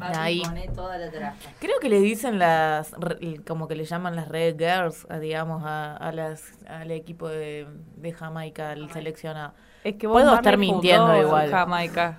Ahí. 0.00 0.42
toda 0.74 0.98
la. 0.98 1.34
Creo 1.58 1.78
que 1.80 1.88
le 1.88 2.00
dicen 2.00 2.38
las, 2.38 2.92
re- 2.92 3.40
como 3.46 3.68
que 3.68 3.74
le 3.74 3.84
llaman 3.84 4.16
las 4.16 4.28
Red 4.28 4.56
Girls, 4.58 5.06
digamos, 5.20 5.62
a, 5.64 5.96
a 5.96 6.12
las, 6.12 6.52
al 6.68 6.90
equipo 6.90 7.28
de, 7.28 7.66
de 7.96 8.12
Jamaica, 8.12 8.70
al 8.70 8.90
seleccionado. 8.92 9.52
Es 9.84 9.96
que 9.96 10.06
Bob 10.06 10.14
Puedo 10.14 10.26
Marley 10.34 10.38
estar 10.38 10.54
fundó 10.54 10.72
mintiendo 10.72 11.20
igual. 11.20 11.50
Jamaica. 11.50 12.18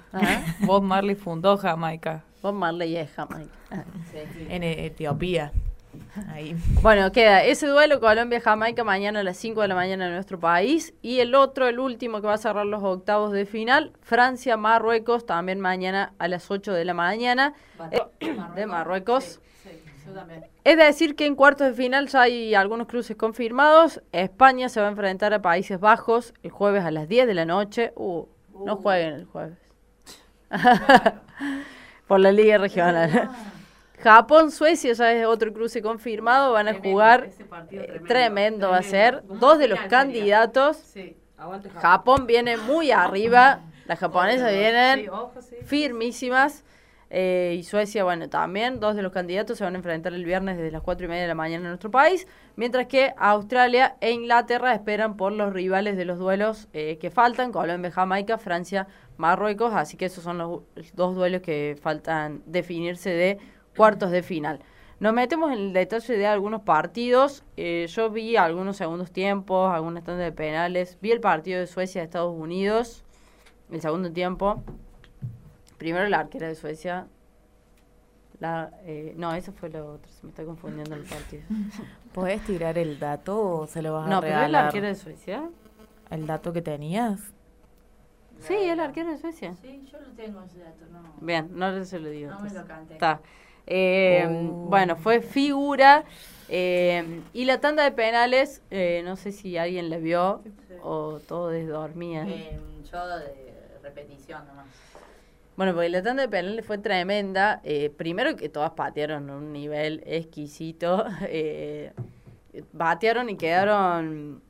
Bob 0.61 0.83
Marley 0.83 1.15
fundó 1.15 1.57
Jamaica. 1.57 2.23
Bob 2.43 2.55
Marley 2.55 2.97
es 2.97 3.09
Jamaica. 3.11 3.53
En 4.49 4.63
Etiopía. 4.63 5.53
Ahí. 6.27 6.57
Bueno, 6.81 7.09
queda 7.13 7.41
ese 7.41 7.67
duelo 7.67 8.01
Colombia-Jamaica 8.01 8.83
mañana 8.83 9.21
a 9.21 9.23
las 9.23 9.37
5 9.37 9.61
de 9.61 9.69
la 9.69 9.75
mañana 9.75 10.07
en 10.07 10.13
nuestro 10.13 10.37
país. 10.37 10.93
Y 11.01 11.21
el 11.21 11.35
otro, 11.35 11.69
el 11.69 11.79
último 11.79 12.19
que 12.19 12.27
va 12.27 12.33
a 12.33 12.37
cerrar 12.37 12.65
los 12.65 12.83
octavos 12.83 13.31
de 13.31 13.45
final, 13.45 13.93
Francia-Marruecos, 14.01 15.25
también 15.25 15.61
mañana 15.61 16.11
a 16.19 16.27
las 16.27 16.51
8 16.51 16.73
de 16.73 16.83
la 16.83 16.93
mañana 16.93 17.53
eh, 17.91 18.01
de 18.55 18.65
Marruecos. 18.65 19.39
Sí, 19.63 19.69
yo 20.05 20.11
también. 20.11 20.43
Es 20.65 20.77
decir, 20.77 21.15
que 21.15 21.25
en 21.25 21.35
cuartos 21.35 21.67
de 21.67 21.73
final 21.73 22.09
ya 22.09 22.23
hay 22.23 22.55
algunos 22.55 22.87
cruces 22.87 23.15
confirmados. 23.15 24.01
España 24.11 24.67
se 24.67 24.81
va 24.81 24.87
a 24.87 24.89
enfrentar 24.89 25.33
a 25.33 25.41
Países 25.41 25.79
Bajos 25.79 26.33
el 26.43 26.51
jueves 26.51 26.83
a 26.83 26.91
las 26.91 27.07
10 27.07 27.25
de 27.25 27.33
la 27.35 27.45
noche. 27.45 27.93
Uh, 27.95 28.25
no 28.65 28.75
jueguen 28.75 29.13
el 29.13 29.25
jueves. 29.27 29.57
Por 32.13 32.19
la 32.19 32.31
Liga 32.31 32.59
Regional. 32.59 33.31
Japón, 34.03 34.51
Suecia 34.51 34.93
ya 34.93 35.11
es 35.13 35.25
otro 35.25 35.51
cruce 35.51 35.81
confirmado. 35.81 36.53
Van 36.53 36.67
a 36.67 36.75
jugar. 36.75 37.23
ese 37.23 37.43
partido 37.43 37.81
eh, 37.81 37.87
tremendo, 37.87 38.07
tremendo 38.07 38.69
va 38.69 38.77
a 38.77 38.83
ser. 38.83 39.23
Dos 39.27 39.57
de 39.57 39.67
los 39.67 39.79
candidatos. 39.89 40.77
Sí, 40.77 41.17
Japón. 41.81 42.27
Viene 42.27 42.57
muy 42.57 42.91
arriba. 42.91 43.61
Las 43.87 43.97
japonesas 43.97 44.51
vienen 44.51 45.09
firmísimas. 45.65 46.63
Eh, 47.15 47.57
y 47.59 47.63
Suecia, 47.63 48.03
bueno, 48.03 48.27
también. 48.27 48.79
Dos 48.79 48.95
de 48.95 49.03
los 49.03 49.11
candidatos 49.11 49.59
se 49.59 49.63
van 49.63 49.75
a 49.75 49.77
enfrentar 49.77 50.15
el 50.15 50.25
viernes 50.25 50.57
desde 50.57 50.71
las 50.71 50.81
cuatro 50.81 51.05
y 51.05 51.09
media 51.09 51.21
de 51.21 51.27
la 51.27 51.35
mañana 51.35 51.65
en 51.65 51.69
nuestro 51.69 51.91
país. 51.91 52.27
Mientras 52.55 52.87
que 52.87 53.13
Australia 53.17 53.97
e 54.01 54.11
Inglaterra 54.11 54.73
esperan 54.73 55.15
por 55.15 55.31
los 55.31 55.53
rivales 55.53 55.95
de 55.95 56.05
los 56.05 56.17
duelos 56.17 56.69
eh, 56.73 56.97
que 56.97 57.11
faltan: 57.11 57.51
Colombia, 57.51 57.91
Jamaica, 57.91 58.39
Francia, 58.39 58.87
Marruecos. 59.17 59.73
Así 59.75 59.95
que 59.95 60.05
esos 60.05 60.23
son 60.23 60.39
los 60.39 60.61
dos 60.95 61.13
duelos 61.13 61.43
que 61.43 61.77
faltan 61.79 62.41
definirse 62.47 63.11
de 63.11 63.37
cuartos 63.77 64.09
de 64.09 64.23
final. 64.23 64.61
Nos 64.99 65.13
metemos 65.13 65.51
en 65.51 65.59
el 65.59 65.73
detalle 65.73 66.17
de 66.17 66.25
algunos 66.25 66.63
partidos. 66.63 67.43
Eh, 67.57 67.85
yo 67.89 68.09
vi 68.09 68.37
algunos 68.37 68.77
segundos 68.77 69.11
tiempos, 69.11 69.71
algunas 69.71 70.03
tandas 70.03 70.25
de 70.25 70.31
penales. 70.31 70.97
Vi 70.99 71.11
el 71.11 71.19
partido 71.19 71.59
de 71.59 71.67
Suecia-Estados 71.67 72.33
Unidos, 72.35 73.03
el 73.71 73.81
segundo 73.81 74.11
tiempo. 74.11 74.63
Primero 75.83 76.07
la 76.07 76.19
arquera 76.21 76.47
de 76.47 76.55
Suecia. 76.55 77.07
La, 78.39 78.71
eh, 78.85 79.13
no, 79.17 79.33
eso 79.33 79.51
fue 79.51 79.67
lo 79.69 79.85
otro. 79.95 80.09
Se 80.09 80.23
me 80.23 80.29
está 80.29 80.45
confundiendo 80.45 80.95
el 80.95 81.01
partido. 81.03 81.43
¿Podés 82.13 82.41
tirar 82.45 82.77
el 82.77 82.99
dato 82.99 83.37
o 83.59 83.67
se 83.67 83.81
lo 83.81 83.91
vas 83.91 84.07
No, 84.07 84.19
a 84.19 84.21
pero 84.21 84.29
regalar? 84.35 84.45
es 84.45 84.51
la 84.53 84.65
arquera 84.67 84.87
de 84.87 84.95
Suecia. 84.95 85.49
¿El 86.09 86.25
dato 86.25 86.53
que 86.53 86.61
tenías? 86.61 87.19
Sí, 88.39 88.53
es 88.55 88.77
la 88.77 88.85
arquera 88.85 89.11
de 89.11 89.17
Suecia. 89.17 89.55
Sí, 89.61 89.85
yo 89.91 89.99
lo 89.99 90.07
tengo 90.13 90.41
ese 90.43 90.59
dato, 90.59 90.85
no. 90.89 91.03
Bien, 91.19 91.49
no 91.51 91.83
se 91.83 91.99
lo 91.99 92.09
digo. 92.09 92.31
No 92.31 92.39
me 92.39 92.49
lo 92.49 92.65
canté. 92.65 92.93
Está. 92.93 93.19
Eh, 93.67 94.25
Oh. 94.25 94.67
Bueno, 94.69 94.95
fue 94.95 95.19
figura. 95.19 96.05
eh, 96.47 97.21
y 97.33 97.43
la 97.43 97.59
tanda 97.59 97.83
de 97.83 97.91
penales, 97.91 98.61
eh, 98.71 99.01
no 99.03 99.17
sé 99.17 99.33
si 99.33 99.57
alguien 99.57 99.89
la 99.89 99.97
vio 99.97 100.41
o 100.81 101.19
todos 101.27 101.67
dormían. 101.67 102.29
Eh, 102.29 102.57
yo 102.89 103.05
de 103.19 103.53
repetición 103.83 104.47
nomás. 104.47 104.65
Bueno, 105.55 105.73
porque 105.73 105.89
la 105.89 106.01
tanda 106.01 106.23
de 106.23 106.29
penales 106.29 106.65
fue 106.65 106.77
tremenda. 106.77 107.61
Eh, 107.63 107.91
primero 107.95 108.35
que 108.35 108.49
todas 108.49 108.71
patearon 108.71 109.29
a 109.29 109.35
un 109.35 109.53
nivel 109.53 110.03
exquisito. 110.05 111.05
Eh, 111.25 111.91
batearon 112.71 113.29
y 113.29 113.35
quedaron 113.35 114.41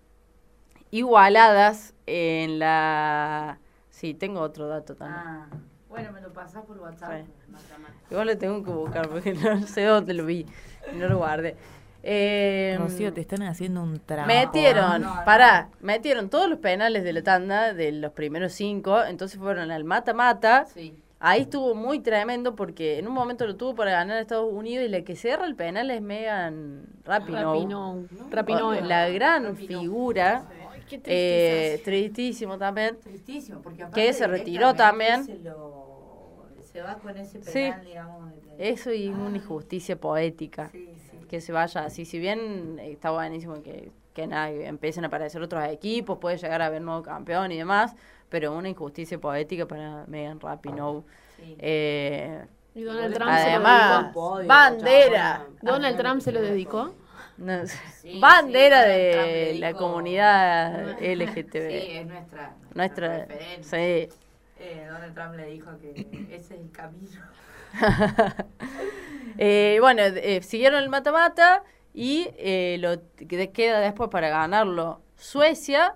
igualadas 0.91 1.93
en 2.05 2.59
la... 2.59 3.59
Sí, 3.89 4.13
tengo 4.13 4.41
otro 4.41 4.67
dato 4.67 4.95
también. 4.95 5.21
Ah, 5.25 5.47
Bueno, 5.87 6.11
me 6.11 6.19
lo 6.19 6.33
pasás 6.33 6.65
por 6.65 6.77
WhatsApp. 6.79 7.23
Sí. 7.23 7.31
Igual 8.11 8.27
lo 8.27 8.37
tengo 8.37 8.63
que 8.63 8.71
buscar 8.71 9.07
porque 9.07 9.33
no 9.33 9.65
sé 9.65 9.83
dónde 9.85 10.13
lo 10.13 10.25
vi 10.25 10.45
no 10.91 11.07
lo 11.07 11.17
guardé. 11.17 11.55
Eh, 12.05 12.75
Rocío, 12.77 13.13
te 13.13 13.21
están 13.21 13.43
haciendo 13.43 13.81
un 13.81 13.99
trabajo. 13.99 14.27
Metieron, 14.27 15.01
No, 15.01 15.15
no. 15.15 15.25
pará, 15.25 15.69
metieron 15.79 16.29
todos 16.29 16.49
los 16.49 16.59
penales 16.59 17.03
de 17.05 17.13
la 17.13 17.23
tanda 17.23 17.73
de 17.73 17.91
los 17.93 18.11
primeros 18.11 18.51
cinco, 18.53 19.01
entonces 19.03 19.39
fueron 19.39 19.71
al 19.71 19.83
mata-mata. 19.85 20.67
Ahí 21.25 21.43
estuvo 21.43 21.73
muy 21.73 22.01
tremendo 22.01 22.53
porque 22.53 22.99
en 22.99 23.07
un 23.07 23.13
momento 23.13 23.47
lo 23.47 23.55
tuvo 23.55 23.73
para 23.75 23.91
ganar 23.91 24.17
a 24.17 24.19
Estados 24.19 24.51
Unidos 24.51 24.85
y 24.85 24.89
la 24.89 25.03
que 25.03 25.15
cierra 25.15 25.45
el 25.45 25.55
penal 25.55 25.89
es 25.89 26.01
Megan 26.01 26.85
Rapinoe. 27.05 27.41
Rapinoe. 27.61 28.07
Rapinoe. 28.29 28.81
La 28.81 29.07
gran 29.07 29.55
figura. 29.55 30.45
qué 30.89 31.01
eh, 31.05 31.81
tristísimo 31.85 32.57
también. 32.57 32.97
Tristísimo, 32.99 33.61
porque 33.61 33.85
Que 33.95 34.11
se 34.11 34.27
retiró 34.27 34.73
también. 34.73 35.23
Se, 35.25 35.39
lo- 35.39 36.43
se 36.61 36.81
va 36.81 36.95
con 36.97 37.15
ese 37.15 37.41
Sí. 37.41 37.53
penal, 37.53 37.85
digamos. 37.85 38.31
de- 38.57 38.69
Eso 38.69 38.91
y 38.91 39.07
una 39.07 39.37
injusticia 39.37 39.95
poética. 39.95 40.71
Que 41.33 41.41
se 41.41 41.51
vaya 41.51 41.85
así. 41.85 42.05
Si 42.05 42.19
bien 42.19 42.77
está 42.79 43.09
buenísimo 43.09 43.63
que, 43.63 43.89
que 44.13 44.27
nada, 44.27 44.51
empiecen 44.51 45.03
a 45.03 45.07
aparecer 45.07 45.41
otros 45.41 45.63
equipos, 45.67 46.19
puede 46.19 46.37
llegar 46.37 46.61
a 46.61 46.67
haber 46.67 46.83
nuevo 46.83 47.01
campeón 47.01 47.51
y 47.51 47.57
demás, 47.57 47.95
pero 48.29 48.55
una 48.55 48.69
injusticia 48.69 49.17
poética 49.19 49.65
para 49.67 50.05
Megan 50.05 50.39
Rapinoe. 50.39 51.01
Eh, 51.57 52.39
Y 52.75 52.83
Donald 52.83 53.15
Trump 53.15 53.31
se 53.31 53.37
lo 53.39 53.47
además, 53.47 54.03
dedicó. 54.03 54.43
bandera. 54.45 55.47
Donald 55.63 55.97
Trump 55.97 56.21
se 56.21 56.31
lo 56.33 56.39
dedicó. 56.39 56.93
No. 57.37 57.65
Sí, 57.65 58.19
bandera 58.19 58.83
sí, 58.83 58.89
Trump 59.11 59.25
de 59.25 59.55
la 59.57 59.73
comunidad 59.73 61.01
LGTB. 61.01 61.69
Sí, 61.71 61.87
es 61.97 62.05
nuestra, 62.05 62.53
Nuestra, 62.75 63.25
referente. 63.25 63.63
sí. 63.63 64.15
Eh, 64.59 64.87
Donald 64.87 65.15
Trump 65.15 65.33
le 65.33 65.45
dijo 65.47 65.71
que 65.81 66.07
ese 66.29 66.35
es 66.35 66.51
el 66.51 66.69
camino. 66.69 67.21
Eh, 69.37 69.77
bueno, 69.79 70.01
eh, 70.03 70.41
siguieron 70.41 70.81
el 70.81 70.89
mata-mata 70.89 71.63
y 71.93 72.27
eh, 72.37 72.77
lo 72.79 73.01
que 73.15 73.51
queda 73.51 73.79
después 73.79 74.09
para 74.09 74.29
ganarlo 74.29 75.01
Suecia 75.15 75.93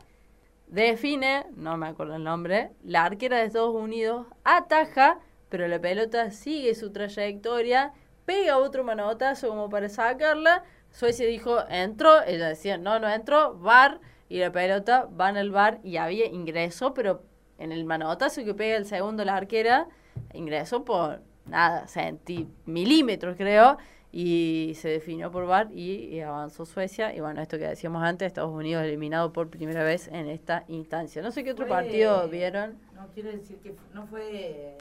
define, 0.67 1.45
no 1.55 1.77
me 1.77 1.87
acuerdo 1.87 2.15
el 2.15 2.23
nombre, 2.23 2.71
la 2.83 3.05
arquera 3.05 3.37
de 3.37 3.45
Estados 3.45 3.75
Unidos 3.75 4.27
ataja, 4.43 5.19
pero 5.49 5.67
la 5.67 5.79
pelota 5.79 6.31
sigue 6.31 6.75
su 6.75 6.91
trayectoria, 6.91 7.93
pega 8.25 8.57
otro 8.57 8.83
manotazo 8.83 9.49
como 9.49 9.69
para 9.69 9.89
sacarla. 9.89 10.63
Suecia 10.91 11.27
dijo, 11.27 11.57
entró, 11.69 12.23
ella 12.23 12.49
decía, 12.49 12.77
no, 12.77 12.99
no 12.99 13.09
entró, 13.09 13.57
bar, 13.57 13.99
y 14.29 14.39
la 14.39 14.51
pelota 14.51 15.07
va 15.19 15.29
en 15.29 15.37
el 15.37 15.51
bar 15.51 15.79
y 15.83 15.97
había 15.97 16.27
ingreso, 16.27 16.93
pero 16.93 17.23
en 17.57 17.71
el 17.71 17.85
manotazo 17.85 18.43
que 18.43 18.53
pega 18.53 18.77
el 18.77 18.85
segundo 18.85 19.23
la 19.25 19.35
arquera, 19.35 19.87
ingresó 20.33 20.83
por 20.83 21.21
nada, 21.49 21.87
centi 21.87 22.47
milímetros 22.65 23.35
creo, 23.37 23.77
y 24.11 24.73
se 24.75 24.89
definió 24.89 25.31
por 25.31 25.45
VAR 25.45 25.69
y, 25.71 26.05
y 26.15 26.21
avanzó 26.21 26.65
Suecia. 26.65 27.13
Y 27.15 27.19
bueno, 27.19 27.41
esto 27.41 27.57
que 27.57 27.67
decíamos 27.67 28.01
antes, 28.03 28.27
Estados 28.27 28.53
Unidos 28.53 28.83
eliminado 28.83 29.33
por 29.33 29.49
primera 29.49 29.83
vez 29.83 30.07
en 30.07 30.27
esta 30.29 30.63
instancia. 30.69 31.21
No 31.21 31.31
sé 31.31 31.43
qué 31.43 31.51
otro 31.51 31.65
Fue- 31.67 31.75
partido 31.75 32.27
vieron. 32.29 32.77
No 32.95 33.07
quiero 33.13 33.29
decir 33.31 33.57
que 33.57 33.75
no 33.93 34.07
fue 34.07 34.77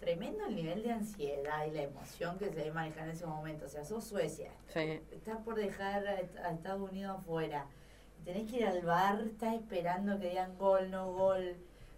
tremendo 0.00 0.44
el 0.46 0.54
nivel 0.54 0.82
de 0.82 0.92
ansiedad 0.92 1.66
y 1.66 1.70
la 1.72 1.82
emoción 1.82 2.38
que 2.38 2.46
se 2.48 2.54
debe 2.54 2.72
manejar 2.72 3.04
en 3.08 3.10
ese 3.14 3.26
momento. 3.26 3.66
O 3.66 3.68
sea, 3.68 3.84
sos 3.84 4.04
Suecia. 4.04 4.50
Sí. 4.72 5.00
Estás 5.12 5.38
por 5.44 5.56
dejar 5.56 6.06
a 6.06 6.50
Estados 6.50 6.90
Unidos 6.90 7.18
afuera. 7.18 7.66
Tenés 8.24 8.50
que 8.50 8.58
ir 8.58 8.66
al 8.66 8.80
bar, 8.82 9.20
estás 9.26 9.54
esperando 9.54 10.18
que 10.18 10.30
digan 10.30 10.56
gol, 10.56 10.90
no 10.90 11.12
gol. 11.12 11.56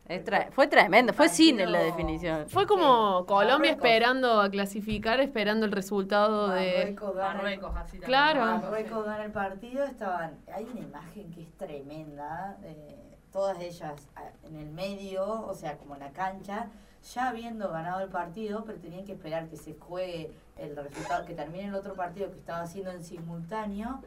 Es 0.08 0.24
tre- 0.24 0.50
fue 0.52 0.68
tremendo, 0.68 1.12
fue 1.12 1.28
cine 1.28 1.66
la 1.66 1.80
definición. 1.80 2.48
Fue 2.48 2.66
como 2.66 3.26
Colombia 3.26 3.72
Marruecos. 3.72 3.76
esperando 3.76 4.40
a 4.40 4.48
clasificar, 4.50 5.20
esperando 5.20 5.66
el 5.66 5.72
resultado 5.72 6.48
de... 6.50 6.76
Marruecos 6.76 7.14
gana 7.16 7.30
el- 7.30 7.36
Marruecos, 7.36 7.70
así 7.76 7.90
también. 7.98 8.06
Claro. 8.06 8.40
Marruecos 8.60 9.04
gana 9.04 9.24
el 9.24 9.32
partido, 9.32 9.84
estaban, 9.84 10.38
hay 10.54 10.64
una 10.64 10.80
imagen 10.80 11.30
que 11.32 11.42
es 11.42 11.52
tremenda, 11.56 12.56
eh, 12.62 13.16
todas 13.32 13.58
ellas 13.60 14.08
ah, 14.14 14.22
en 14.44 14.56
el 14.56 14.70
medio, 14.70 15.26
o 15.46 15.54
sea, 15.54 15.76
como 15.76 15.94
en 15.94 16.00
la 16.00 16.10
cancha, 16.12 16.68
ya 17.12 17.28
habiendo 17.28 17.68
ganado 17.70 18.00
el 18.00 18.08
partido, 18.08 18.64
pero 18.64 18.78
tenían 18.78 19.04
que 19.04 19.12
esperar 19.12 19.48
que 19.48 19.56
se 19.56 19.74
juegue 19.74 20.30
el 20.56 20.76
resultado, 20.76 21.24
que 21.26 21.34
termine 21.34 21.66
el 21.66 21.74
otro 21.74 21.94
partido 21.94 22.30
que 22.30 22.38
estaba 22.38 22.62
haciendo 22.62 22.92
en 22.92 23.02
simultáneo, 23.04 24.02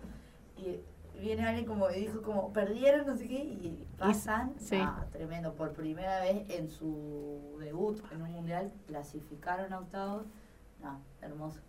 y 0.57 0.79
viene 1.19 1.45
alguien 1.45 1.65
como 1.65 1.89
y 1.91 2.01
dijo 2.01 2.21
como 2.21 2.51
perdieron 2.53 3.05
no 3.07 3.15
sé 3.15 3.27
qué 3.27 3.35
y 3.43 3.85
pasan 3.97 4.53
sí. 4.57 4.77
Ah, 4.79 5.05
tremendo 5.11 5.53
por 5.53 5.73
primera 5.73 6.21
vez 6.21 6.49
en 6.49 6.69
su 6.69 7.57
debut 7.59 8.01
en 8.11 8.21
un 8.21 8.31
mundial 8.31 8.71
clasificaron 8.87 9.71
a 9.73 9.79
octavos 9.79 10.25
no, 10.81 10.99
hermoso 11.21 11.59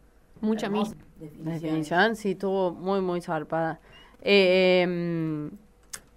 Mucha 0.40 0.66
Hermoso. 0.66 0.94
Definiciones. 1.16 1.60
Definición, 1.62 2.16
sí, 2.16 2.30
estuvo 2.30 2.72
muy, 2.72 3.02
muy 3.02 3.20
zarpada. 3.20 3.78
Eh, 4.22 4.80
em, 4.84 5.50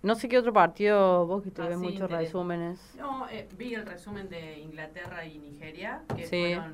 no 0.01 0.15
sé 0.15 0.29
qué 0.29 0.37
otro 0.37 0.53
partido, 0.53 1.25
vos 1.27 1.43
que 1.43 1.51
te 1.51 1.61
Ah, 1.61 1.65
ves 1.67 1.77
sí, 1.77 1.83
muchos 1.83 2.01
interés. 2.03 2.19
resúmenes. 2.27 2.79
No, 2.97 3.27
eh, 3.27 3.49
vi 3.57 3.73
el 3.73 3.85
resumen 3.85 4.29
de 4.29 4.59
Inglaterra 4.59 5.25
y 5.25 5.39
Nigeria, 5.39 6.03
que 6.15 6.25
Sí. 6.25 6.39
fueron... 6.55 6.73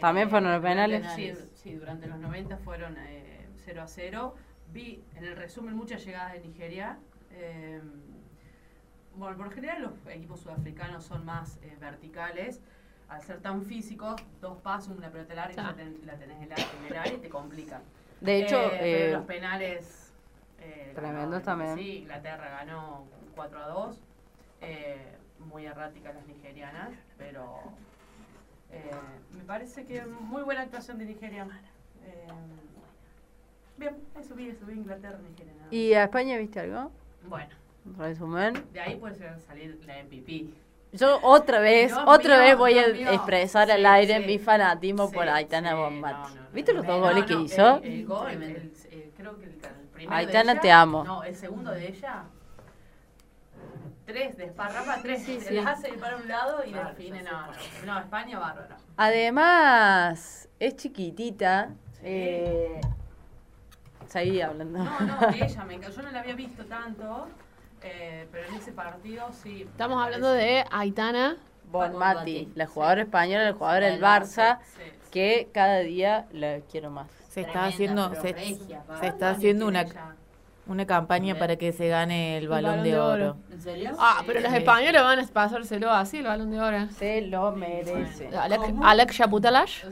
También 0.00 0.30
fueron 0.30 0.52
los 0.52 0.62
penales. 0.62 1.06
Sí, 1.14 1.32
sí, 1.54 1.74
durante 1.74 2.06
los 2.06 2.18
90 2.18 2.56
fueron 2.56 2.96
eh, 2.98 3.46
0 3.66 3.82
a 3.82 3.86
0. 3.86 4.34
Vi 4.72 5.02
en 5.16 5.24
el 5.24 5.36
resumen 5.36 5.74
muchas 5.76 6.04
llegadas 6.04 6.32
de 6.34 6.40
Nigeria. 6.40 6.98
eh, 7.36 7.80
bueno, 9.16 9.36
por 9.36 9.46
lo 9.46 9.52
general 9.52 9.82
los 9.82 9.92
equipos 10.12 10.40
sudafricanos 10.40 11.04
son 11.04 11.24
más 11.24 11.58
eh, 11.62 11.76
verticales. 11.80 12.60
Al 13.08 13.22
ser 13.22 13.40
tan 13.40 13.62
físicos, 13.64 14.20
dos 14.40 14.58
pasos, 14.60 14.96
una 14.96 15.10
pelota 15.10 15.34
larga 15.34 15.52
y 15.54 15.58
Ah. 15.58 15.70
ya 15.70 15.76
ten- 15.76 16.00
la 16.06 16.16
tenés 16.16 16.36
en 16.42 16.52
el 16.88 16.96
área 16.96 17.12
y 17.14 17.18
te 17.18 17.28
complican. 17.28 17.82
De 18.20 18.38
hecho, 18.42 18.56
Eh, 18.72 19.08
eh, 19.08 19.12
los 19.12 19.24
penales... 19.24 20.12
tremendos 20.94 21.42
también. 21.42 21.74
Sí, 21.76 21.98
Inglaterra 21.98 22.48
ganó 22.50 23.04
4 23.34 23.58
a 23.62 23.68
2. 23.68 24.00
eh, 24.60 25.16
muy 25.40 25.66
erráticas 25.66 26.14
las 26.14 26.26
nigerianas, 26.26 26.90
pero 27.18 27.60
me 29.36 29.44
parece 29.44 29.84
que 29.84 30.04
muy 30.06 30.42
buena 30.42 30.62
actuación 30.62 30.98
de 30.98 31.04
Nigeria. 31.04 31.46
Eh, 32.04 32.26
vi 34.32 34.54
Inglaterra, 34.72 35.18
Nigeria. 35.28 35.52
nada 35.52 35.64
más. 35.64 35.72
¿Y 35.72 35.94
a 35.94 36.04
España 36.04 36.36
viste 36.38 36.60
algo? 36.60 36.90
Bueno, 37.28 37.50
Resumen. 37.98 38.54
de 38.72 38.80
ahí 38.80 38.96
puede 38.96 39.14
salir 39.40 39.80
la 39.86 40.02
MVP. 40.04 40.46
Yo 40.92 41.18
otra 41.22 41.58
vez, 41.58 41.88
Dios 41.88 42.02
otra 42.06 42.36
mío, 42.36 42.44
vez 42.46 42.56
voy 42.56 42.78
a 42.78 42.86
mío. 42.88 43.10
expresar 43.10 43.70
al 43.70 43.80
Sí, 43.80 43.86
aire 43.86 44.20
sí. 44.20 44.26
mi 44.26 44.38
fanatismo 44.38 45.08
Sí, 45.08 45.14
por 45.14 45.28
Aitana 45.28 45.70
sí, 45.70 45.74
no, 45.74 45.90
no, 45.90 46.28
¿Viste 46.52 46.72
los 46.72 46.86
dos 46.86 47.00
No, 47.00 47.06
goles 47.08 47.24
que 47.24 47.34
no, 47.34 47.40
hizo? 47.42 47.76
El, 47.78 47.84
el 47.92 48.06
gol, 48.06 48.30
el- 48.30 48.72
eh, 48.90 49.10
creo 49.16 49.36
que 49.38 49.44
el, 49.46 49.50
el 49.52 49.88
primero 49.92 50.16
Aitana, 50.16 50.44
de 50.44 50.50
ella, 50.52 50.60
te 50.60 50.70
amo. 50.72 51.02
No, 51.04 51.24
el 51.24 51.34
segundo 51.34 51.72
de 51.72 51.88
ella. 51.88 52.22
Tres, 54.06 54.36
desparrama 54.36 55.00
tres. 55.02 55.22
Sí, 55.24 55.40
se 55.40 55.48
sí. 55.48 55.54
las 55.54 55.66
hace 55.66 55.88
ir 55.88 55.98
para 55.98 56.16
un 56.16 56.28
lado 56.28 56.62
y 56.64 56.72
define. 56.72 57.22
No, 57.22 57.46
no, 57.46 57.52
no, 57.86 57.98
España 58.00 58.38
bárbaro. 58.38 58.76
Además, 58.96 60.48
es 60.60 60.76
chiquitita. 60.76 61.70
Eh, 62.02 62.80
seguí 64.08 64.40
hablando. 64.40 64.78
No, 64.78 65.00
no, 65.00 65.26
de 65.32 65.44
ella 65.44 65.64
me 65.64 65.74
encanta. 65.74 65.96
Yo 65.96 66.02
no 66.02 66.10
la 66.10 66.20
había 66.20 66.34
visto 66.34 66.64
tanto, 66.64 67.28
eh, 67.82 68.26
pero 68.30 68.48
en 68.48 68.54
ese 68.54 68.72
partido 68.72 69.30
sí. 69.32 69.62
Estamos 69.62 70.02
hablando 70.02 70.32
de 70.32 70.64
Aitana. 70.70 71.36
Bonmati, 71.70 72.52
la 72.54 72.66
jugadora 72.66 73.02
española, 73.02 73.44
la 73.46 73.52
jugadora 73.52 73.86
del 73.88 74.00
Barça, 74.00 74.58
que 75.10 75.48
cada 75.52 75.80
día 75.80 76.26
la 76.32 76.60
quiero 76.70 76.90
más. 76.90 77.10
Se 77.28 77.40
está 77.40 77.64
haciendo, 77.64 78.10
regia, 78.10 78.84
se 79.00 79.06
está 79.08 79.30
haciendo 79.30 79.66
una, 79.66 79.84
una 80.66 80.86
campaña 80.86 81.38
para 81.38 81.56
que 81.56 81.72
se 81.72 81.88
gane 81.88 82.38
el 82.38 82.48
balón, 82.48 82.82
de, 82.82 82.98
oro. 82.98 83.36
¿En 83.50 83.60
serio? 83.60 83.90
Ah, 83.98 84.22
pero 84.26 84.40
los 84.40 84.52
españoles 84.52 85.02
van 85.02 85.18
a 85.18 85.26
pasárselo 85.26 85.90
así, 85.90 86.18
el 86.18 86.24
balón 86.24 86.50
de 86.50 86.60
oro. 86.60 86.88
Se 86.98 87.22
lo 87.22 87.52
merece. 87.52 88.28
Alex, 88.36 88.62
Alex 88.82 89.22
Putalash. 89.30 89.84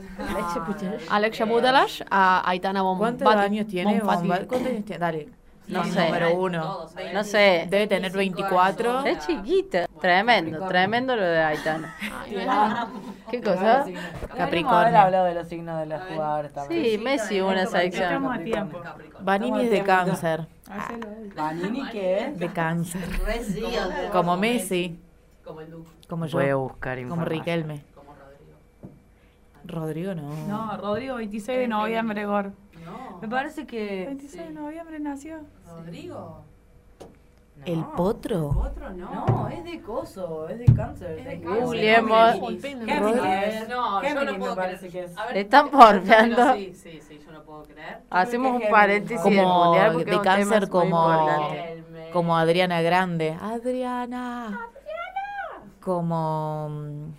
Alex 1.09 1.39
Putalash 1.41 2.01
a 2.09 2.49
Aitana 2.49 2.81
Bonfati. 2.81 3.23
¿Cuántos 3.23 3.45
años 3.45 3.67
tiene? 3.67 3.99
¿Cuántos 4.01 4.61
años 4.61 4.85
tiene? 4.85 4.99
Dale. 4.99 5.42
No 5.67 5.83
Sí, 5.83 5.91
sé. 5.91 6.05
Número 6.05 6.35
uno. 6.35 6.87
No 7.13 7.23
sé. 7.23 7.67
Debe 7.69 7.87
tener 7.87 8.11
24. 8.11 9.05
Es 9.05 9.25
chiquita. 9.25 9.87
Tremendo, 10.01 10.67
tremendo 10.67 11.15
lo 11.15 11.23
de 11.23 11.41
Aitana. 11.41 11.95
¿Qué 13.31 13.41
cosa? 13.41 13.85
Capricornio. 14.35 14.77
haber 14.77 14.95
hablado 14.97 15.25
de 15.25 15.33
los 15.35 15.47
signos 15.47 15.79
de 15.79 15.85
las 15.85 16.03
jugadoras 16.07 16.53
también. 16.53 16.83
Sí, 16.83 16.97
Messi 16.97 17.39
una 17.41 17.65
sección. 17.65 18.03
Estamos 18.03 18.35
a 18.35 18.39
tiempo. 18.39 18.81
Vanini 19.21 19.61
es 19.61 19.71
de 19.71 19.83
cáncer. 19.83 20.47
¿Vanini 21.35 21.89
qué 21.91 22.19
es? 22.19 22.39
De 22.39 22.49
cáncer. 22.49 23.01
Como 24.11 24.35
Messi. 24.35 24.99
Como 25.45 25.61
el 25.61 25.71
Duque. 25.71 25.89
Como 26.09 26.25
yo. 26.25 26.37
Voy 26.37 26.49
a 26.49 26.55
buscar 26.55 27.07
Como. 27.07 27.23
Riquelme. 27.23 27.83
Rodrigo 29.65 30.13
no. 30.13 30.29
No, 30.47 30.77
Rodrigo, 30.77 31.15
26 31.15 31.57
de 31.57 31.67
noviembre, 31.69 32.25
Gor. 32.25 32.51
No. 33.13 33.19
Me 33.21 33.27
parece 33.27 33.65
que 33.65 34.05
26 34.07 34.47
de 34.47 34.53
noviembre 34.53 34.99
nació. 34.99 35.39
Rodrigo. 35.67 36.43
¿El 37.65 37.85
potro? 37.95 38.49
Otro 38.49 38.89
no. 38.91 39.25
No, 39.25 39.47
es 39.47 39.63
de 39.63 39.81
coso, 39.81 40.49
es 40.49 40.59
de 40.59 40.65
cáncer. 40.65 41.19
Es 41.19 41.25
de 41.25 41.41
cáncer. 41.41 41.79
Géminis. 41.79 43.69
No, 43.69 44.03
yo 44.03 44.25
no 44.25 44.37
puedo 44.37 44.55
creer. 44.55 44.79
que 44.79 45.03
es. 45.03 45.17
A 45.17 45.25
ver, 45.25 45.33
Le 45.35 45.41
están 45.41 45.69
porfiando. 45.69 46.53
Sí, 46.55 46.73
sí, 46.73 46.99
sí, 47.01 47.19
yo 47.25 47.31
no 47.31 47.43
puedo 47.43 47.63
creer. 47.63 47.99
Hacemos 48.09 48.61
un 48.61 48.69
paréntesis 48.69 49.23
del 49.23 49.35
Como 49.43 49.65
mundial 49.65 49.93
porque 49.93 50.11
de 50.11 50.21
cáncer 50.21 50.69
como, 50.69 51.07
como 52.11 52.35
Adriana 52.37 52.81
Grande. 52.81 53.37
Adriana. 53.39 54.69
Como... 55.79 56.69
mm, 56.69 57.13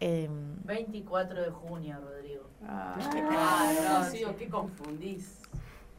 em, 0.00 0.56
24 0.64 1.42
de 1.42 1.50
junio, 1.50 1.96
Rodrigo. 2.00 2.17
Ah, 2.68 2.94
¿qué 4.38 4.48
confundís? 4.48 5.40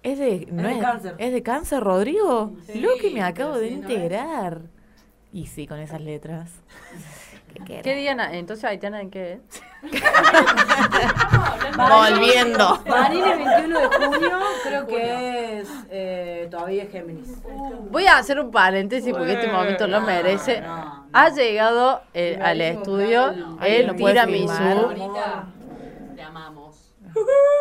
¿Es 0.03 0.17
de, 0.19 0.47
no 0.51 0.63
de 0.67 0.75
es, 0.75 0.81
cáncer. 0.81 1.15
¿Es 1.17 1.33
de 1.33 1.43
cáncer, 1.43 1.83
Rodrigo? 1.83 2.53
Sí, 2.67 2.79
Lo 2.79 2.91
que 3.01 3.09
me 3.11 3.21
acabo 3.21 3.57
de 3.57 3.69
sí, 3.69 3.75
¿no 3.75 3.87
es? 3.87 3.93
enterar. 3.95 4.61
Y 5.33 5.47
sí, 5.47 5.67
con 5.67 5.79
esas 5.79 5.99
letras. 6.01 6.51
¿Qué 7.53 7.63
querés? 7.65 7.83
¿Qué 7.83 7.95
día? 7.95 8.13
na- 8.15 8.33
Entonces, 8.35 8.63
Aitana, 8.65 9.01
¿en 9.01 9.09
qué? 9.09 9.41
Volviendo. 11.77 12.79
Marina, 12.87 13.35
21 13.35 13.79
de 13.79 13.87
junio, 13.87 14.39
creo 14.63 14.85
que 14.87 15.59
es. 15.59 15.69
Eh, 15.89 16.47
todavía 16.51 16.83
es 16.83 16.91
Géminis. 16.91 17.41
Voy 17.89 18.05
a 18.05 18.17
hacer 18.17 18.39
un 18.39 18.51
paréntesis 18.51 19.11
porque 19.11 19.33
este 19.33 19.47
momento 19.51 19.87
lo 19.87 20.01
merece. 20.01 20.61
Ha 21.11 21.29
llegado 21.29 22.01
eh, 22.13 22.37
al 22.41 22.61
estudio 22.61 23.57
el 23.63 23.87
¿lo 23.87 23.95
puedes 23.95 24.23
tiramisú. 24.25 24.89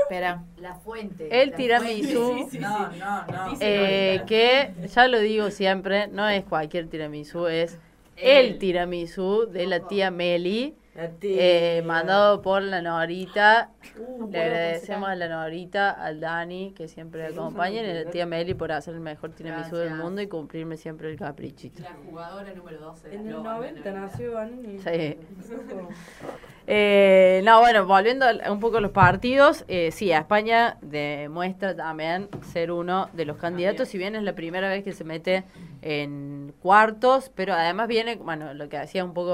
Espera. 0.02 0.42
La 0.60 0.74
fuente. 0.74 1.42
El 1.42 1.50
la 1.50 1.56
tiramisú. 1.56 2.22
fuente. 2.32 2.50
Sí, 2.50 2.56
sí, 2.56 2.58
No, 2.58 2.90
sí. 2.92 2.98
no, 2.98 3.26
no. 3.26 3.56
Eh, 3.60 4.22
que 4.26 4.72
ya 4.88 5.06
lo 5.08 5.18
digo 5.20 5.50
siempre, 5.50 6.08
no 6.08 6.28
es 6.28 6.44
cualquier 6.44 6.88
tiramisú, 6.88 7.46
es 7.46 7.78
el 8.16 8.58
tiramisú 8.58 9.46
de 9.50 9.66
la 9.66 9.80
tía 9.86 10.10
Meli, 10.10 10.74
La 10.94 11.08
tía. 11.10 11.36
eh, 11.78 11.82
mandado 11.82 12.42
por 12.42 12.62
la 12.62 12.82
Norita. 12.82 13.70
Uh, 13.96 14.28
Le 14.30 14.42
agradecemos 14.42 15.08
a 15.08 15.14
la 15.14 15.28
Norita, 15.28 15.90
al 15.90 16.20
Dani, 16.20 16.72
que 16.72 16.88
siempre 16.88 17.26
acompañan, 17.26 17.84
y 17.86 17.90
a 17.90 17.94
la 18.04 18.10
tía 18.10 18.26
Meli 18.26 18.54
por 18.54 18.72
hacer 18.72 18.94
el 18.94 19.00
mejor 19.00 19.30
tiramisú 19.30 19.76
del 19.76 19.94
mundo 19.94 20.20
y 20.20 20.26
cumplirme 20.26 20.76
siempre 20.76 21.10
el 21.10 21.16
caprichito. 21.16 21.82
La 21.82 21.94
jugadora 22.08 22.52
número 22.54 22.78
12. 22.80 23.14
En 23.14 23.26
el 23.26 23.32
Lo- 23.34 23.42
90 23.42 23.92
nació 23.92 24.32
Vanini. 24.34 24.78
Sí. 24.78 25.18
Eh, 26.70 27.40
no, 27.46 27.60
bueno, 27.60 27.86
volviendo 27.86 28.26
un 28.50 28.60
poco 28.60 28.76
a 28.76 28.80
los 28.82 28.90
partidos, 28.90 29.64
eh, 29.68 29.90
sí, 29.90 30.12
a 30.12 30.18
España 30.18 30.76
demuestra 30.82 31.74
también 31.74 32.28
ser 32.52 32.70
uno 32.72 33.08
de 33.14 33.24
los 33.24 33.38
candidatos, 33.38 33.88
si 33.88 33.96
bien 33.96 34.14
es 34.16 34.22
la 34.22 34.34
primera 34.34 34.68
vez 34.68 34.84
que 34.84 34.92
se 34.92 35.02
mete 35.02 35.44
en 35.80 36.52
cuartos, 36.60 37.30
pero 37.34 37.54
además 37.54 37.88
viene, 37.88 38.16
bueno, 38.16 38.52
lo 38.52 38.68
que 38.68 38.76
hacía 38.76 39.02
un 39.02 39.14
poco, 39.14 39.32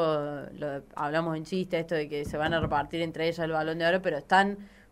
lo, 0.52 0.82
hablamos 0.94 1.36
en 1.36 1.44
chiste, 1.44 1.80
esto 1.80 1.96
de 1.96 2.08
que 2.08 2.24
se 2.24 2.36
van 2.36 2.54
a 2.54 2.60
repartir 2.60 3.02
entre 3.02 3.24
ellas 3.24 3.40
el 3.40 3.50
balón 3.50 3.78
de 3.80 3.86
oro, 3.86 4.00
pero 4.00 4.16
están 4.16 4.43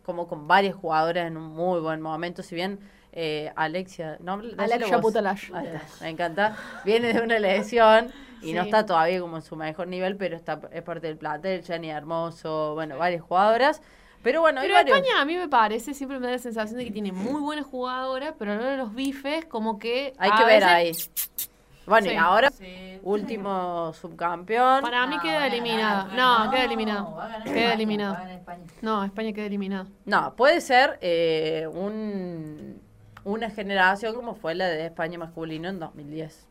como 0.03 0.27
con 0.27 0.47
varias 0.47 0.75
jugadoras 0.75 1.27
en 1.27 1.37
un 1.37 1.47
muy 1.47 1.79
buen 1.79 2.01
momento, 2.01 2.43
si 2.43 2.55
bien 2.55 2.79
eh, 3.11 3.51
Alexia, 3.55 4.17
no, 4.19 4.33
Alexia 4.57 4.97
está, 4.97 5.81
me 6.01 6.09
encanta, 6.09 6.57
viene 6.83 7.13
de 7.13 7.21
una 7.21 7.39
lesión 7.39 8.11
y 8.41 8.53
no 8.53 8.63
está 8.63 8.85
todavía 8.85 9.21
como 9.21 9.37
en 9.37 9.43
su 9.43 9.55
mejor 9.55 9.87
nivel, 9.87 10.17
pero 10.17 10.35
está 10.35 10.59
es 10.71 10.81
parte 10.81 11.07
del 11.07 11.17
plantel, 11.17 11.63
Jenny 11.63 11.89
Hermoso, 11.89 12.73
bueno, 12.73 12.97
varias 12.97 13.21
jugadoras. 13.21 13.81
Pero 14.23 14.39
bueno, 14.39 14.61
Pero. 14.61 14.77
España 14.77 15.19
a 15.19 15.25
mí 15.25 15.35
me 15.35 15.49
parece, 15.49 15.93
siempre 15.93 16.17
me 16.17 16.27
da 16.27 16.31
la 16.33 16.39
sensación 16.39 16.79
de 16.79 16.85
que 16.85 16.91
tiene 16.91 17.11
muy 17.11 17.41
buenas 17.41 17.65
jugadoras, 17.65 18.33
pero 18.39 18.57
de 18.57 18.77
los 18.77 18.95
bifes, 18.95 19.45
como 19.45 19.77
que. 19.79 20.13
Hay 20.17 20.31
que 20.31 20.45
ver 20.45 20.63
veces- 20.63 21.11
ahí. 21.11 21.49
Bueno, 21.85 22.11
y 22.11 22.15
ahora, 22.15 22.49
Sí. 22.51 22.99
último 23.03 23.91
subcampeón. 23.93 24.81
Para 24.81 25.05
mí 25.07 25.15
No, 25.17 25.21
queda 25.21 25.37
va 25.37 25.43
a 25.43 25.47
eliminado. 25.47 26.07
ganar, 26.09 26.15
No, 26.17 26.45
no, 26.45 26.51
queda 26.51 26.59
va 26.61 26.65
eliminado. 26.65 27.07
a 27.19 27.27
ganar 27.27 27.43
Queda 27.43 27.53
España, 27.55 27.73
eliminado. 27.73 28.13
va 28.13 28.17
a 28.19 28.21
ganar 28.23 28.37
España. 28.39 28.63
No, 28.81 29.03
España 29.03 29.33
queda 29.33 29.45
eliminado. 29.45 29.87
No, 30.05 30.35
puede 30.35 30.61
ser 30.61 30.97
eh, 31.01 31.67
un, 31.73 32.81
una 33.25 33.49
generación 33.49 34.15
como 34.15 34.35
fue 34.35 34.55
la 34.55 34.67
de 34.67 34.85
España 34.85 35.17
masculino 35.17 35.67
en 35.69 35.79
2010. 35.79 36.47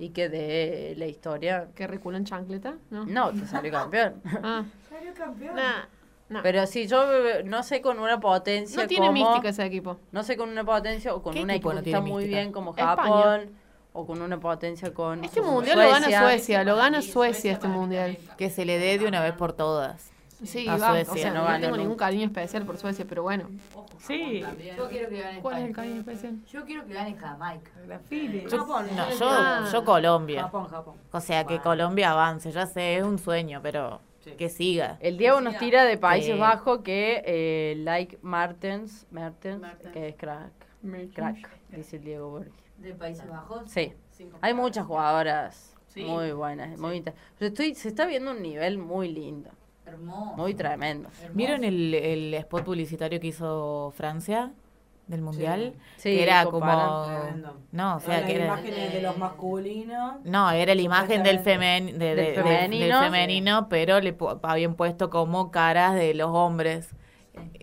Y 0.00 0.10
que 0.10 0.28
de 0.28 0.94
la 0.96 1.06
historia. 1.06 1.68
¿Que 1.74 1.88
reculan 1.88 2.24
chancleta? 2.24 2.74
No. 2.90 3.04
No, 3.04 3.32
que 3.32 3.44
salió 3.46 3.72
campeón. 3.72 4.22
Ah, 4.44 4.62
Salió 4.88 5.12
campeón. 5.12 5.56
nah, 5.56 5.86
no. 6.28 6.40
Pero 6.44 6.64
sí, 6.68 6.86
yo 6.86 7.02
eh, 7.12 7.42
no 7.44 7.64
sé 7.64 7.80
con 7.82 7.98
una 7.98 8.20
potencia. 8.20 8.80
no 8.80 8.86
tiene 8.86 9.08
como- 9.08 9.26
mística 9.28 9.48
ese 9.48 9.64
equipo. 9.64 9.96
No 10.12 10.22
sé 10.22 10.36
con 10.36 10.50
una 10.50 10.62
potencia 10.62 11.12
o 11.14 11.20
con 11.20 11.34
¿Qué 11.34 11.42
un 11.42 11.50
equipo 11.50 11.70
equipo 11.72 11.78
no 11.80 11.82
que 11.82 11.90
está 11.90 12.00
muy 12.00 12.10
mística? 12.22 12.36
bien 12.38 12.52
como 12.52 12.70
España. 12.70 12.88
Japón 12.96 13.50
o 13.98 14.06
con 14.06 14.22
una 14.22 14.38
potencia 14.38 14.94
con 14.94 15.24
Este 15.24 15.40
mundial 15.42 15.76
lo 15.78 15.90
gana 15.90 16.20
Suecia, 16.20 16.62
lo 16.62 16.76
gana 16.76 17.02
Suecia 17.02 17.52
este 17.52 17.66
mundial. 17.66 18.16
Que 18.36 18.48
se 18.48 18.64
le 18.64 18.78
dé 18.78 18.96
de 18.98 19.06
una 19.08 19.20
vez 19.20 19.32
por 19.32 19.52
todas. 19.52 20.12
Sí, 20.44 20.68
A 20.68 20.76
va, 20.76 20.90
Suecia, 20.90 21.12
o 21.12 21.16
sea, 21.16 21.32
no 21.32 21.48
no, 21.48 21.60
tengo 21.60 21.76
ningún 21.76 21.96
cariño 21.96 22.24
especial 22.26 22.64
por 22.64 22.78
Suecia, 22.78 23.04
pero 23.08 23.24
bueno. 23.24 23.48
Sí. 23.98 24.40
Yo 24.76 24.88
quiero 24.88 25.08
que 25.08 25.20
gane 25.20 25.40
¿Cuál 25.40 25.58
es 25.58 25.64
el 25.64 25.74
cariño 25.74 26.00
especial? 26.00 26.36
Yo 26.46 26.64
quiero 26.64 26.86
que 26.86 26.94
gane 26.94 27.16
Jamaica. 27.16 27.72
La 27.88 27.98
Fili. 27.98 28.46
Yo, 28.48 28.58
Japón, 28.58 28.86
no, 28.96 29.10
yo, 29.10 29.26
Ah. 29.28 29.68
yo 29.72 29.84
Colombia. 29.84 30.42
Japón, 30.42 30.68
Japón. 30.68 30.94
O 31.10 31.20
sea, 31.20 31.42
que 31.44 31.58
Colombia 31.58 32.12
avance. 32.12 32.52
Ya 32.52 32.66
sé, 32.66 32.98
es 32.98 33.02
un 33.02 33.18
sueño, 33.18 33.58
pero 33.64 34.00
que 34.36 34.48
siga. 34.48 34.96
El 35.00 35.18
Diego 35.18 35.40
nos 35.40 35.58
tira 35.58 35.84
de 35.84 35.96
Países 35.98 36.34
Sí. 36.34 36.38
Bajos 36.38 36.82
que 36.82 37.20
eh, 37.26 37.74
like 37.78 38.20
Martens, 38.22 39.08
Mertens. 39.10 39.60
que 39.92 40.08
es 40.10 40.14
crack, 40.16 40.52
crack, 41.14 41.48
dice 41.70 41.96
el 41.96 42.04
Diego 42.04 42.30
Borghi. 42.30 42.52
De 42.78 42.94
Países 42.94 43.28
Bajos. 43.28 43.62
Sí, 43.70 43.92
hay 44.40 44.54
muchas 44.54 44.86
jugadoras 44.86 45.74
Sí. 45.88 46.04
muy 46.04 46.32
buenas, 46.32 46.78
muy 46.78 46.96
inter- 46.96 47.14
Yo 47.40 47.46
estoy, 47.46 47.74
se 47.74 47.88
está 47.88 48.06
viendo 48.06 48.30
un 48.32 48.42
nivel 48.42 48.78
muy 48.78 49.08
lindo, 49.08 49.50
Hermoso. 49.86 50.36
muy 50.36 50.54
tremendo. 50.54 51.08
hermoso. 51.08 51.32
¿Vieron 51.34 51.64
el, 51.64 51.94
el 51.94 52.34
spot 52.34 52.64
publicitario 52.64 53.18
que 53.18 53.28
hizo 53.28 53.92
Francia 53.96 54.52
del 55.06 55.22
Mundial? 55.22 55.74
Sí, 55.96 56.10
que 56.10 56.22
era 56.22 56.44
comparan. 56.44 56.88
como... 56.88 57.04
Tremendo. 57.22 57.56
No, 57.72 57.96
o 57.96 58.00
sea, 58.00 58.18
las 58.20 58.26
que 58.26 58.36
era... 58.36 58.44
imágenes 58.46 58.92
de 58.92 59.02
los 59.02 59.16
masculinos. 59.18 60.16
No, 60.24 60.50
era 60.50 60.74
la 60.74 60.82
imagen 60.82 61.22
del, 61.22 61.40
femen, 61.40 61.86
de- 61.86 61.92
de- 61.98 62.14
Del 62.14 62.16
de- 62.16 62.32
del 62.32 62.44
femenino. 62.44 63.00
femenino, 63.00 63.68
pero 63.68 64.00
le 64.00 64.16
pu- 64.16 64.38
habían 64.42 64.74
puesto 64.74 65.08
como 65.10 65.50
caras 65.50 65.94
de 65.94 66.12
los 66.14 66.28
hombres. 66.30 66.90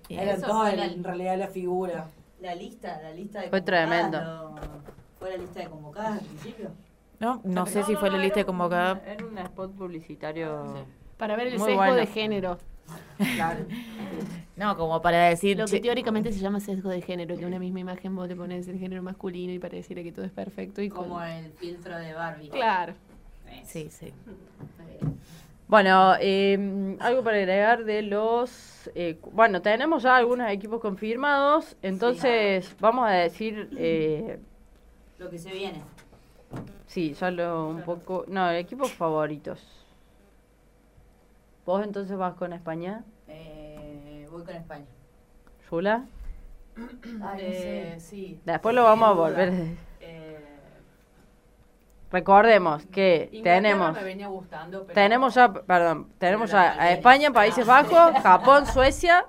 Eran 0.09 0.37
Eso 0.37 0.47
todas 0.47 0.69
fue 0.69 0.77
la- 0.77 0.85
en 0.87 1.03
realidad 1.03 1.37
la 1.37 1.47
figura. 1.47 2.07
La 2.41 2.55
lista, 2.55 2.99
la 3.01 3.11
lista 3.11 3.41
de 3.41 3.49
Fue 3.49 3.59
convocadas, 3.63 4.11
tremendo. 4.11 4.19
lo- 4.21 4.95
Fue 5.25 5.35
la 5.35 5.41
lista 5.41 5.59
de 5.59 5.69
convocadas 5.69 6.11
al 6.11 6.19
principio. 6.19 6.71
No, 7.19 7.41
no 7.43 7.65
sé 7.65 7.81
si 7.81 7.95
fue 7.95 8.11
la 8.11 8.19
lista 8.19 8.41
de 8.41 8.45
convocada. 8.45 9.01
Era 9.07 9.25
un 9.25 9.35
spot 9.39 9.71
publicitario. 9.71 10.85
Para 11.17 11.35
ver 11.35 11.47
el 11.47 11.53
sesgo 11.53 11.77
bueno. 11.77 11.95
de 11.95 12.05
género. 12.05 12.59
No, 14.55 14.77
como 14.77 15.01
para 15.01 15.29
decir... 15.29 15.57
Lo 15.57 15.65
que 15.65 15.79
teóricamente 15.79 16.31
se 16.31 16.37
llama 16.37 16.59
sesgo 16.59 16.91
de 16.91 17.01
género, 17.01 17.35
que 17.35 17.43
una 17.43 17.57
misma 17.57 17.79
imagen 17.79 18.15
vos 18.15 18.27
le 18.27 18.35
pones 18.35 18.67
el 18.67 18.77
género 18.77 19.01
masculino 19.01 19.51
y 19.51 19.57
pareciera 19.57 20.03
que 20.03 20.11
todo 20.11 20.25
es 20.25 20.31
perfecto 20.31 20.83
y 20.83 20.89
Como 20.89 21.19
el 21.23 21.51
filtro 21.53 21.97
de 21.97 22.13
Barbie. 22.13 22.49
Claro. 22.49 22.93
Sí, 23.63 23.89
sí. 23.89 24.13
Bueno, 25.67 26.13
eh, 26.19 26.95
algo 26.99 27.23
para 27.23 27.37
agregar 27.37 27.83
de 27.83 28.03
los... 28.03 28.91
eh, 28.93 29.17
bueno, 29.31 29.63
tenemos 29.63 30.03
ya 30.03 30.15
algunos 30.15 30.47
equipos 30.51 30.79
confirmados, 30.79 31.75
entonces 31.81 32.75
vamos 32.79 33.09
a 33.09 33.13
decir... 33.13 33.71
Eh, 33.75 34.37
Lo 35.25 35.31
que 35.31 35.39
se 35.39 35.51
viene. 35.51 35.81
sí, 36.85 37.15
solo 37.15 37.67
un 37.67 37.81
poco... 37.81 38.25
No, 38.27 38.51
equipos 38.51 38.91
favoritos. 38.93 39.59
¿Vos 41.65 41.83
entonces 41.83 42.15
vas 42.15 42.35
con 42.35 42.53
España? 42.53 43.03
Eh, 43.27 44.27
voy 44.29 44.43
con 44.43 44.53
España. 44.55 44.85
¿Yula? 45.71 46.05
Ay, 47.23 47.39
Eh, 47.41 47.95
sí. 47.97 48.39
Después 48.45 48.75
lo 48.75 48.83
vamos 48.83 49.09
a 49.09 49.11
volver. 49.13 49.51
Eh, 49.99 50.45
Recordemos 52.11 52.85
que 52.85 53.29
Inglaterra 53.31 53.55
tenemos... 53.61 53.93
me 53.95 54.03
venía 54.03 54.27
gustando, 54.27 54.81
pero 54.83 54.93
Tenemos 54.93 55.33
ya, 55.33 55.51
perdón, 55.51 56.07
tenemos 56.19 56.51
ya 56.51 56.79
a. 56.79 56.91
España, 56.91 57.31
Países 57.31 57.65
Bajos, 57.65 58.13
Japón, 58.21 58.67
Suecia. 58.67 59.25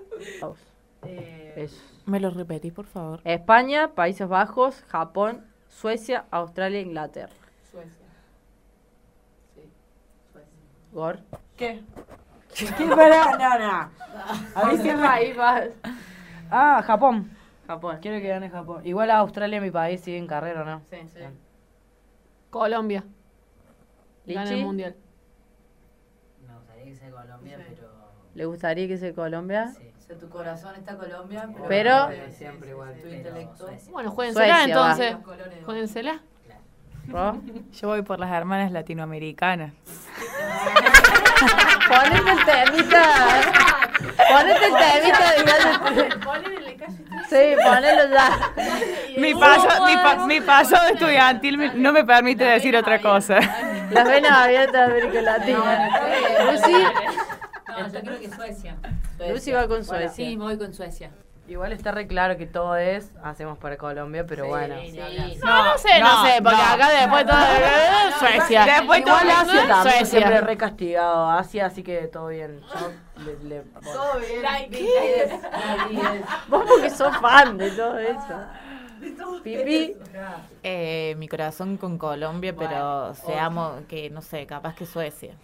eh, 1.06 1.54
Eso. 1.56 1.80
¿Me 2.04 2.20
lo 2.20 2.28
repetís, 2.28 2.74
por 2.74 2.84
favor? 2.84 3.20
España, 3.24 3.92
Países 3.94 4.28
Bajos, 4.28 4.84
Japón, 4.88 5.42
Suecia, 5.68 6.24
Australia, 6.30 6.80
Inglaterra. 6.80 7.32
Suecia. 7.70 8.06
Sí, 9.54 9.62
Suecia. 10.32 10.50
Gor. 10.92 11.18
¿Qué? 11.56 11.82
¿Qué 12.54 12.86
para? 12.96 13.36
No, 13.36 13.58
no. 13.58 13.90
A 14.54 14.68
ver 14.68 14.82
¿Qué 14.82 14.92
país 14.94 15.36
vas? 15.36 15.68
Ah, 16.50 16.82
Japón. 16.86 17.30
Japón. 17.66 17.98
Quiero 18.00 18.20
que 18.20 18.28
gane 18.28 18.48
Japón. 18.48 18.86
Igual 18.86 19.10
a 19.10 19.18
Australia, 19.18 19.60
mi 19.60 19.70
país, 19.70 20.00
sigue 20.00 20.18
en 20.18 20.26
carrera, 20.26 20.64
¿no? 20.64 20.82
Sí, 20.88 20.96
sí. 21.12 21.20
Colombia. 22.50 23.04
Gana 24.26 24.50
el 24.50 24.64
mundial. 24.64 24.96
Me 26.46 26.54
gustaría 26.54 26.84
que 26.84 26.96
sea 26.96 27.10
Colombia, 27.10 27.58
pero. 27.68 27.88
¿le 28.34 28.44
gustaría 28.46 28.88
que 28.88 28.98
sea 28.98 29.14
Colombia? 29.14 29.68
Sí. 29.68 29.85
O 30.06 30.08
sea, 30.08 30.18
tu 30.18 30.28
corazón 30.28 30.74
está 30.76 30.96
Colombia, 30.96 31.48
pero. 31.52 31.66
Pero- 31.68 32.10
Eh, 32.10 32.32
siempre 32.36 32.70
igual. 32.70 32.94
Tu 33.02 33.08
intelecto. 33.08 33.68
Bueno, 33.90 34.10
va. 34.12 34.64
entonces. 34.64 35.12
Los 35.14 35.22
colores 35.24 35.54
de- 35.56 35.62
Juéguensela. 35.64 36.20
¿Ro? 37.08 37.40
Yo 37.72 37.88
voy 37.88 38.02
por 38.02 38.18
las 38.18 38.30
hermanas 38.32 38.72
latinoamericanas. 38.72 39.72
Ponete 41.88 42.30
el 42.32 42.44
temita. 42.44 43.02
Ponete 44.28 44.64
el 44.66 44.74
temita 44.74 45.32
de 45.32 45.44
Sí, 47.28 47.56
ponelo 47.64 48.12
ya. 48.12 48.52
Mi 49.18 49.34
paso, 49.34 49.68
mi, 49.86 49.94
pa- 49.96 50.26
mi 50.26 50.40
paso 50.40 50.76
estudiantil 50.92 51.58
me- 51.58 51.74
no 51.74 51.92
me 51.92 52.04
permite 52.04 52.44
decir 52.44 52.76
otra 52.76 53.00
cosa. 53.00 53.38
Las 53.90 54.08
venas 54.08 54.32
abiertas 54.32 54.72
de 54.88 54.92
América 54.98 55.22
Latina. 55.22 55.90
Lucy, 56.50 56.72
No, 57.68 57.88
yo 57.92 58.00
creo 58.00 58.20
que 58.20 58.30
Suecia. 58.30 58.76
Lucy 59.18 59.52
va 59.52 59.60
con 59.62 59.68
Bueno, 59.68 59.84
Suecia. 59.84 60.10
Sí, 60.10 60.36
voy 60.36 60.58
con 60.58 60.72
Suecia. 60.74 61.10
Igual 61.48 61.72
está 61.72 61.92
re 61.92 62.08
claro 62.08 62.36
que 62.36 62.46
todo 62.46 62.74
es, 62.76 63.12
hacemos 63.22 63.56
para 63.58 63.76
Colombia, 63.76 64.24
pero 64.26 64.48
bueno. 64.48 64.74
No, 65.44 65.64
no 65.64 65.78
sé, 65.78 66.00
no, 66.00 66.26
sé, 66.26 66.42
porque 66.42 66.60
acá 66.60 66.88
después 66.90 67.24
todo 67.24 67.36
Suecia. 68.18 68.64
Después 68.66 68.98
Igual 69.00 69.04
todo 69.04 69.14
Asia 69.14 69.40
Asia 69.42 69.68
también 69.68 69.82
Suecia. 69.98 70.06
siempre 70.06 70.40
re 70.40 70.56
castigado. 70.56 71.30
Asia, 71.30 71.66
así 71.66 71.84
que 71.84 71.98
todo 72.08 72.26
bien. 72.28 72.60
Yo 72.62 73.22
le- 73.24 73.48
le- 73.48 73.60
Todo 73.60 74.18
bien. 74.18 74.70
¿Qué? 74.72 75.38
Vos 76.48 76.64
porque 76.68 76.90
sos 76.90 77.16
fan 77.18 77.56
de 77.58 77.70
todo 77.70 77.96
eso. 77.96 78.40
Pipi. 79.42 79.96
Eh, 80.62 81.14
mi 81.18 81.28
corazón 81.28 81.76
con 81.76 81.98
Colombia, 81.98 82.54
pero 82.56 83.14
seamos, 83.14 83.84
que 83.88 84.10
no 84.10 84.22
sé, 84.22 84.46
capaz 84.46 84.74
que 84.74 84.86
Suecia. 84.86 85.34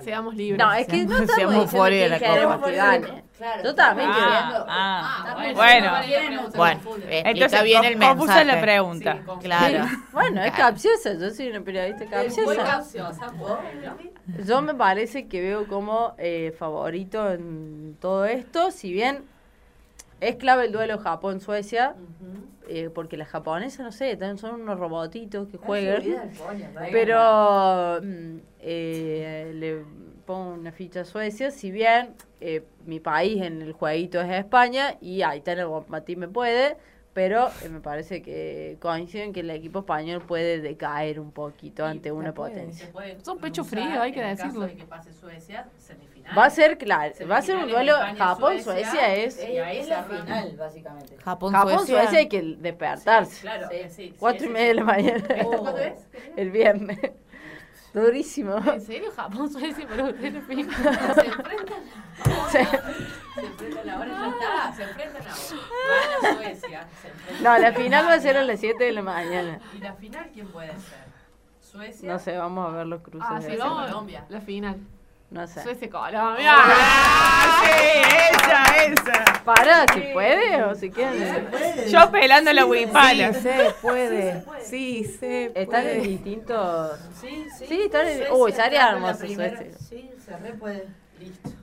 Seamos 0.00 0.34
libres. 0.34 0.58
No, 0.58 0.72
es 0.72 0.86
que 0.86 1.04
no 1.04 1.18
estamos 1.18 1.34
Seamos 1.36 1.70
fuera 1.70 1.96
de 1.96 2.08
la 2.08 2.18
Copa. 2.18 2.70
Claro, 3.36 3.62
Yo 3.64 3.74
también 3.74 4.08
ah, 4.10 4.46
quiero. 4.48 4.64
Ah, 4.68 5.34
bueno. 5.54 5.54
bueno. 5.54 6.50
Bueno, 6.54 6.80
explica 7.00 7.30
Entonces, 7.30 7.64
bien 7.64 7.84
el 7.84 7.98
confusa 7.98 8.36
mensaje. 8.36 8.44
la 8.44 8.60
pregunta. 8.60 9.18
Claro. 9.40 9.84
Bueno, 10.12 10.42
es 10.42 10.52
capciosa. 10.52 11.14
Yo 11.18 11.30
soy 11.30 11.48
una 11.48 11.60
periodista 11.62 12.06
capciosa. 12.06 12.82
Yo 14.46 14.62
me 14.62 14.74
parece 14.74 15.26
que 15.26 15.40
veo 15.40 15.66
como 15.66 16.14
eh, 16.18 16.54
favorito 16.58 17.30
en 17.30 17.96
todo 18.00 18.24
esto, 18.24 18.70
si 18.70 18.92
bien 18.92 19.24
es 20.20 20.36
clave 20.36 20.66
el 20.66 20.72
duelo 20.72 20.98
Japón-Suecia, 20.98 21.96
eh, 22.74 22.88
porque 22.88 23.18
las 23.18 23.28
japonesas, 23.28 23.80
no 23.80 23.92
sé, 23.92 24.16
también 24.16 24.38
son 24.38 24.62
unos 24.62 24.78
robotitos 24.78 25.46
que 25.48 25.58
juegan, 25.58 26.00
subida 26.00 26.22
al 26.22 26.30
podio, 26.30 26.66
va 26.74 26.86
a 26.86 26.88
pero 26.90 28.00
mm, 28.02 28.38
eh, 28.60 29.52
le 29.54 29.84
pongo 30.24 30.54
una 30.54 30.72
ficha 30.72 31.02
a 31.02 31.04
Suecia, 31.04 31.50
si 31.50 31.70
bien 31.70 32.14
eh, 32.40 32.64
mi 32.86 32.98
país 32.98 33.42
en 33.42 33.60
el 33.60 33.74
jueguito 33.74 34.22
es 34.22 34.30
España 34.30 34.96
y 35.02 35.20
ahí 35.20 35.38
está 35.38 35.52
el 35.52 35.66
Guamatí 35.66 36.16
me 36.16 36.28
puede, 36.28 36.78
pero 37.12 37.48
eh, 37.62 37.68
me 37.68 37.80
parece 37.80 38.22
que 38.22 38.78
coinciden 38.80 39.34
que 39.34 39.40
el 39.40 39.50
equipo 39.50 39.80
español 39.80 40.22
puede 40.22 40.62
decaer 40.62 41.20
un 41.20 41.30
poquito 41.30 41.84
ante 41.84 42.10
una 42.10 42.32
potencia. 42.32 42.90
Son 43.22 43.38
pecho 43.38 43.64
frío, 43.64 44.00
hay 44.00 44.12
que 44.12 44.22
decirlo. 44.22 44.60
caso 44.62 44.66
de 44.66 44.76
que 44.76 44.84
pase 44.86 45.12
Suecia, 45.12 45.68
semifinal. 46.22 46.38
Va 46.38 46.44
a 46.44 46.50
ser, 46.50 46.78
claro, 46.78 47.14
va 47.30 47.36
a 47.36 47.42
ser 47.42 47.56
un 47.56 47.68
duelo 47.68 47.94
Japón-Suecia 48.16 48.90
Suecia, 48.90 49.14
es... 49.14 49.38
Y 49.38 49.58
ahí 49.58 49.78
es 49.78 49.88
la 49.88 50.04
final, 50.04 50.56
básicamente. 50.56 51.16
Japón, 51.18 51.52
Japón-Suecia 51.52 52.02
Suecia. 52.02 52.18
hay 52.18 52.28
que 52.28 52.42
despertarse. 52.58 53.40
Claro, 53.40 53.68
eh, 53.70 53.88
sí. 53.88 54.14
Cuatro 54.18 54.40
sí, 54.40 54.44
y 54.44 54.48
sí, 54.48 54.52
media 54.52 54.68
de 54.68 54.74
la 54.74 54.80
sí. 54.82 54.86
mañana. 54.86 55.44
¿Cuándo 55.44 55.78
es? 55.78 56.06
El 56.36 56.50
viernes. 56.50 56.98
Durísimo. 57.94 58.56
¿En 58.56 58.80
serio? 58.80 59.10
Japón, 59.14 59.52
Suecia, 59.52 59.86
pero 59.86 60.06
ustedes 60.06 60.32
Se 60.46 60.52
enfrentan. 61.26 61.82
Sí. 62.50 62.58
Se 63.34 63.40
enfrentan 63.46 63.90
ahora, 63.90 64.08
ya 64.08 64.28
está. 64.28 64.72
Se 64.74 64.82
enfrentan 64.84 65.22
ahora. 65.26 66.20
Gana 66.22 66.34
Suecia. 66.36 66.88
se 67.02 67.08
enfrentan. 67.08 67.42
No, 67.42 67.58
la 67.58 67.72
final 67.72 68.06
va 68.06 68.12
a 68.14 68.20
ser 68.20 68.36
a 68.38 68.44
las 68.44 68.60
7 68.60 68.82
de 68.82 68.92
la 68.92 69.02
mañana. 69.02 69.60
¿Y 69.76 69.78
la 69.78 69.92
final 69.92 70.30
quién 70.32 70.48
puede 70.48 70.68
ser? 70.68 71.02
Suecia. 71.60 72.12
No 72.12 72.18
sé, 72.18 72.36
vamos 72.36 72.72
a 72.72 72.76
ver 72.76 72.86
los 72.86 73.02
cruces. 73.02 73.28
Ah, 73.30 73.40
de 73.40 73.50
sí. 73.50 73.56
Colombia. 73.58 74.24
La 74.30 74.40
final. 74.40 74.80
No 75.32 75.46
sé. 75.46 75.62
Suecia, 75.62 75.88
Colombia. 75.88 76.52
¡Ah, 76.54 77.62
sí! 77.64 78.02
¡Esa, 78.36 78.84
esa! 78.84 79.42
Para, 79.44 79.86
si 79.94 80.00
puede 80.12 80.62
o 80.62 80.74
si 80.74 80.90
quiere. 80.90 81.88
Yo 81.90 82.10
pelando 82.10 82.52
la 82.52 82.66
huipala. 82.66 83.32
Sí, 83.32 83.40
se 83.40 83.74
puede. 83.80 84.44
Sí, 84.62 85.04
se 85.18 85.46
Están 85.54 85.86
en 85.86 85.96
puede. 85.96 86.08
distintos. 86.08 86.98
Sí, 87.18 87.46
sí. 87.58 87.66
Sí, 87.66 87.82
están 87.86 88.08
en. 88.08 88.30
Uy, 88.32 88.52
la 88.52 88.90
hermoso 88.90 89.26
Suecia. 89.26 89.66
Sí, 89.88 90.10
se 90.22 90.36
re 90.36 90.52
puede. 90.52 90.86
Listo. 91.18 91.61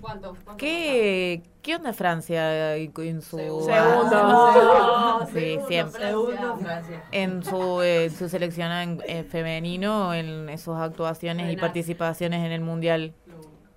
¿Cuánto? 0.00 0.36
cuánto 0.44 0.56
¿Qué, 0.56 1.42
¿Qué 1.62 1.76
onda 1.76 1.92
Francia 1.92 2.76
en 2.76 3.22
su... 3.22 3.36
Segundo. 3.36 5.26
Sí, 5.32 5.58
siempre. 5.68 6.06
Segundo, 6.06 6.56
Francia. 6.58 7.04
En 7.12 7.44
su, 7.44 7.82
eh, 7.82 8.10
su 8.10 8.28
selección 8.28 8.72
en, 8.72 9.00
eh, 9.06 9.22
femenino, 9.24 10.12
en 10.14 10.56
sus 10.58 10.76
actuaciones 10.76 11.52
y 11.52 11.56
participaciones 11.56 12.44
en 12.44 12.52
el 12.52 12.60
Mundial. 12.60 13.14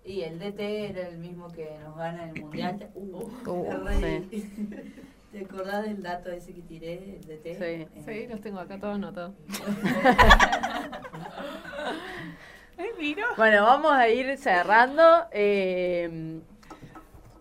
Y 0.05 0.21
el 0.21 0.38
DT 0.38 0.59
era 0.59 1.07
el 1.07 1.17
mismo 1.17 1.47
que 1.49 1.78
nos 1.84 1.95
gana 1.95 2.24
en 2.24 2.30
el 2.36 2.41
mundial. 2.41 2.89
Uh, 2.95 3.49
Uh, 3.49 3.71
reí. 3.86 4.30
¿Te 5.32 5.45
acordás 5.45 5.84
del 5.84 6.03
dato 6.03 6.30
ese 6.30 6.53
que 6.53 6.61
tiré, 6.61 7.15
el 7.15 7.21
DT? 7.21 7.57
Sí. 7.57 7.88
Sí, 8.05 8.28
los 8.28 8.41
tengo 8.41 8.59
acá 8.59 8.78
todos 8.80 8.95
anotados. 8.95 9.34
Bueno, 13.38 13.63
vamos 13.63 13.91
a 13.91 14.09
ir 14.09 14.38
cerrando. 14.38 15.25
Eh, 15.31 16.39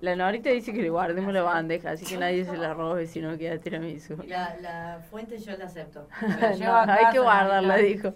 la 0.03 0.17
Norita 0.17 0.51
dice 0.51 0.73
que 0.73 0.83
le 0.83 0.91
guardemos 0.91 1.33
la 1.33 1.43
bandeja, 1.43 1.91
así 1.93 2.05
que 2.05 2.17
nadie 2.17 2.45
se 2.45 2.57
la 2.57 2.75
robe 2.75 3.07
si 3.07 3.21
no 3.21 3.39
queda 3.39 3.59
tiramisu. 3.59 4.17
La, 4.27 4.57
la 4.61 5.01
fuente 5.09 5.39
yo 5.39 5.57
la 5.57 5.67
acepto. 5.67 6.09
no, 6.61 6.77
hay 6.77 7.13
que 7.13 7.21
guardarla, 7.21 7.77
dijo. 7.77 8.13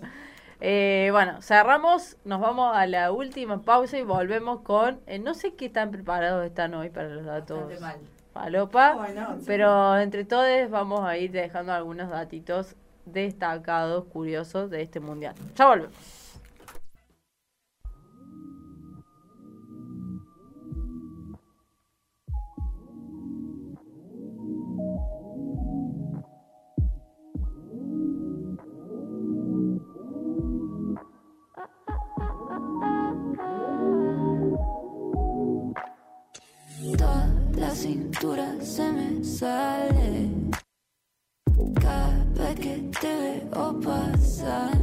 Eh, 0.60 1.10
bueno, 1.12 1.40
cerramos, 1.42 2.16
nos 2.24 2.40
vamos 2.40 2.76
a 2.76 2.86
la 2.86 3.12
última 3.12 3.62
pausa 3.62 3.98
y 3.98 4.02
volvemos 4.02 4.62
con. 4.62 5.00
eh, 5.06 5.20
no 5.20 5.34
sé 5.34 5.54
qué 5.54 5.68
tan 5.68 5.92
preparados 5.92 6.44
están 6.44 6.74
hoy 6.74 6.90
para 6.90 7.08
los 7.08 7.24
datos. 7.24 7.80
Mal. 7.80 7.98
Bueno, 8.96 9.36
sí. 9.38 9.44
pero 9.46 9.96
entre 9.98 10.24
todos 10.24 10.68
vamos 10.70 11.04
a 11.04 11.16
ir 11.16 11.30
dejando 11.30 11.72
algunos 11.72 12.10
datitos 12.10 12.74
destacados, 13.04 14.06
curiosos 14.06 14.70
de 14.70 14.82
este 14.82 14.98
mundial. 14.98 15.34
Ya 15.54 15.66
volvemos. 15.68 16.15
Cintura 37.76 38.54
se 38.62 38.90
me 38.90 39.22
sale 39.22 40.30
cada 41.78 42.24
vez 42.34 42.54
que 42.58 42.90
te 43.00 43.12
veo 43.52 43.80
pasar. 43.80 44.78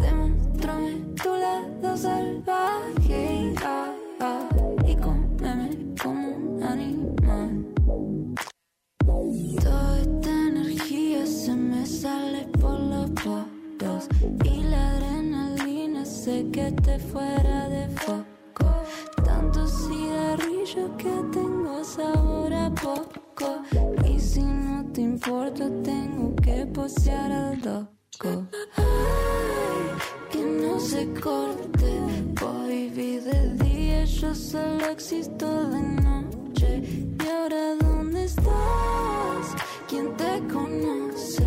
Demuéstrame 0.00 0.92
tu 1.22 1.30
lado 1.36 1.96
salvaje 1.96 3.54
ah, 3.62 3.94
ah, 4.20 4.48
y 4.86 4.96
cómeme 4.96 5.94
como 6.02 6.28
un 6.36 6.62
animal. 6.62 7.66
Toda 9.62 10.00
esta 10.00 10.30
energía 10.48 11.26
se 11.26 11.54
me 11.54 11.84
sale 11.84 12.48
por 12.60 12.80
los 12.80 13.10
poros 13.10 14.08
y 14.44 14.62
la 14.62 14.90
adrenalina 14.92 16.02
sé 16.06 16.48
que 16.50 16.72
te 16.72 16.98
fuera 16.98 17.68
de 17.68 17.88
foco. 17.88 18.29
Cigarrillo 20.70 20.96
que 20.96 21.10
tengo 21.32 21.84
sabor 21.84 22.52
a 22.52 22.70
poco. 22.70 23.62
Y 24.06 24.20
si 24.20 24.42
no 24.42 24.84
te 24.92 25.00
importa, 25.00 25.68
tengo 25.82 26.34
que 26.36 26.66
posear 26.66 27.32
al 27.32 27.58
loco. 27.60 28.46
Ay, 28.76 28.84
que 30.30 30.42
no 30.44 30.78
se 30.78 31.12
corte. 31.14 31.90
Voy 32.40 32.90
de 32.90 33.54
día, 33.64 34.04
yo 34.04 34.34
solo 34.34 34.86
existo 34.86 35.46
de 35.70 35.82
noche. 35.82 36.82
¿Y 37.18 37.28
ahora 37.28 37.76
dónde 37.76 38.24
estás? 38.24 39.56
¿Quién 39.88 40.16
te 40.16 40.40
conoce? 40.52 41.46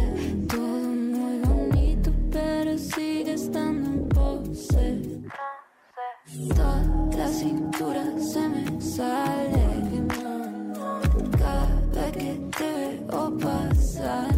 Todo 0.49 0.89
muy 1.17 1.39
bonito, 1.39 2.11
pero 2.31 2.77
sigue 2.77 3.33
estando 3.33 3.89
en 3.89 4.09
pose. 4.09 5.01
Toda 6.55 6.65
la 6.67 6.72
cintura 7.33 8.03
se 8.19 8.47
me 8.47 8.81
sale. 8.81 9.65
Cada 11.37 11.65
vez 11.93 12.11
que 12.17 12.31
te 12.57 12.71
veo 13.09 13.37
pasar, 13.37 14.35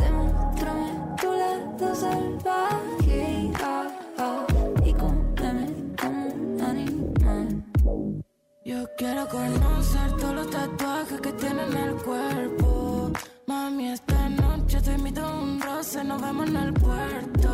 demuéstrame 0.00 0.90
tu 1.20 1.30
lado 1.42 1.94
salvaje. 1.94 3.50
Ah, 3.62 3.88
ah, 4.18 4.46
y 4.84 4.92
cómeme 4.92 5.66
como 6.00 6.26
un 6.26 6.60
animal. 6.72 7.64
Yo 8.64 8.78
quiero 8.96 9.28
conocer 9.28 10.08
todos 10.20 10.34
los 10.34 10.50
tatuajes 10.50 11.20
que 11.20 11.32
tienen 11.32 11.72
en 11.72 11.78
el 11.88 11.94
cuerpo. 11.96 13.10
Mami, 13.46 13.88
esta 13.88 14.28
noche 14.28 14.80
te 14.80 14.92
invito 14.94 15.20
a 15.22 15.40
un 15.40 15.60
roce, 15.60 16.04
nos 16.04 16.20
vemos 16.22 16.48
en 16.48 16.56
el 16.56 16.72
puerto. 16.74 17.48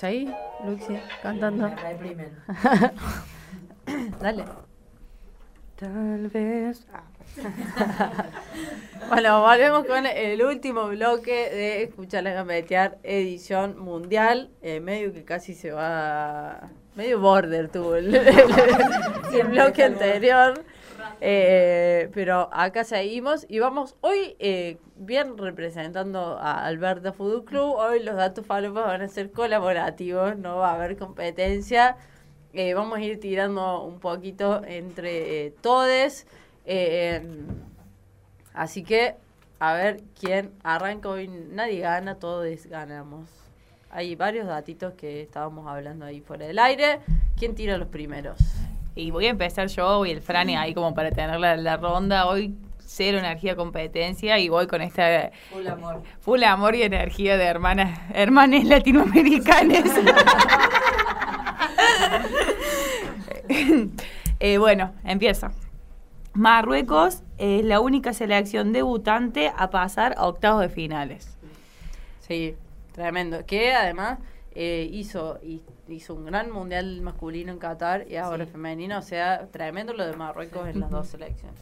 ¿Seguí, 0.00 0.30
Luxia, 0.64 1.02
cantando? 1.22 1.68
Me 1.68 1.76
reprimen. 1.76 2.32
Dale. 4.20 4.44
Tal 5.76 6.28
vez. 6.28 6.86
bueno, 9.08 9.40
volvemos 9.42 9.84
con 9.84 10.06
el 10.06 10.42
último 10.42 10.88
bloque 10.88 11.50
de 11.50 11.82
Escuchar 11.82 12.22
la 12.24 12.32
Gambetear, 12.32 12.98
edición 13.02 13.78
mundial. 13.78 14.50
eh, 14.62 14.80
medio 14.80 15.12
que 15.12 15.24
casi 15.24 15.52
se 15.54 15.70
va. 15.70 16.70
Medio 16.96 17.20
border 17.20 17.68
tuvo 17.68 17.96
el, 17.96 18.14
el- 18.14 18.28
el 19.34 19.46
bloque 19.48 19.84
anterior. 19.84 20.64
Eh, 21.22 22.08
pero 22.14 22.48
acá 22.52 22.84
seguimos 22.84 23.44
y 23.48 23.58
vamos 23.58 23.94
hoy 24.00 24.36
eh, 24.38 24.78
bien 24.96 25.36
representando 25.36 26.38
a 26.38 26.64
Alberta 26.64 27.12
Fútbol 27.12 27.44
Club. 27.44 27.74
Hoy 27.76 28.02
los 28.02 28.16
datos 28.16 28.46
falopos 28.46 28.84
van 28.84 29.02
a 29.02 29.08
ser 29.08 29.30
colaborativos, 29.30 30.36
no 30.38 30.56
va 30.56 30.70
a 30.70 30.74
haber 30.74 30.96
competencia. 30.96 31.96
Eh, 32.54 32.74
vamos 32.74 32.98
a 32.98 33.02
ir 33.02 33.20
tirando 33.20 33.84
un 33.84 34.00
poquito 34.00 34.62
entre 34.64 35.50
todes. 35.60 36.26
Así 38.54 38.82
que 38.82 39.16
a 39.58 39.74
ver 39.74 40.00
quién 40.18 40.52
arranca 40.62 41.10
hoy. 41.10 41.28
Nadie 41.28 41.80
gana, 41.80 42.14
todos 42.14 42.66
ganamos. 42.66 43.28
Hay 43.90 44.14
varios 44.14 44.46
datitos 44.46 44.94
que 44.94 45.20
estábamos 45.20 45.66
hablando 45.66 46.06
ahí 46.06 46.20
fuera 46.20 46.46
del 46.46 46.58
aire. 46.58 47.00
¿Quién 47.36 47.54
tira 47.54 47.76
los 47.76 47.88
primeros? 47.88 48.38
Y 49.00 49.10
voy 49.10 49.26
a 49.26 49.30
empezar 49.30 49.66
yo 49.68 50.04
y 50.04 50.10
el 50.10 50.20
Frane 50.20 50.58
ahí 50.58 50.74
como 50.74 50.94
para 50.94 51.10
tener 51.10 51.40
la, 51.40 51.56
la 51.56 51.78
ronda. 51.78 52.26
Hoy 52.26 52.54
cero 52.78 53.18
energía 53.18 53.56
competencia 53.56 54.38
y 54.38 54.50
voy 54.50 54.66
con 54.66 54.82
esta 54.82 55.30
Full 55.50 55.66
amor. 55.66 56.02
full 56.20 56.42
amor 56.42 56.74
y 56.74 56.82
energía 56.82 57.38
de 57.38 57.44
hermanas, 57.44 57.98
hermanas 58.12 58.64
latinoamericanas. 58.64 59.84
Eh, 64.42 64.56
bueno, 64.56 64.92
empiezo. 65.04 65.48
Marruecos 66.32 67.22
es 67.36 67.62
la 67.62 67.80
única 67.80 68.14
selección 68.14 68.72
debutante 68.72 69.52
a 69.54 69.68
pasar 69.68 70.14
a 70.16 70.26
octavos 70.28 70.62
de 70.62 70.70
finales. 70.70 71.36
Sí, 72.26 72.54
tremendo. 72.92 73.44
Que 73.44 73.74
además 73.74 74.18
eh, 74.52 74.88
hizo, 74.92 75.38
hi- 75.42 75.62
hizo 75.88 76.14
un 76.14 76.26
gran 76.26 76.50
mundial 76.50 77.00
masculino 77.02 77.52
en 77.52 77.58
Qatar 77.58 78.06
y 78.08 78.16
ahora 78.16 78.46
femenino. 78.46 78.98
O 78.98 79.02
sea, 79.02 79.46
tremendo 79.50 79.92
lo 79.92 80.06
de 80.06 80.14
Marruecos 80.16 80.68
en 80.68 80.80
las 80.80 80.90
dos 80.90 81.08
selecciones. 81.08 81.58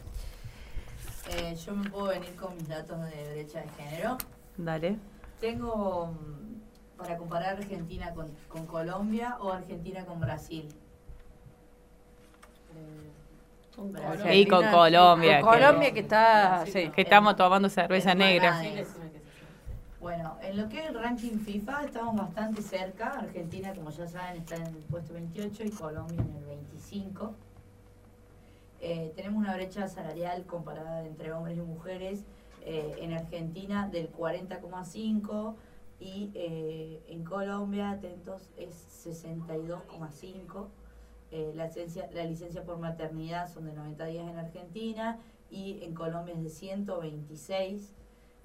Eh, 1.31 1.55
yo 1.63 1.73
me 1.75 1.89
puedo 1.89 2.07
venir 2.07 2.35
con 2.35 2.55
mis 2.55 2.67
datos 2.67 2.97
de 3.09 3.31
brecha 3.33 3.61
de 3.61 3.69
género. 3.69 4.17
Dale. 4.57 4.97
Tengo 5.39 6.07
mm, 6.07 6.97
para 6.97 7.17
comparar 7.17 7.57
Argentina 7.57 8.11
con, 8.13 8.27
con 8.47 8.65
Colombia 8.65 9.37
o 9.39 9.51
Argentina 9.51 10.03
con 10.05 10.19
Brasil. 10.19 10.67
Brasil. 13.77 14.33
Y 14.33 14.45
con 14.47 14.65
Colombia. 14.69 15.39
Con 15.41 15.51
Colombia 15.51 15.93
que 15.93 16.01
está, 16.01 16.65
sí. 16.65 16.89
Que 16.89 17.01
estamos 17.01 17.35
tomando 17.35 17.69
cerveza 17.69 18.13
negra. 18.13 18.61
Bueno, 19.99 20.37
en 20.41 20.55
lo 20.55 20.69
que 20.69 20.79
es 20.79 20.89
el 20.89 20.93
ranking 20.93 21.39
FIFA 21.39 21.83
estamos 21.83 22.15
bastante 22.15 22.61
cerca. 22.61 23.19
Argentina, 23.19 23.73
como 23.73 23.89
ya 23.89 24.07
saben, 24.07 24.37
está 24.37 24.55
en 24.55 24.67
el 24.67 24.83
puesto 24.89 25.13
28 25.13 25.63
y 25.65 25.69
Colombia 25.71 26.21
en 26.21 26.35
el 26.37 26.45
25. 26.45 27.33
Eh, 28.79 29.11
tenemos 29.17 29.39
una 29.39 29.55
brecha 29.55 29.89
salarial 29.89 30.45
comparada 30.45 31.05
entre 31.05 31.33
hombres 31.33 31.57
y 31.57 31.61
mujeres 31.61 32.23
eh, 32.65 32.95
en 32.99 33.11
Argentina 33.11 33.89
del 33.89 34.09
40,5 34.09 35.55
y 35.99 36.31
eh, 36.33 37.03
en 37.09 37.25
Colombia, 37.25 37.91
atentos, 37.91 38.49
es 38.55 39.05
62,5. 39.05 40.67
Eh, 41.31 41.51
la, 41.55 41.65
licencia, 41.65 42.09
la 42.13 42.23
licencia 42.23 42.63
por 42.63 42.79
maternidad 42.79 43.51
son 43.53 43.65
de 43.65 43.73
90 43.73 44.05
días 44.05 44.29
en 44.29 44.37
Argentina 44.37 45.19
y 45.51 45.83
en 45.83 45.93
Colombia 45.93 46.35
es 46.35 46.41
de 46.41 46.49
126. 46.49 47.93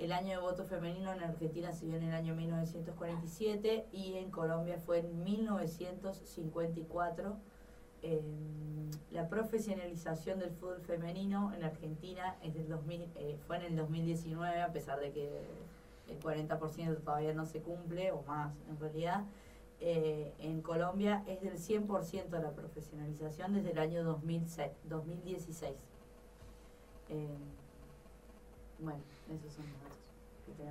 El 0.05 0.13
año 0.13 0.31
de 0.33 0.37
voto 0.37 0.67
femenino 0.67 1.15
en 1.15 1.23
Argentina 1.23 1.73
se 1.73 1.87
dio 1.87 1.97
en 1.97 2.03
el 2.03 2.13
año 2.13 2.35
1947 2.35 3.87
y 3.91 4.19
en 4.19 4.31
Colombia 4.31 4.79
fue 4.85 4.99
en 4.99 5.25
1954. 5.25 7.39
Eh, 8.03 8.21
la 9.13 9.31
profesionalización 9.31 10.41
del 10.41 10.51
fútbol 10.51 10.83
femenino 10.83 11.55
en 11.55 11.65
Argentina 11.65 12.37
es 12.43 12.53
del 12.53 12.69
2000, 12.69 13.13
eh, 13.15 13.39
fue 13.47 13.57
en 13.57 13.63
el 13.63 13.77
2019, 13.77 14.61
a 14.61 14.75
pesar 14.75 15.01
de 15.01 15.11
que 15.11 15.41
el 16.11 16.21
40% 16.21 17.03
todavía 17.03 17.33
no 17.33 17.47
se 17.47 17.63
cumple, 17.63 18.13
o 18.13 18.21
más 18.25 18.53
en 18.69 18.79
realidad. 18.79 19.25
Eh, 19.81 20.35
en 20.39 20.61
Colombia 20.61 21.25
es 21.27 21.41
del 21.41 21.57
100% 21.57 22.29
de 22.29 22.43
la 22.43 22.51
profesionalización 22.51 23.55
desde 23.55 23.71
el 23.71 23.79
año 23.79 24.05
2006, 24.05 24.71
2016. 24.85 25.73
Eh, 27.09 27.39
bueno, 28.79 29.01
esos 29.31 29.53
son 29.53 29.65
los 29.85 29.94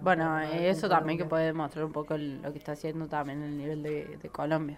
Bueno, 0.02 0.40
eso 0.40 0.90
también 0.90 1.18
que 1.18 1.26
puede 1.26 1.46
demostrar 1.46 1.86
un 1.86 1.92
poco 1.92 2.16
el- 2.16 2.42
lo 2.42 2.52
que 2.52 2.58
está 2.58 2.74
haciendo 2.74 3.08
también 3.08 3.42
el 3.42 3.58
nivel 3.58 3.84
de, 3.84 4.18
de 4.18 4.30
Colombia. 4.30 4.78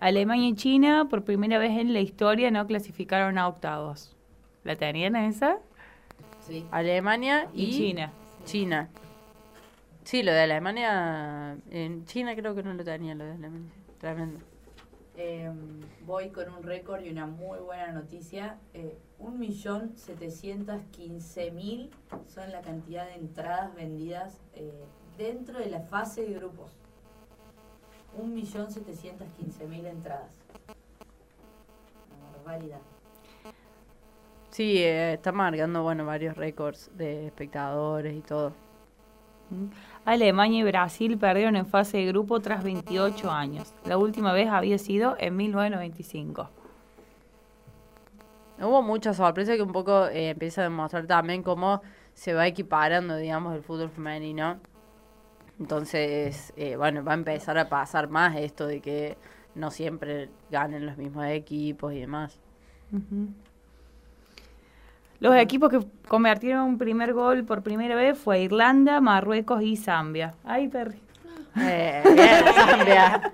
Alemania 0.00 0.48
y 0.48 0.54
China, 0.54 1.06
por 1.08 1.24
primera 1.24 1.58
vez 1.58 1.72
en 1.78 1.92
la 1.92 2.00
historia, 2.00 2.50
no 2.50 2.66
clasificaron 2.66 3.38
a 3.38 3.48
octavos. 3.48 4.14
¿La 4.64 4.76
tenían 4.76 5.16
esa? 5.16 5.58
Sí. 6.40 6.66
Alemania 6.70 7.48
y, 7.54 7.64
Y 7.64 7.70
China. 7.72 8.12
China. 8.44 8.88
Sí, 10.04 10.22
lo 10.22 10.32
de 10.32 10.40
Alemania, 10.40 11.56
en 11.70 12.04
China 12.04 12.34
creo 12.34 12.54
que 12.54 12.62
no 12.62 12.74
lo 12.74 12.84
tenía 12.84 13.14
lo 13.14 13.24
de 13.24 13.32
Alemania. 13.32 13.70
Tremendo. 13.98 14.40
Eh, 15.16 15.48
voy 16.04 16.30
con 16.30 16.52
un 16.52 16.64
récord 16.64 17.00
y 17.02 17.10
una 17.10 17.26
muy 17.26 17.60
buena 17.60 17.92
noticia. 17.92 18.58
Eh, 18.72 18.98
1.715.000 19.20 21.90
son 22.26 22.50
la 22.50 22.62
cantidad 22.62 23.06
de 23.06 23.14
entradas 23.14 23.72
vendidas 23.74 24.40
eh, 24.54 24.84
dentro 25.16 25.60
de 25.60 25.66
la 25.66 25.78
fase 25.80 26.22
de 26.22 26.32
grupos. 26.34 26.72
1.715.000 28.18 29.86
entradas. 29.86 30.32
Una 32.18 32.30
barbaridad. 32.36 32.80
Sí, 34.50 34.78
eh, 34.78 35.12
está 35.14 35.30
marcando 35.32 35.82
bueno 35.82 36.04
varios 36.06 36.36
récords 36.36 36.90
de 36.96 37.26
espectadores 37.26 38.14
y 38.16 38.20
todo. 38.20 38.52
Alemania 40.04 40.60
y 40.60 40.64
Brasil 40.64 41.16
perdieron 41.16 41.56
en 41.56 41.66
fase 41.66 41.98
de 41.98 42.06
grupo 42.06 42.40
tras 42.40 42.62
28 42.62 43.30
años. 43.30 43.72
La 43.86 43.96
última 43.96 44.32
vez 44.32 44.48
había 44.48 44.78
sido 44.78 45.16
en 45.18 45.36
1995. 45.36 46.50
Hubo 48.60 48.82
mucha 48.82 49.14
sorpresa 49.14 49.56
que 49.56 49.62
un 49.62 49.72
poco 49.72 50.06
eh, 50.06 50.30
empieza 50.30 50.60
a 50.60 50.64
demostrar 50.64 51.06
también 51.06 51.42
cómo 51.42 51.80
se 52.12 52.34
va 52.34 52.46
equiparando, 52.46 53.16
digamos, 53.16 53.54
el 53.54 53.62
fútbol 53.62 53.90
femenino. 53.90 54.58
Entonces, 55.58 56.52
eh, 56.56 56.76
bueno, 56.76 57.02
va 57.02 57.12
a 57.12 57.16
empezar 57.16 57.56
a 57.58 57.68
pasar 57.68 58.08
más 58.08 58.36
esto 58.36 58.66
de 58.66 58.80
que 58.80 59.16
no 59.54 59.70
siempre 59.70 60.28
ganen 60.50 60.84
los 60.86 60.98
mismos 60.98 61.26
equipos 61.26 61.92
y 61.94 62.00
demás. 62.00 62.38
Los 65.20 65.34
equipos 65.36 65.70
que 65.70 65.80
convirtieron 66.08 66.64
un 66.66 66.78
primer 66.78 67.12
gol 67.14 67.44
por 67.44 67.62
primera 67.62 67.94
vez 67.94 68.18
fue 68.18 68.40
Irlanda, 68.42 69.00
Marruecos 69.00 69.62
y 69.62 69.76
Zambia. 69.76 70.34
Ay, 70.44 70.68
Perry. 70.68 71.00
Eh, 71.56 72.02
bien, 72.04 72.44
Zambia. 72.54 73.32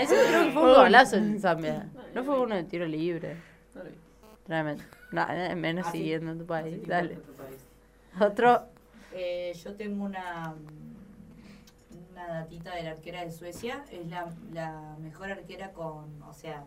Ese 0.00 0.14
creo 0.28 0.44
que 0.44 0.50
fue 0.52 0.62
un 0.62 0.74
golazo 0.74 1.16
en 1.16 1.40
Zambia. 1.40 1.88
No 2.14 2.24
fue 2.24 2.40
uno 2.40 2.54
de 2.54 2.64
tiro 2.64 2.86
libre. 2.86 3.36
No, 4.48 5.26
eh, 5.30 5.54
menos 5.56 5.86
Así- 5.86 5.98
siguiendo 5.98 6.34
tu 6.36 6.46
país. 6.46 6.86
Dale. 6.86 7.16
tu 7.16 7.32
país. 7.32 7.58
Otro. 8.20 8.62
Eh, 9.14 9.52
yo 9.62 9.74
tengo 9.74 10.04
una, 10.04 10.54
una 12.12 12.26
datita 12.28 12.74
de 12.74 12.84
la 12.84 12.90
arquera 12.92 13.24
de 13.24 13.30
Suecia. 13.30 13.84
Es 13.90 14.06
la, 14.08 14.28
la 14.52 14.96
mejor 15.00 15.30
arquera 15.30 15.72
con, 15.72 16.22
o 16.22 16.32
sea, 16.32 16.64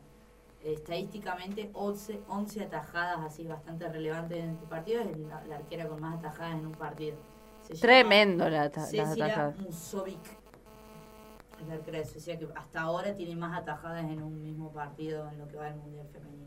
estadísticamente 0.74 1.70
11, 1.74 2.22
11 2.28 2.64
atajadas 2.64 3.20
así 3.20 3.46
bastante 3.46 3.88
relevantes 3.90 4.38
en 4.44 4.50
este 4.52 4.66
partido. 4.66 5.02
Es 5.02 5.18
la, 5.18 5.44
la 5.46 5.56
arquera 5.58 5.88
con 5.88 6.02
más 6.02 6.18
atajadas 6.18 6.56
en 6.56 6.66
un 6.66 6.72
partido. 6.74 7.16
Se 7.62 7.74
llama 7.76 7.82
Tremendo 7.82 8.50
la 8.50 8.64
ata- 8.64 8.82
las 8.82 8.90
Cecilia 8.90 9.26
atajadas. 9.26 9.60
Musovic. 9.60 10.20
Es 11.62 11.68
la 11.68 11.74
arquera 11.76 12.00
de 12.00 12.06
Suecia 12.06 12.38
que 12.38 12.48
hasta 12.56 12.82
ahora 12.82 13.16
tiene 13.16 13.36
más 13.36 13.58
atajadas 13.58 14.04
en 14.04 14.22
un 14.22 14.42
mismo 14.44 14.72
partido 14.72 15.30
en 15.30 15.40
lo 15.40 15.48
que 15.48 15.56
va 15.58 15.66
del 15.66 15.76
Mundial 15.76 16.08
Femenino. 16.12 16.46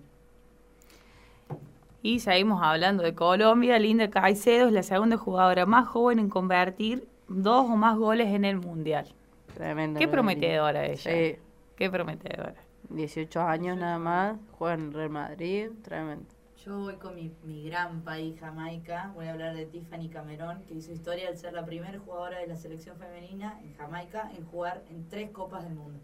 Y 2.03 2.21
seguimos 2.21 2.63
hablando 2.63 3.03
de 3.03 3.15
Colombia. 3.15 3.79
Linda 3.79 4.09
Caicedo 4.11 4.67
es 4.69 4.73
la 4.73 4.83
segunda 4.83 5.17
jugadora 5.17 5.67
más 5.67 5.89
joven 5.89 6.19
en 6.19 6.29
convertir 6.29 7.09
dos 7.27 7.65
o 7.69 7.77
más 7.77 7.97
goles 7.99 8.29
en 8.29 8.45
el 8.45 8.57
Mundial. 8.59 9.07
Tremendo. 9.55 9.99
Qué 9.99 10.07
prometedora 10.07 10.87
ella. 10.87 10.97
Sí. 10.97 11.37
Qué 11.77 11.91
prometedora. 11.91 12.55
18 12.91 13.41
años 13.41 13.77
nada 13.77 13.99
más, 13.99 14.39
juega 14.53 14.75
en 14.75 14.93
Real 14.93 15.11
Madrid, 15.11 15.71
tremendo. 15.83 16.27
Yo 16.65 16.79
voy 16.79 16.97
con 16.97 17.15
mi, 17.15 17.33
mi 17.45 17.63
gran 17.65 18.03
país, 18.03 18.39
Jamaica. 18.41 19.13
Voy 19.15 19.27
a 19.27 19.33
hablar 19.33 19.55
de 19.55 19.67
Tiffany 19.67 20.09
Cameron, 20.09 20.65
que 20.65 20.75
hizo 20.75 20.93
historia 20.93 21.29
al 21.29 21.39
ser 21.39 21.53
la 21.53 21.65
primera 21.65 21.99
jugadora 21.99 22.41
de 22.41 22.47
la 22.47 22.57
selección 22.57 22.97
femenina 22.99 23.61
en 23.63 23.75
Jamaica 23.75 24.31
en 24.37 24.45
jugar 24.47 24.83
en 24.91 25.09
tres 25.09 25.31
Copas 25.31 25.65
del 25.65 25.75
Mundo. 25.75 26.01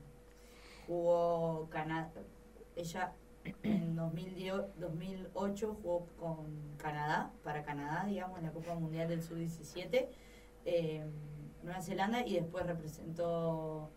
Jugó 0.86 1.68
Canadá. 1.70 2.12
Ella 2.76 3.12
en 3.62 3.96
2010 3.96 4.54
2008 4.78 5.76
jugó 5.82 6.06
con 6.18 6.76
Canadá, 6.78 7.30
para 7.42 7.64
Canadá, 7.64 8.04
digamos, 8.06 8.38
en 8.38 8.46
la 8.46 8.52
Copa 8.52 8.74
Mundial 8.74 9.08
del 9.08 9.22
Sub-17, 9.22 10.08
eh, 10.64 11.04
Nueva 11.62 11.82
Zelanda, 11.82 12.26
y 12.26 12.34
después 12.34 12.66
representó 12.66 13.90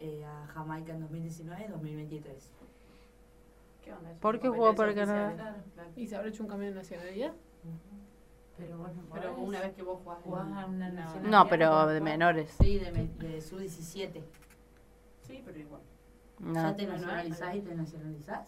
eh, 0.00 0.24
a 0.24 0.46
Jamaica 0.48 0.92
en 0.92 1.00
2019 1.00 1.64
y 1.64 1.68
2023. 1.70 2.50
¿Qué 3.84 3.92
onda? 3.92 4.10
¿Por 4.20 4.40
qué 4.40 4.48
jugó 4.48 4.74
para 4.74 4.94
Canadá? 4.94 5.56
¿Y 5.96 6.06
se 6.06 6.16
habrá 6.16 6.28
hecho 6.28 6.42
un 6.42 6.48
cambio 6.48 6.68
de 6.68 6.74
nacionalidad? 6.74 7.32
Pero 8.56 8.76
bueno, 8.78 9.02
Pero 9.14 9.34
una 9.36 9.60
vez 9.60 9.72
que 9.74 9.82
vos 9.82 10.00
jugás, 10.02 10.18
Jugás 10.22 10.46
a 10.52 10.66
una 10.66 10.90
nacionalidad. 10.90 11.30
No, 11.30 11.48
pero 11.48 11.86
de 11.86 12.00
menores. 12.00 12.54
Sí, 12.60 12.78
de, 12.78 12.92
me- 12.92 13.08
de 13.28 13.40
sub-17. 13.40 14.22
Sí, 15.26 15.42
pero 15.44 15.58
igual. 15.58 15.80
No. 16.38 16.54
¿Ya 16.54 16.76
te 16.76 16.86
nacionalizás 16.86 17.54
y 17.54 17.60
te 17.60 17.74
nacionalizás? 17.74 18.40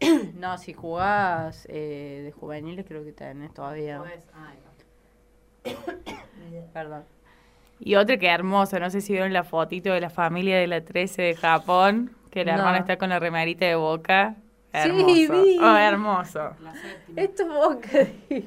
No, 0.34 0.56
si 0.56 0.72
jugás 0.72 1.66
eh, 1.68 2.22
de 2.24 2.32
juveniles 2.32 2.86
creo 2.86 3.04
que 3.04 3.12
tenés 3.12 3.52
todavía. 3.52 4.02
Ah. 4.32 4.52
Perdón. 6.72 7.04
Y 7.80 7.94
otra 7.96 8.18
que 8.18 8.28
hermosa, 8.28 8.78
no 8.78 8.90
sé 8.90 9.00
si 9.00 9.12
vieron 9.14 9.32
la 9.32 9.42
fotito 9.42 9.90
de 9.92 10.00
la 10.00 10.10
familia 10.10 10.58
de 10.58 10.66
la 10.66 10.82
13 10.84 11.22
de 11.22 11.34
Japón, 11.34 12.12
que 12.30 12.44
la 12.44 12.52
No. 12.52 12.58
hermana 12.58 12.78
está 12.78 12.98
con 12.98 13.08
la 13.08 13.18
remerita 13.18 13.64
de 13.64 13.74
boca. 13.74 14.34
Sí, 14.72 14.78
Hermoso. 14.78 15.42
vi. 15.42 15.58
Oh, 15.60 15.76
hermoso. 15.76 16.50
Esto 17.16 17.42
es 17.42 17.48
boca. 17.48 17.88
Es 18.28 18.44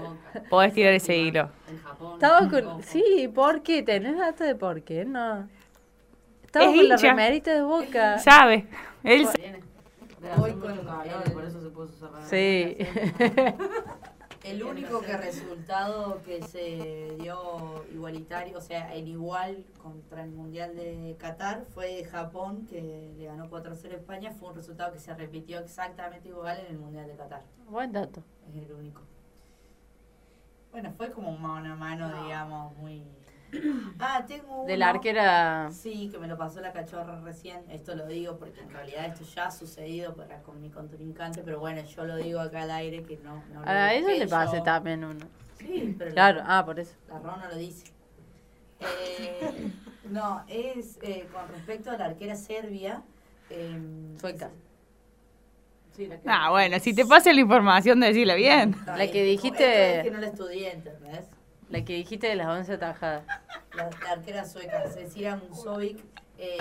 Boca. 0.00 0.42
Podés 0.48 0.74
tirar 0.74 0.92
ese 0.92 1.16
hilo. 1.16 1.48
En 1.68 1.78
Japón. 1.82 2.12
Estaba 2.14 2.48
con. 2.48 2.82
Sí, 2.84 3.28
¿por 3.34 3.62
qué? 3.62 3.82
¿Tenés 3.82 4.16
data 4.16 4.44
de 4.44 4.54
por 4.54 4.82
qué? 4.82 5.04
No. 5.04 5.48
Estaba 6.44 6.66
Es 6.66 6.76
con 6.76 6.88
la 6.88 6.96
remerita 6.98 7.52
de 7.52 7.62
boca. 7.62 8.18
Sabe. 8.20 8.66
Él 9.02 9.22
mucho 9.22 9.32
con 10.60 10.70
el- 10.70 11.32
por 11.32 11.44
eso 11.44 11.60
se 11.62 11.70
puso 11.70 12.06
remera. 12.06 12.26
Sí. 12.28 12.76
El 14.44 14.60
único 14.64 15.00
que 15.00 15.16
resultado 15.16 16.20
que 16.24 16.42
se 16.42 17.16
dio 17.20 17.84
igualitario, 17.92 18.58
o 18.58 18.60
sea, 18.60 18.92
en 18.92 19.06
igual 19.06 19.64
contra 19.80 20.24
el 20.24 20.32
Mundial 20.32 20.74
de 20.74 21.16
Qatar, 21.16 21.64
fue 21.72 22.02
Japón, 22.04 22.66
que 22.66 23.12
le 23.16 23.24
ganó 23.24 23.48
4-0 23.48 23.92
a 23.92 23.96
España. 23.96 24.32
Fue 24.32 24.48
un 24.48 24.56
resultado 24.56 24.92
que 24.92 24.98
se 24.98 25.14
repitió 25.14 25.60
exactamente 25.60 26.28
igual 26.28 26.58
en 26.58 26.66
el 26.66 26.78
Mundial 26.78 27.06
de 27.06 27.14
Qatar. 27.14 27.42
Buen 27.68 27.92
dato. 27.92 28.24
Es 28.48 28.56
el 28.56 28.72
único. 28.72 29.02
Bueno, 30.72 30.92
fue 30.96 31.12
como 31.12 31.30
un 31.30 31.40
mano 31.40 31.74
a 31.74 31.76
mano, 31.76 32.24
digamos, 32.24 32.76
muy... 32.78 33.04
Ah, 33.98 34.24
tengo 34.26 34.60
uno. 34.62 34.66
De 34.66 34.76
la 34.76 34.88
arquera. 34.90 35.70
Sí, 35.70 36.08
que 36.10 36.18
me 36.18 36.26
lo 36.26 36.36
pasó 36.38 36.60
la 36.60 36.72
cachorra 36.72 37.20
recién. 37.20 37.62
Esto 37.70 37.94
lo 37.94 38.06
digo 38.06 38.38
porque 38.38 38.60
en 38.60 38.70
realidad 38.70 39.04
esto 39.06 39.24
ya 39.24 39.46
ha 39.46 39.50
sucedido 39.50 40.14
para 40.14 40.38
con 40.42 40.60
mi 40.60 40.70
contrincante, 40.70 41.42
pero 41.44 41.60
bueno, 41.60 41.82
yo 41.84 42.04
lo 42.04 42.16
digo 42.16 42.40
acá 42.40 42.62
al 42.62 42.70
aire 42.70 43.02
que 43.04 43.18
no. 43.18 43.42
no 43.52 43.60
lo 43.60 43.68
A 43.68 43.92
ella 43.92 44.06
dije 44.08 44.18
le 44.20 44.28
pasé 44.28 44.56
yo. 44.58 44.62
también 44.62 45.04
uno. 45.04 45.26
Sí, 45.58 45.94
pero 45.98 46.12
Claro, 46.12 46.38
la, 46.38 46.58
ah, 46.58 46.64
por 46.64 46.80
eso. 46.80 46.94
la 47.08 47.18
Rona 47.18 47.48
lo 47.48 47.56
dice. 47.56 47.92
Eh, 48.80 49.70
no, 50.10 50.44
es 50.48 50.98
eh, 51.02 51.28
con 51.32 51.46
respecto 51.48 51.90
a 51.90 51.96
la 51.98 52.06
arquera 52.06 52.34
serbia. 52.34 53.02
Sueca. 54.20 54.50
Sí, 55.94 56.06
la 56.06 56.16
que- 56.18 56.28
Ah, 56.28 56.50
bueno, 56.50 56.78
si 56.80 56.94
te 56.94 57.04
pasa 57.04 57.32
la 57.32 57.40
información, 57.40 58.00
decirla 58.00 58.34
bien. 58.34 58.74
La 58.86 58.96
bien. 58.96 59.12
que 59.12 59.22
dijiste- 59.24 59.98
es 59.98 60.02
que 60.04 60.10
no 60.10 60.18
la 60.18 60.28
estudié, 60.28 60.72
¿entendés? 60.72 61.26
La 61.72 61.84
que 61.84 61.94
dijiste 61.94 62.26
de 62.28 62.36
las 62.36 62.48
11 62.48 62.74
atajadas. 62.74 63.24
la, 63.74 63.90
la 64.04 64.10
arquera 64.12 64.44
sueca, 64.44 64.86
Cecilia 64.90 65.36
Musovic, 65.36 65.98
eh, 66.38 66.58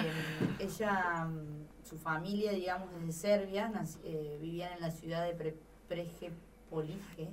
ella, 0.60 1.26
mm, 1.26 1.68
su 1.84 1.98
familia, 1.98 2.54
digamos, 2.54 2.90
es 3.00 3.06
de 3.08 3.12
Serbia, 3.14 3.72
eh, 4.04 4.38
vivían 4.42 4.74
en 4.74 4.82
la 4.82 4.92
ciudad 4.92 5.26
de 5.26 5.34
Pre- 5.34 5.58
Prejepolige, 5.90 7.30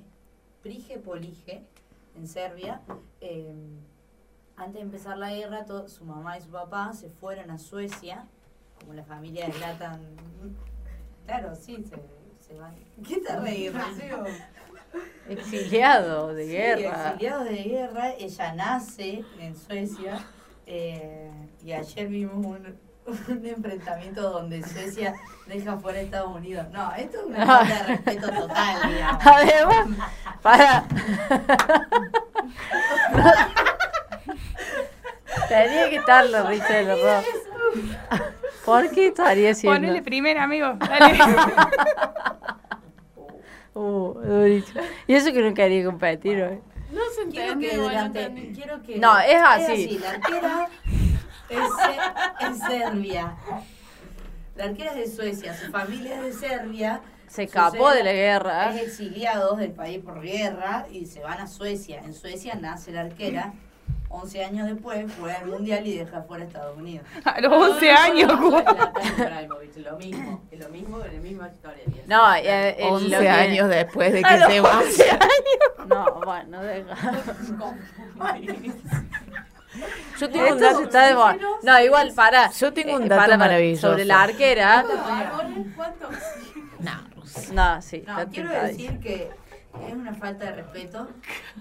Prijepolige, 0.61 1.63
en 2.15 2.27
Serbia. 2.27 2.81
Eh, 3.21 3.55
antes 4.57 4.73
de 4.73 4.81
empezar 4.81 5.17
la 5.17 5.31
guerra, 5.33 5.65
su 5.87 6.03
mamá 6.03 6.37
y 6.37 6.41
su 6.41 6.49
papá 6.49 6.91
se 6.91 7.09
fueron 7.09 7.49
a 7.49 7.57
Suecia, 7.57 8.27
como 8.79 8.93
la 8.93 9.03
familia 9.03 9.45
de 9.47 9.53
Zlatan. 9.53 10.01
Claro, 11.25 11.53
sí, 11.55 11.83
se, 11.83 11.95
se 12.43 12.57
van. 12.59 12.73
¿Qué 13.07 13.17
te 13.21 13.39
reís? 13.39 13.71
Exiliado 15.27 16.33
de 16.33 16.45
Sí, 16.45 16.51
guerra. 16.51 17.09
exiliados 17.11 17.45
de 17.45 17.55
guerra. 17.63 18.11
Ella 18.17 18.53
nace 18.53 19.23
en 19.39 19.55
Suecia 19.55 20.19
eh, 20.65 21.29
y 21.63 21.71
ayer 21.73 22.07
vimos 22.07 22.35
un, 22.45 22.79
un 23.27 23.45
enfrentamiento 23.45 24.21
donde 24.29 24.61
Suecia 24.63 25.13
deja 25.47 25.77
fuera 25.77 25.99
a 25.99 26.01
Estados 26.01 26.35
Unidos. 26.35 26.65
No, 26.71 26.91
esto 26.95 27.19
es 27.19 27.25
una 27.25 27.45
falta 27.45 27.75
de 27.75 27.83
respeto 27.83 28.31
total, 28.31 28.91
digamos. 28.91 29.25
Además, 29.25 29.87
para. 30.41 30.83
Tenía 35.47 35.89
que 35.89 35.95
estar 35.97 36.25
la 36.29 36.43
risa 36.43 36.73
del 36.73 36.91
horror. 36.91 37.23
¿Por 38.65 38.89
qué 38.91 39.07
estaría 39.07 39.51
haciendo? 39.51 39.79
Ponele 39.79 40.01
primero, 40.01 40.41
amigo. 40.41 40.73
Dale. 40.73 41.17
Uh, 43.79 44.13
durísimo. 44.21 44.81
Y 45.07 45.13
eso 45.13 45.31
que 45.31 45.41
no 45.41 45.53
quería 45.53 45.85
competir 45.85 46.41
hoy. 46.41 46.59
No 46.91 47.01
se 47.15 47.27
Quiero 47.29 47.53
entendió, 47.53 47.89
que 47.89 48.29
no. 48.29 48.53
Quiero 48.53 48.81
que, 48.83 48.97
No, 48.97 49.19
es 49.19 49.41
así. 49.41 49.99
La 49.99 50.09
arquera 50.09 50.67
es, 51.49 51.59
se- 51.59 52.47
es 52.51 52.59
Serbia. 52.59 53.37
La 54.55 54.65
arquera 54.65 54.91
es 54.91 54.97
de 54.97 55.15
Suecia, 55.15 55.53
su 55.57 55.71
familia 55.71 56.17
es 56.17 56.23
de 56.41 56.47
Serbia. 56.47 57.01
Se 57.27 57.43
escapó 57.43 57.91
de 57.91 58.03
la 58.03 58.11
guerra. 58.11 58.73
Es 58.75 58.81
exiliados 58.87 59.59
del 59.59 59.71
país 59.71 59.99
por 60.03 60.19
guerra 60.19 60.87
y 60.91 61.05
se 61.05 61.21
van 61.21 61.39
a 61.39 61.47
Suecia. 61.47 61.99
En 62.03 62.13
Suecia 62.13 62.55
nace 62.55 62.91
la 62.91 63.01
arquera. 63.01 63.53
11 64.11 64.43
años 64.43 64.67
después 64.67 65.05
juega 65.19 65.37
el 65.37 65.45
mundial 65.47 65.85
y 65.85 65.97
deja 65.99 66.21
fuera 66.23 66.43
a 66.43 66.47
Estados 66.47 66.77
Unidos. 66.77 67.05
A 67.25 67.39
los 67.41 67.53
11 67.53 67.91
años, 67.91 68.31
lo 68.31 69.97
mismo, 69.97 70.41
es 70.51 70.59
lo 70.59 70.69
mismo, 70.69 70.99
es 71.03 71.13
la 71.13 71.19
misma 71.19 71.47
historia. 71.47 71.83
No, 72.07 72.35
eh, 72.35 72.41
eh, 72.43 72.75
11 72.89 73.09
lo 73.09 73.19
que- 73.19 73.29
años 73.29 73.69
después 73.69 74.11
de 74.11 74.19
A 74.19 74.29
que 74.29 74.37
los 74.39 74.51
se 74.51 74.61
va. 74.61 74.77
11 74.79 75.05
No, 75.87 76.13
bueno, 76.25 76.61
deja. 76.61 76.95
Yo 80.19 80.29
tengo 80.29 80.51
un 80.53 80.59
dato, 80.59 80.81
está 80.81 81.07
de. 81.07 81.39
No, 81.63 81.79
igual, 81.79 82.11
para. 82.13 82.51
Yo 82.51 82.73
tengo 82.73 82.95
un 82.95 83.03
Eh, 83.03 83.07
dato 83.09 83.21
para, 83.21 83.37
maravilloso. 83.37 83.89
Sobre 83.91 84.05
la 84.05 84.23
arquera. 84.23 84.83
¿Cuánto? 85.75 86.09
No, 87.53 87.81
sí, 87.81 88.03
No, 88.07 88.17
quiero 88.31 88.49
decir 88.49 88.99
que 88.99 89.31
es 89.87 89.93
una 89.93 90.13
falta 90.13 90.45
de 90.45 90.51
respeto. 90.53 91.07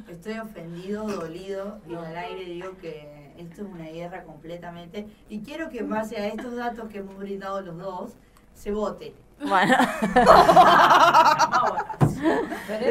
Estoy 0.09 0.39
ofendido, 0.39 1.07
dolido 1.07 1.79
y 1.89 1.95
al 1.95 2.17
aire 2.17 2.45
digo 2.45 2.77
que 2.81 3.33
esto 3.39 3.63
es 3.63 3.69
una 3.69 3.85
guerra 3.89 4.25
completamente. 4.25 5.07
Y 5.29 5.41
quiero 5.41 5.69
que 5.71 5.79
en 5.79 5.89
base 5.91 6.17
a 6.17 6.27
estos 6.29 6.57
datos 6.57 6.89
que 6.89 6.99
hemos 6.99 7.17
brindado 7.19 7.61
los 7.61 7.77
dos, 7.79 8.13
se 8.55 8.73
vote. 8.73 9.15
Bueno. 9.41 9.77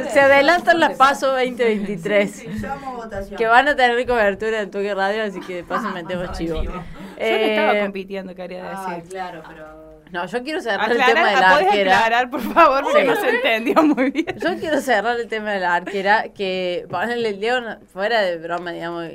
Se 0.10 0.20
adelantan 0.22 0.80
las 0.80 0.94
PASO 0.98 1.28
2023. 1.34 2.62
Llamo 2.62 2.88
a 2.92 2.96
votación. 2.96 3.38
Que 3.38 3.46
van 3.48 3.68
a 3.68 3.76
tener 3.76 4.08
cobertura 4.08 4.62
en 4.62 4.72
Tuque 4.72 4.96
Radio, 4.96 5.24
así 5.24 5.40
que 5.42 5.56
de 5.58 5.64
paso 5.66 5.90
metemos 5.94 6.32
chivo. 6.38 6.64
Yo 6.64 6.72
no 6.72 6.84
estaba 7.18 7.78
Eh, 7.78 7.82
compitiendo, 7.84 8.34
quería 8.36 8.72
Ah, 8.72 8.96
decir. 8.96 9.10
claro, 9.10 9.44
pero. 9.48 9.87
No, 10.12 10.26
yo 10.26 10.44
quiero 10.44 10.62
cerrar 10.62 10.92
el 10.92 10.98
tema 10.98 11.30
de 11.30 11.36
la 11.36 11.50
¿podés 11.54 11.68
arquera. 11.68 11.98
aclarar, 11.98 12.30
por 12.30 12.42
favor? 12.42 12.84
Porque 12.84 13.02
Sí. 13.02 13.08
no 13.08 13.16
se 13.16 13.30
entendió 13.30 13.84
muy 13.84 14.12
bien. 14.12 14.36
Yo 14.38 14.56
quiero 14.60 14.80
cerrar 14.82 15.20
el 15.20 15.28
tema 15.28 15.52
de 15.52 15.60
la 15.60 15.76
arquera, 15.76 16.30
que 16.30 16.86
ponerle 16.90 17.30
el 17.30 17.40
León 17.40 17.80
fuera 17.92 18.22
de 18.22 18.38
broma, 18.38 18.72
digamos, 18.72 19.06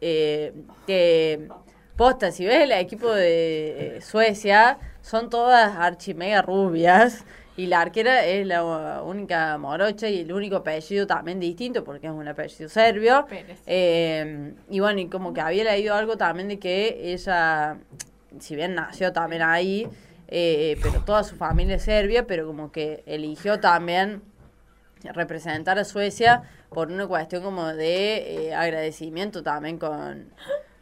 eh, 0.00 0.52
que 0.86 1.48
posta, 1.96 2.30
si 2.32 2.44
ves 2.46 2.62
el 2.62 2.72
equipo 2.72 3.12
de 3.12 3.96
eh, 3.96 4.00
Suecia, 4.00 4.78
son 5.02 5.28
todas 5.30 5.76
archimega 5.76 6.42
rubias 6.42 7.24
Y 7.56 7.66
la 7.66 7.82
arquera 7.82 8.24
es 8.24 8.46
la 8.46 9.02
única 9.02 9.58
morocha 9.58 10.08
y 10.08 10.20
el 10.20 10.32
único 10.32 10.56
apellido 10.56 11.06
también 11.06 11.38
distinto 11.40 11.84
porque 11.84 12.06
es 12.06 12.12
un 12.12 12.26
apellido 12.26 12.70
serbio. 12.70 13.26
Eh, 13.66 14.54
y 14.70 14.80
bueno, 14.80 15.00
y 15.00 15.08
como 15.08 15.34
que 15.34 15.42
había 15.42 15.64
leído 15.64 15.94
algo 15.94 16.16
también 16.16 16.48
de 16.48 16.58
que 16.58 17.12
ella, 17.12 17.76
si 18.38 18.56
bien 18.56 18.74
nació 18.74 19.12
también 19.12 19.42
ahí, 19.42 19.86
eh, 20.30 20.78
pero 20.82 21.00
toda 21.00 21.24
su 21.24 21.36
familia 21.36 21.76
es 21.76 21.82
serbia, 21.82 22.26
pero 22.26 22.46
como 22.46 22.70
que 22.70 23.02
eligió 23.06 23.60
también 23.60 24.22
representar 25.02 25.78
a 25.78 25.84
Suecia 25.84 26.44
por 26.68 26.90
una 26.92 27.06
cuestión 27.06 27.42
como 27.42 27.66
de 27.66 28.48
eh, 28.48 28.54
agradecimiento 28.54 29.42
también 29.42 29.78
con, 29.78 30.32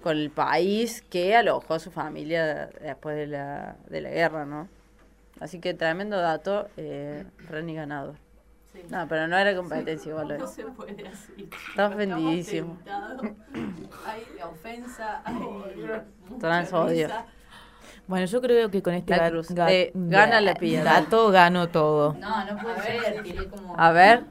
con 0.03 0.17
el 0.17 0.31
país 0.31 1.03
que 1.09 1.35
alojó 1.35 1.75
a 1.75 1.79
su 1.79 1.91
familia 1.91 2.69
después 2.81 3.17
de 3.17 3.27
la, 3.27 3.77
de 3.89 4.01
la 4.01 4.11
guerra, 4.11 4.45
¿no? 4.45 4.69
Así 5.41 5.61
que 5.61 5.73
tremendo 5.73 6.19
dato, 6.19 6.69
eh, 6.77 7.25
Reni 7.49 7.75
ganador. 7.75 8.17
No, 8.91 9.09
pero 9.09 9.27
no 9.27 9.37
era 9.37 9.57
competencia 9.57 10.11
igual. 10.11 10.39
No 10.39 10.47
se 10.47 10.65
puede 10.65 11.09
así. 11.09 11.49
Está 11.71 11.89
ofendidísimo. 11.89 12.79
Hay 14.07 14.25
ofensa, 14.45 15.23
hay. 15.25 15.39
Bueno, 18.09 18.27
yo 18.27 18.41
creo 18.41 18.71
que 18.71 18.83
con 18.83 18.95
este 18.95 19.17
La 19.17 19.31
cruz. 19.31 19.51
ga- 19.51 19.71
Eh, 19.71 19.93
gana 19.95 20.41
la 20.41 20.55
pilla. 20.55 20.83
dato 20.83 21.31
gano 21.31 21.69
todo. 21.69 22.15
No, 22.15 22.45
no 22.47 22.61
puede 22.61 22.83
ser. 22.83 23.23
tiré 23.23 23.47
como- 23.49 23.79
A 23.79 23.93
ver. 23.93 24.25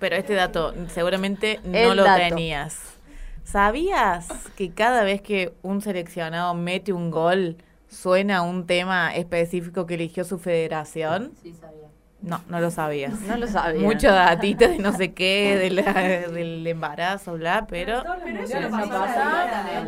Pero 0.00 0.16
este 0.16 0.34
dato 0.34 0.74
seguramente 0.88 1.60
no 1.62 1.76
El 1.78 1.96
lo 1.98 2.02
dato. 2.04 2.18
tenías. 2.20 2.80
¿Sabías 3.44 4.28
que 4.56 4.72
cada 4.72 5.04
vez 5.04 5.20
que 5.20 5.52
un 5.62 5.80
seleccionado 5.82 6.54
mete 6.54 6.92
un 6.92 7.10
gol 7.10 7.56
suena 7.88 8.42
un 8.42 8.66
tema 8.66 9.14
específico 9.14 9.86
que 9.86 9.94
eligió 9.94 10.24
su 10.24 10.38
federación? 10.38 11.32
Sí, 11.42 11.52
sabía. 11.52 11.81
No, 12.22 12.40
no 12.48 12.60
lo 12.60 12.70
sabías. 12.70 13.20
No 13.22 13.36
lo 13.36 13.46
sabía. 13.48 13.82
Mucho 13.82 14.08
datito 14.12 14.68
de 14.68 14.78
no 14.78 14.92
sé 14.92 15.12
qué, 15.12 15.56
de 15.58 15.70
la- 15.70 15.92
del 16.32 16.64
embarazo, 16.66 17.34
bla, 17.34 17.66
pero... 17.68 18.02
Pero 18.24 18.40
eso 18.42 18.60
no 18.60 18.70
pasa 18.88 19.80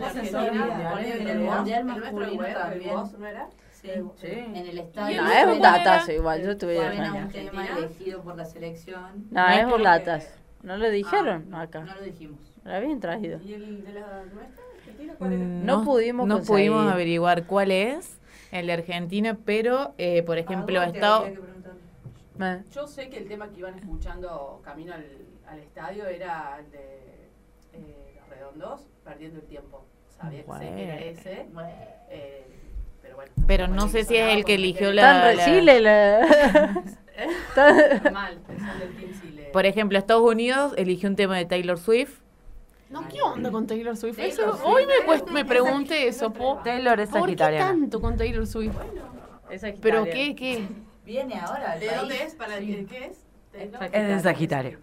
En 1.01 1.29
el 1.29 1.39
mundial 1.41 1.85
masculino 1.85 2.45
también. 2.47 2.95
¿no 3.19 3.27
era? 3.27 3.49
Sí. 3.81 3.91
En 4.31 4.57
el 4.57 4.79
estadio. 4.79 5.23
No, 5.23 5.31
es 5.31 5.47
un 5.47 5.61
datazo 5.61 6.11
igual, 6.13 6.43
yo 6.43 6.57
tuve 6.57 6.77
Suena 6.77 7.11
un 7.13 7.17
años. 7.19 7.33
tema 7.33 7.67
elegido 7.67 8.23
por 8.23 8.37
la 8.37 8.45
selección. 8.47 9.27
No, 9.31 9.49
es 9.49 9.67
por 9.67 9.81
latas. 9.81 10.35
¿No 10.63 10.77
lo 10.79 10.89
dijeron 10.91 11.55
acá? 11.55 11.81
No 11.81 11.95
lo 11.95 12.03
dijimos. 12.03 12.39
Lo 12.65 12.73
habían 12.75 12.99
traído. 12.99 13.39
¿Y 13.45 13.53
el 13.53 13.85
de 13.85 13.93
la 13.93 14.01
nuestra? 14.33 14.65
Argentina, 14.79 15.15
cuál 15.19 15.33
era? 15.35 15.45
Mm, 15.45 15.67
No 15.67 15.85
pudimos 15.85 16.27
no 16.27 16.37
conseguir. 16.37 16.71
pudimos 16.71 16.91
averiguar 16.93 17.45
cuál 17.45 17.71
es 17.71 18.19
el 18.53 18.67
de 18.69 18.73
Argentina, 18.73 19.37
pero, 19.45 19.93
eh, 19.99 20.23
por 20.23 20.39
ejemplo, 20.39 20.83
Estados... 20.83 21.21
habría 21.27 21.35
que 21.35 21.41
preguntar. 21.43 21.73
Eh, 22.41 22.63
Yo 22.73 22.87
sé 22.87 23.09
que 23.11 23.19
el 23.19 23.29
tema 23.29 23.49
que 23.51 23.61
iban 23.61 23.75
escuchando 23.79 24.61
camino 24.65 24.93
al, 24.95 25.05
al 25.47 25.59
estadio 25.61 26.07
era 26.07 26.59
el 26.59 26.71
de 26.71 27.29
eh, 27.75 28.17
los 28.21 28.29
redondos, 28.29 28.87
perdiendo 29.05 29.41
el 29.41 29.47
tiempo. 29.47 29.85
Sabía 30.17 30.45
que 30.45 30.53
sé 30.53 30.59
que 30.75 30.83
era 30.85 30.95
Bueno. 30.95 31.07
ese. 31.21 31.47
eh, 32.11 32.47
pero 33.03 33.17
bueno. 33.17 33.33
Pero 33.47 33.69
no 33.69 33.89
sé 33.89 34.05
si 34.05 34.17
es 34.17 34.35
el 34.35 34.45
que 34.45 34.55
eligió 34.55 34.89
Tan 34.89 34.97
la... 34.97 35.13
la- 35.13 35.31
resile 35.33 35.81
la... 35.81 36.85
Tan- 37.55 38.03
Mal, 38.13 38.39
del 38.47 38.97
Team 38.97 39.21
Chile. 39.21 39.51
Por 39.53 39.67
ejemplo, 39.67 39.97
Estados 39.99 40.29
Unidos 40.29 40.75
eligió 40.77 41.09
un 41.09 41.17
tema 41.17 41.37
de 41.37 41.45
Taylor 41.45 41.79
Swift. 41.79 42.21
No, 42.91 43.07
¿qué 43.09 43.21
onda 43.23 43.51
con 43.51 43.67
Taylor 43.67 43.97
Swift? 43.97 44.17
Taylor 44.17 44.33
Eso- 44.33 44.53
Swift. 44.53 44.65
hoy 44.67 44.87
me, 44.87 44.95
cuest- 45.07 45.31
me 45.31 45.45
pregunté 45.45 46.09
eso, 46.09 46.33
po. 46.33 46.61
Taylor 46.65 46.99
es 47.01 47.09
¿Por 47.11 47.29
qué 47.29 47.37
tanto 47.37 48.01
con 48.01 48.17
Taylor 48.17 48.47
Swift? 48.47 48.75
Esa 49.51 49.69
¿Pero 49.81 50.01
Sagitario. 50.05 50.05
qué, 50.13 50.35
qué? 50.37 50.69
Viene 51.05 51.35
ahora. 51.39 51.77
¿De 51.77 51.87
país. 51.87 51.99
dónde 52.01 52.23
es? 52.23 52.35
¿Para 52.35 52.59
qué, 52.59 52.87
qué 52.87 53.05
es? 53.07 53.19
Taylor? 53.53 53.85
Es 53.85 53.93
de 54.09 54.21
Sagitario. 54.21 54.79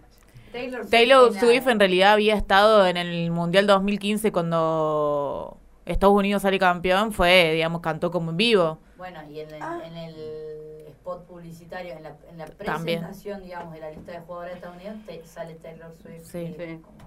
Taylor, 0.52 0.86
Taylor 0.88 1.32
Swift 1.34 1.66
en 1.66 1.78
realidad 1.78 2.12
había 2.12 2.34
estado 2.34 2.86
en 2.86 2.96
el 2.98 3.30
Mundial 3.30 3.66
2015 3.66 4.32
cuando 4.32 5.56
Estados 5.86 6.14
Unidos 6.14 6.42
sale 6.42 6.58
campeón, 6.58 7.12
fue, 7.12 7.52
digamos, 7.54 7.80
cantó 7.80 8.10
como 8.10 8.30
en 8.32 8.36
vivo. 8.36 8.78
Bueno, 8.98 9.20
y 9.30 9.40
en 9.40 9.48
el, 9.50 9.62
en 9.62 9.96
el 9.96 10.86
spot 10.88 11.26
publicitario, 11.26 11.94
en 11.94 12.02
la, 12.02 12.16
en 12.30 12.38
la 12.38 12.44
También. 12.46 13.00
presentación, 13.00 13.42
digamos, 13.42 13.72
de 13.72 13.80
la 13.80 13.90
lista 13.90 14.12
de 14.12 14.20
jugadores 14.20 14.52
de 14.52 14.56
Estados 14.58 14.76
Unidos, 14.76 14.96
te- 15.06 15.24
sale 15.26 15.54
Taylor 15.54 15.92
Swift. 16.02 16.22
Sí. 16.24 16.38
y 16.38 16.54
Sí. 16.54 16.78
como 16.82 17.02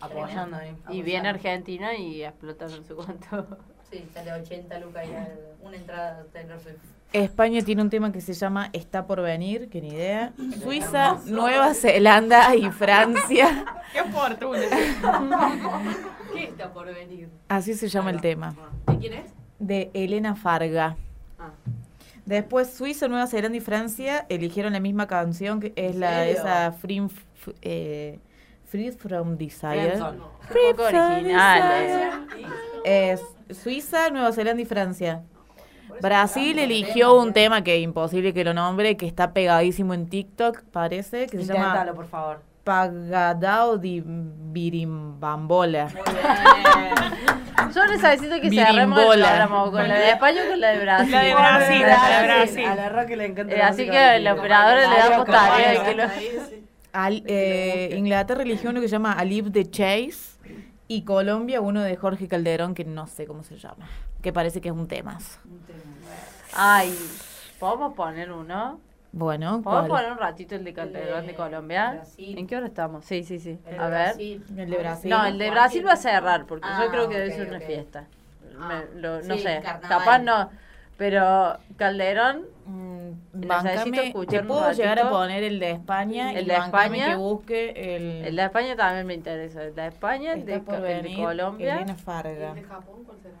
Apoyando 0.00 0.56
ahí. 0.56 0.76
Y 0.90 1.02
viene 1.02 1.28
Argentina 1.28 1.94
y 1.94 2.22
explota 2.24 2.66
no 2.68 2.82
sé 2.82 2.94
cuánto. 2.94 3.46
Sí, 3.90 4.04
sale 4.12 4.32
80 4.32 4.78
lucas 4.80 5.06
y 5.06 5.64
una 5.64 5.76
entrada 5.76 6.22
de 6.22 6.28
Taylor 6.30 6.58
Swift. 6.60 6.76
España 7.24 7.62
tiene 7.62 7.82
un 7.82 7.90
tema 7.90 8.12
que 8.12 8.20
se 8.20 8.32
llama 8.32 8.68
Está 8.72 9.06
por 9.06 9.20
venir, 9.22 9.68
que 9.68 9.80
ni 9.80 9.88
idea. 9.88 10.32
Suiza, 10.62 11.18
Nueva 11.26 11.74
Zelanda 11.74 12.54
y 12.56 12.70
Francia. 12.70 13.64
Qué 13.92 14.00
oportuno. 14.02 14.58
¿Qué 16.34 16.44
está 16.44 16.72
por 16.72 16.86
venir? 16.92 17.28
Así 17.48 17.74
se 17.74 17.88
llama 17.88 18.10
el 18.10 18.20
tema. 18.20 18.54
¿De 18.86 18.98
quién 18.98 19.12
es? 19.14 19.30
De 19.58 19.90
Elena 19.94 20.34
Farga. 20.34 20.96
Ah. 21.38 21.50
Después 22.24 22.74
Suiza, 22.74 23.08
Nueva 23.08 23.26
Zelanda 23.26 23.56
y 23.56 23.60
Francia 23.60 24.26
eligieron 24.28 24.72
la 24.72 24.80
misma 24.80 25.06
canción 25.06 25.60
que 25.60 25.72
es 25.76 25.94
la 25.96 26.26
esa 26.26 26.72
Free, 26.72 26.98
f- 27.06 27.52
eh, 27.62 28.18
Free 28.64 28.90
from 28.92 29.36
Desire. 29.38 30.00
Original. 30.00 31.62
eh. 32.84 33.12
Es 33.12 33.22
Suiza, 33.56 34.10
Nueva 34.10 34.32
Zelanda 34.32 34.60
y 34.62 34.66
Francia. 34.66 35.22
Brasil 36.00 36.58
eligió 36.58 37.14
un 37.20 37.32
tema 37.32 37.62
que 37.62 37.78
imposible 37.80 38.32
que 38.34 38.44
lo 38.44 38.54
nombre, 38.54 38.96
que 38.96 39.06
está 39.06 39.32
pegadísimo 39.32 39.94
en 39.94 40.08
TikTok, 40.08 40.62
parece, 40.72 41.26
que 41.26 41.38
se 41.38 41.52
llama 41.54 41.92
por 41.94 42.06
favor. 42.06 42.40
Pagadao 42.64 43.78
di 43.78 44.02
Birimbambola. 44.04 45.88
Yo 47.74 47.86
necesito 47.86 48.40
que 48.40 48.50
cerremos 48.50 48.98
el 49.00 49.20
programa 49.20 49.64
con 49.70 49.88
la 49.88 49.98
de 49.98 50.10
España 50.10 50.42
o 50.46 50.50
con 50.50 50.60
la 50.60 50.68
de 50.70 50.78
Brasil. 50.80 51.12
La 51.12 51.20
de 51.22 51.34
Brasil, 51.34 51.80
la 51.82 52.20
de 52.20 52.26
Brasil. 52.26 52.64
A 52.64 52.74
la 52.74 52.88
Roque 52.88 53.16
le 53.16 53.26
encanta. 53.26 53.54
Eh, 53.54 53.62
así 53.62 53.84
que 53.84 53.92
la 53.92 54.34
brasileña. 54.34 54.34
operadora 54.34 54.80
le 54.90 54.98
damos 54.98 55.26
tarea 55.26 55.70
de 55.70 55.82
que 55.88 55.94
lo... 55.94 56.02
Al- 56.92 57.22
eh, 57.26 57.94
Inglaterra 57.96 58.42
eligió 58.42 58.70
uno 58.70 58.80
que 58.80 58.88
se 58.88 58.92
llama 58.92 59.12
Alip 59.12 59.46
de 59.46 59.70
Chase 59.70 60.38
y 60.88 61.02
Colombia 61.02 61.60
uno 61.60 61.82
de 61.82 61.94
Jorge 61.96 62.26
Calderón 62.28 62.74
que 62.74 62.84
no 62.84 63.06
sé 63.06 63.26
cómo 63.26 63.42
se 63.42 63.58
llama, 63.58 63.86
que 64.22 64.32
parece 64.32 64.60
que 64.60 64.68
es 64.70 64.74
un 64.74 64.88
temazo. 64.88 65.38
Ay, 66.54 66.94
¿podemos 67.58 67.94
poner 67.94 68.30
uno? 68.32 68.80
Bueno, 69.12 69.62
¿Podemos 69.62 69.88
¿cuál? 69.88 69.88
poner 69.88 70.12
un 70.12 70.18
ratito 70.18 70.54
el 70.54 70.64
de 70.64 70.74
Calderón 70.74 71.26
de 71.26 71.34
Colombia? 71.34 71.90
Brasil. 71.92 72.38
¿En 72.38 72.46
qué 72.46 72.56
hora 72.56 72.66
estamos? 72.66 73.04
Sí, 73.04 73.22
sí, 73.24 73.40
sí. 73.40 73.58
El 73.66 73.80
A 73.80 73.84
de 73.84 73.90
ver. 73.90 73.90
Brasil. 73.90 74.44
El 74.58 74.70
de 74.70 74.76
Brasil. 74.78 75.10
No, 75.10 75.24
el 75.24 75.38
de 75.38 75.50
Brasil 75.50 75.86
va 75.86 75.92
a 75.92 75.96
cerrar, 75.96 76.46
porque 76.46 76.68
Ah, 76.70 76.82
yo 76.84 76.90
creo 76.90 77.08
que 77.08 77.14
debe 77.18 77.30
ser 77.30 77.48
una 77.48 77.60
fiesta. 77.60 78.04
Ah, 78.60 78.82
Me- 78.94 79.00
lo- 79.00 79.22
no 79.22 79.34
sí, 79.36 79.42
sé, 79.42 79.60
carnaval. 79.62 79.88
capaz 79.88 80.18
no. 80.18 80.50
Pero 80.98 81.58
Calderón, 81.76 82.46
Mm, 82.66 83.10
Necesito 83.34 83.48
bancame, 83.48 84.06
escuchar 84.08 84.40
te 84.40 84.48
puedo 84.48 84.72
llegar 84.72 84.98
a 84.98 85.08
poner 85.10 85.44
el 85.44 85.60
de 85.60 85.70
España 85.70 86.32
El 86.32 86.46
y 86.46 86.48
de 86.48 86.56
España. 86.56 87.10
que 87.10 87.14
busque 87.16 87.70
el, 87.96 88.26
el 88.26 88.36
de 88.36 88.42
España 88.44 88.74
también 88.76 89.06
me 89.06 89.14
interesa. 89.14 89.62
El 89.62 89.74
de 89.76 89.86
España, 89.86 90.32
el 90.32 90.44
de, 90.44 90.54
el 90.54 91.16
Colombia. 91.16 91.76
Elena 91.76 91.94
Farga. 91.94 92.48
¿El 92.48 92.54
de 92.56 92.62
Japón 92.64 93.04
cuál 93.04 93.18
será? 93.22 93.36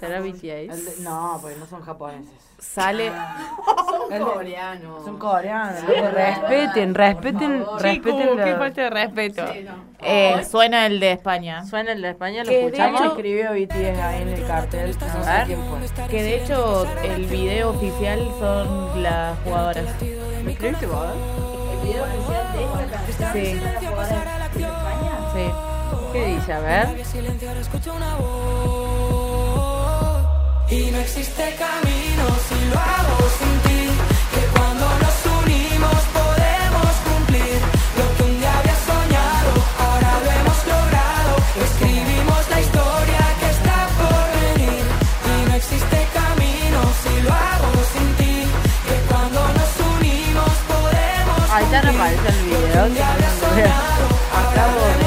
¿Será. 0.00 0.20
BTS? 0.20 1.00
No, 1.00 1.38
porque 1.40 1.56
no 1.56 1.66
son 1.66 1.82
japoneses. 1.82 2.32
Sale 2.58 3.10
Son 3.10 4.12
El 4.12 4.18
de- 4.18 4.24
coreanos. 4.24 5.04
Son 5.04 5.18
coreanos. 5.18 5.82
Por 5.82 5.94
respeten, 6.14 6.94
respeten, 6.94 7.66
respeten. 7.78 7.94
Chico, 7.94 8.36
qué 8.44 8.54
falta 8.56 8.82
de 8.82 8.90
respeto. 8.90 9.52
Sí, 9.52 9.64
no. 9.64 9.72
eh, 10.00 10.44
suena 10.50 10.86
el 10.86 11.00
de 11.00 11.12
España. 11.12 11.64
Suena 11.66 11.92
el 11.92 12.00
de 12.00 12.10
España, 12.10 12.44
lo 12.44 12.50
escuchamos. 12.50 13.02
Escribió 13.02 13.50
BTS 13.52 13.98
ahí 14.00 14.22
en 14.22 14.28
el 14.28 14.46
cartel. 14.46 14.96
A 15.26 15.44
ver. 15.44 15.58
Que 16.08 16.22
de 16.22 16.42
hecho 16.42 16.86
el 17.02 17.26
video 17.26 17.70
oficial 17.70 18.20
son 18.38 19.02
las 19.02 19.38
jugadoras. 19.40 19.84
¿Me 20.44 20.52
escribiste? 20.52 20.86
El 20.86 21.88
video 21.88 22.04
oficial 22.04 22.52
de 22.54 22.62
esta 22.64 22.86
canción 22.90 23.32
Sí. 23.34 23.60
Sí. 25.34 25.73
¿Qué 26.14 26.24
dice? 26.26 26.52
A 26.52 26.60
ver. 26.60 26.86
Y 30.70 30.90
no 30.92 30.98
existe 31.00 31.44
camino 31.58 32.24
si 32.46 32.58
lo 32.70 32.78
hago 32.78 33.16
sin 33.36 33.54
ti. 33.66 33.82
Que 34.32 34.42
cuando 34.54 34.86
nos 35.02 35.16
unimos 35.42 36.00
podemos 36.14 36.92
cumplir 37.08 37.58
Lo 37.98 38.06
que 38.14 38.22
un 38.30 38.38
día 38.38 38.58
había 38.60 38.76
soñado, 38.90 39.50
ahora 39.82 40.12
lo 40.24 40.30
hemos 40.38 40.58
logrado. 40.72 41.32
Escribimos 41.66 42.42
la 42.48 42.60
historia 42.60 43.22
que 43.40 43.48
está 43.56 43.78
por 43.98 44.24
venir. 44.38 44.86
Y 45.34 45.48
no 45.48 45.54
existe 45.56 45.98
camino 46.14 46.80
si 47.02 47.12
lo 47.26 47.30
hago 47.32 47.70
sin 47.92 48.08
ti. 48.20 48.36
Que 48.86 48.96
cuando 49.10 49.40
nos 49.58 49.72
unimos 49.98 50.54
podemos 50.70 51.50
Ahí 51.50 51.66
ya 51.72 51.82
no 51.82 51.90
aparece 51.90 52.28
el 52.28 52.44
video. 52.46 52.84
Acabo 54.30 54.78
de 54.78 55.03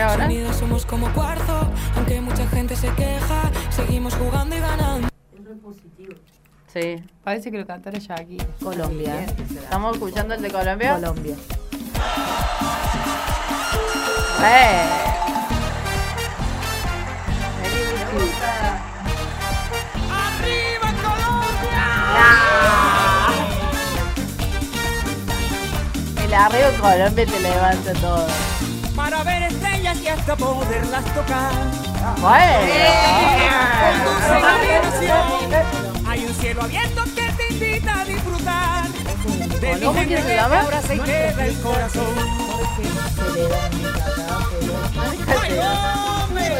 ahora? 0.00 0.26
Unidos 0.26 0.56
somos 0.56 0.86
como 0.86 1.12
cuarzo, 1.12 1.70
aunque 1.96 2.20
mucha 2.20 2.46
gente 2.48 2.76
se 2.76 2.88
queja, 2.94 3.50
seguimos 3.70 4.14
jugando 4.14 4.56
y 4.56 4.60
ganando. 4.60 5.08
Sí. 6.72 7.02
Parece 7.24 7.50
que 7.50 7.58
lo 7.58 7.66
cantara 7.66 7.98
Shakira. 7.98 8.46
Colombia. 8.62 9.24
¿Estamos 9.24 9.94
escuchando 9.96 10.34
el 10.34 10.42
de 10.42 10.50
Colombia? 10.50 10.94
Colombia. 10.94 11.34
¡Eh! 14.42 14.88
¡Arriba 20.10 20.88
Colombia! 21.02 21.86
El 26.24 26.34
arreo 26.34 26.70
Colombia 26.80 27.26
te 27.26 27.40
levanta 27.40 27.92
todo. 27.94 28.26
Y 30.02 30.08
hasta 30.08 30.34
poderlas 30.36 31.04
tocar. 31.14 31.52
Bueno. 32.20 32.60
Hay 36.06 36.24
un 36.24 36.34
cielo 36.34 36.62
abierto 36.62 37.04
que 37.14 37.32
te 37.32 37.52
invita 37.52 38.00
a 38.00 38.04
disfrutar. 38.04 38.88
De 39.60 39.74
mi 39.74 39.80
¿Cómo 39.80 39.92
que 40.00 40.06
gente 40.06 40.22
se 40.22 40.26
que 40.26 40.40
abraza 40.40 40.94
y 40.94 40.98
queda 41.00 41.46
el 41.46 41.60
corazón. 41.60 42.14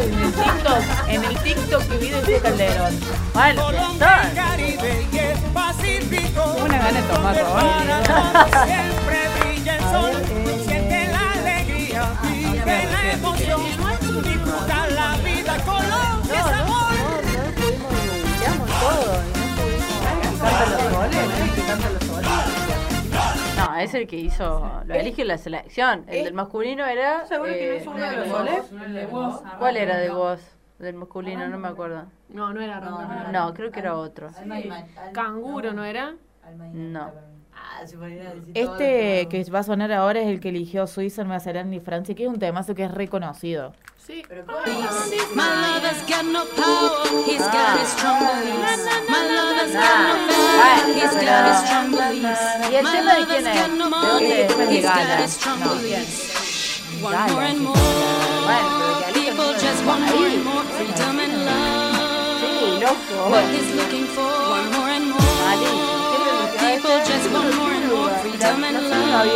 En 0.03 0.15
el 0.19 0.33
TikTok, 0.33 0.83
en 1.09 1.25
el 1.25 1.39
TikTok 1.39 1.83
que 1.89 1.97
vi 1.97 2.11
de 2.11 2.21
ese 2.21 2.41
Calderón. 2.41 3.01
Bueno, 3.33 3.65
Colombia, 3.65 4.23
el 4.29 4.37
Caribe 4.37 5.07
y 5.11 5.19
el 5.19 5.39
Pacífico. 5.53 6.57
Una 6.65 6.79
gana 6.79 7.01
de 7.01 7.09
tomar 7.09 7.35
Para 7.35 8.03
todos 8.03 8.67
siempre 8.67 9.29
brilla 9.41 9.77
el 9.77 9.83
sol. 9.83 10.60
Disfruta 14.11 14.91
la 14.91 15.17
vida, 15.19 15.57
Colombia 15.65 16.35
es 16.35 16.47
amor. 16.47 16.91
No, 23.57 23.77
es 23.77 23.95
el 23.95 24.09
que 24.09 24.17
hizo. 24.17 24.83
Lo 24.85 24.95
elige 24.95 25.25
la 25.25 25.39
selección. 25.39 26.05
El 26.09 26.25
del 26.25 26.35
masculino 26.35 26.85
era. 26.87 27.25
¿Seguro 27.27 27.53
que 27.53 27.67
no 27.67 27.73
eh, 27.73 27.77
es 27.77 27.87
uno 27.87 27.99
de 27.99 28.17
los 28.17 28.29
soles? 28.29 28.63
¿Cuál 29.61 29.77
era 29.77 29.99
de 29.99 30.11
vos? 30.11 30.41
Del 30.81 30.97
masculino, 30.97 31.47
no 31.47 31.59
me 31.59 31.69
acuerdo. 31.69 32.07
No, 32.31 32.53
no 32.53 32.61
era 32.61 32.81
Ronda. 32.81 33.31
No, 33.31 33.55
creo 33.55 33.71
que 33.71 33.79
era 33.79 33.95
otro. 33.95 34.31
Canguro, 35.13 35.73
¿no 35.73 35.85
era? 35.85 36.17
No. 36.73 37.13
Este 38.55 39.29
que 39.29 39.45
va 39.53 39.61
a 39.61 39.63
sonar 39.63 39.93
ahora 39.93 40.21
es 40.21 40.29
el 40.29 40.41
que 40.41 40.49
eligió 40.49 40.87
Suiza, 40.87 41.23
Nueva 41.23 41.41
Zelanda 41.41 41.77
y 41.77 41.81
Francia, 41.81 42.15
que 42.15 42.25
es 42.25 42.29
un 42.29 42.39
temazo 42.39 42.75
que 42.75 42.85
es 42.85 42.91
reconocido. 42.91 43.73
Sí. 44.07 44.23
My 45.35 45.49
lover's 45.63 46.03
got 46.09 46.25
no 46.25 46.45
power, 46.57 47.23
he's 47.27 47.39
got 47.41 47.79
his 47.79 47.89
strong 47.89 48.19
beliefs. 48.19 48.85
My 49.09 49.23
lover's 49.29 49.73
got 49.75 49.99
no 50.09 50.15
faith, 50.29 50.95
he's 50.97 51.15
got 51.25 51.43
his 51.49 51.59
strong 51.67 51.91
beliefs. 51.93 52.41
¿Y 52.71 52.75
el 52.77 52.83
My 52.85 52.93
tema 52.93 53.15
de 53.15 53.21
lover's 53.21 53.29
quién 53.29 53.47
es? 53.47 53.59
got 53.61 53.71
no 53.79 53.85
¿De 53.85 53.91
money, 53.91 54.09
dónde 54.09 54.65
es? 54.65 54.71
he's 54.71 54.83
de 54.83 54.89
got 54.89 54.97
Gala? 54.97 55.17
his 55.23 55.33
strong 55.33 55.61
No. 55.61 55.69
beliefs. 55.75 56.17
More 57.03 57.45
and 57.45 57.61
more. 57.61 57.77
People 59.13 59.53
no 59.53 59.59
just 59.59 59.81
es 59.81 59.87
want 59.87 60.01
more 60.01 60.27
and 60.27 60.45
more 60.45 60.65
freedom 60.77 61.21
and 61.21 61.45
love. 61.45 62.97
What 63.31 63.45
he's 63.53 63.71
looking 63.77 64.07
for, 64.07 64.23
want 64.51 64.73
more 64.73 64.89
and 64.89 65.07
more. 65.11 65.21
People 66.59 66.97
just 67.05 67.31
want 67.33 67.55
more 67.57 67.73
and 67.73 67.87
more 67.93 68.11
freedom 68.23 68.65
and 68.65 68.77
love. 68.89 69.27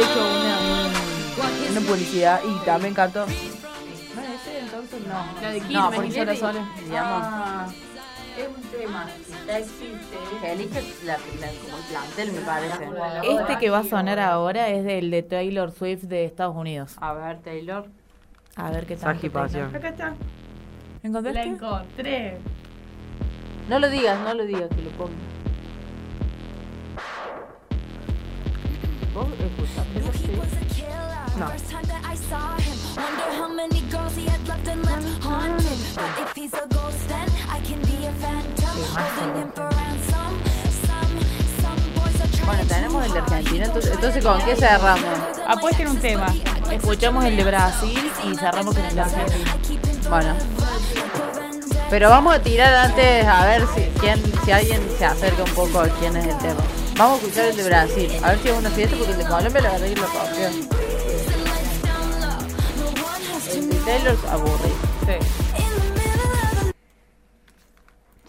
una, 1.37 1.71
una 1.71 1.81
publicidad 1.81 2.41
y 2.45 2.65
también 2.65 2.95
cantó. 2.95 3.27
Entonces 4.85 5.09
no. 5.09 5.41
La 5.43 5.51
de 5.51 5.61
No, 5.61 5.91
porque 5.95 6.11
Sola 6.13 6.33
es- 6.33 6.39
Sola. 6.39 6.69
digamos, 6.85 7.23
Ah, 7.25 7.67
es 8.39 8.49
un 8.49 8.63
tema, 8.79 9.07
ya 9.47 9.59
existe. 9.59 10.17
que 10.41 10.53
elige 10.53 10.83
la, 11.05 11.13
la- 11.17 11.19
como 11.49 11.77
el 11.79 11.85
plantel, 11.91 12.33
me 12.33 12.41
parece. 12.41 12.89
Este 13.41 13.59
que 13.59 13.71
va 13.71 13.79
a 13.79 13.85
sonar 13.85 14.19
ahora 14.21 14.69
es 14.69 14.85
del 14.85 15.11
de 15.11 15.23
Taylor 15.23 15.71
Swift 15.73 16.03
de 16.03 16.25
Estados 16.25 16.55
Unidos. 16.57 16.97
A 17.01 17.13
ver, 17.15 17.39
Taylor. 17.41 17.87
A 18.57 18.71
ver 18.71 18.87
qué 18.87 18.97
tal. 18.97 19.19
Pasión. 19.31 19.75
Acá 19.75 19.89
está. 19.89 20.15
¿Encontraste? 21.03 21.41
La 21.41 21.45
encontré. 21.47 22.39
No 23.69 23.79
lo 23.79 23.89
digas, 23.89 24.19
no 24.21 24.35
lo 24.35 24.45
digas, 24.45 24.69
que 24.69 24.83
lo 24.83 24.91
ponga. 24.91 25.13
¿Vos 29.15 29.27
escuchaste 29.29 30.01
que- 30.01 31.14
No. 31.37 31.49
First 31.49 31.69
time 31.69 31.83
that 31.87 32.05
I 32.05 32.15
saw 32.15 32.55
him, 32.59 32.79
wonder 32.95 33.29
how 33.35 33.49
many 33.53 33.81
girls 33.91 34.15
he 34.15 34.25
had 34.25 34.47
left 34.47 34.69
and 34.69 34.85
left 34.87 35.25
haunted. 35.25 35.79
But 35.97 36.11
if 36.23 36.33
he's 36.37 36.55
a 36.55 36.65
ghost, 36.69 37.09
then 37.09 37.29
I 37.51 37.59
can 37.59 37.81
be 37.83 38.07
a 38.07 38.13
phantom, 38.23 38.79
holding 38.95 39.43
him 39.43 39.51
for 39.51 39.67
ransom. 39.67 40.31
Some, 40.87 41.13
some 41.59 41.83
boys 41.99 42.21
are 42.23 42.31
trying 42.37 42.47
Bueno, 42.47 42.65
tenemos 42.69 43.05
el 43.05 43.13
de 43.15 43.19
Argentina, 43.19 43.65
entonces, 43.65 43.93
entonces 43.93 44.25
¿con 44.25 44.41
qué 44.43 44.55
cerramos? 44.55 45.01
Apuesten 45.45 45.89
un 45.89 45.99
tema. 45.99 46.33
Escuchamos 46.71 47.25
el 47.25 47.37
de 47.37 47.45
Brasil 47.45 48.13
y 48.25 48.37
cerramos 48.37 48.77
con 48.77 48.85
el 48.85 48.95
de 48.95 49.01
Argentina. 49.01 49.57
Bueno. 50.09 50.37
Pero 51.91 52.11
vamos 52.11 52.33
a 52.33 52.43
tirar 52.43 52.75
antes 52.75 53.27
a 53.27 53.45
ver 53.45 53.67
si, 53.75 53.83
quién, 53.99 54.23
si 54.45 54.53
alguien 54.53 54.81
se 54.97 55.05
acerca 55.05 55.43
un 55.43 55.51
poco 55.51 55.81
a 55.81 55.89
quién 55.89 56.17
es 56.17 56.27
el 56.27 56.39
tema. 56.39 56.63
Vamos 56.97 57.19
a 57.19 57.23
escuchar 57.23 57.47
el 57.47 57.57
de 57.57 57.65
Brasil, 57.65 58.13
a 58.23 58.29
ver 58.29 58.39
si 58.39 58.49
es 58.51 58.57
una 58.57 58.71
fiesta, 58.71 58.97
porque 58.97 59.13
el 59.13 59.19
de 59.19 59.25
Colombia 59.25 59.63
la 59.63 59.73
verdad 59.73 59.87
que 59.89 59.97
lo 59.97 60.07
copió. 60.07 60.84
El 63.87 64.03
Taylor 64.03 64.17
aburrido. 64.31 64.77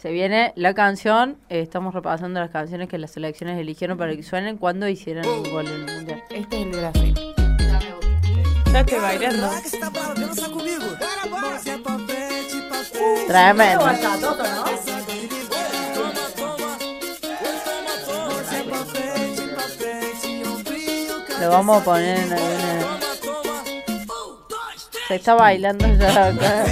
Se 0.01 0.11
viene 0.11 0.51
la 0.57 0.73
canción, 0.73 1.37
eh, 1.47 1.61
estamos 1.61 1.93
repasando 1.93 2.41
las 2.41 2.49
canciones 2.49 2.89
que 2.89 2.97
las 2.97 3.11
selecciones 3.11 3.57
eligieron 3.57 3.97
para 3.97 4.13
que 4.15 4.21
suenen 4.21 4.57
cuando 4.57 4.89
hicieran 4.89 5.25
un 5.25 5.49
gol 5.49 5.65
en 5.67 5.73
el 5.73 5.95
mundial. 5.95 6.23
Este 6.29 6.61
es 6.61 6.67
el. 6.67 7.13
Ya 8.73 8.79
estoy 8.81 8.99
bailando. 8.99 9.49
Tremendo. 13.27 13.85
Lo 21.39 21.49
vamos 21.49 21.81
a 21.81 21.85
poner 21.85 22.17
en 22.17 22.33
alguna. 22.33 22.64
Se 25.07 25.15
está 25.15 25.35
bailando 25.35 25.87
ya 25.87 26.27
acá. 26.27 26.65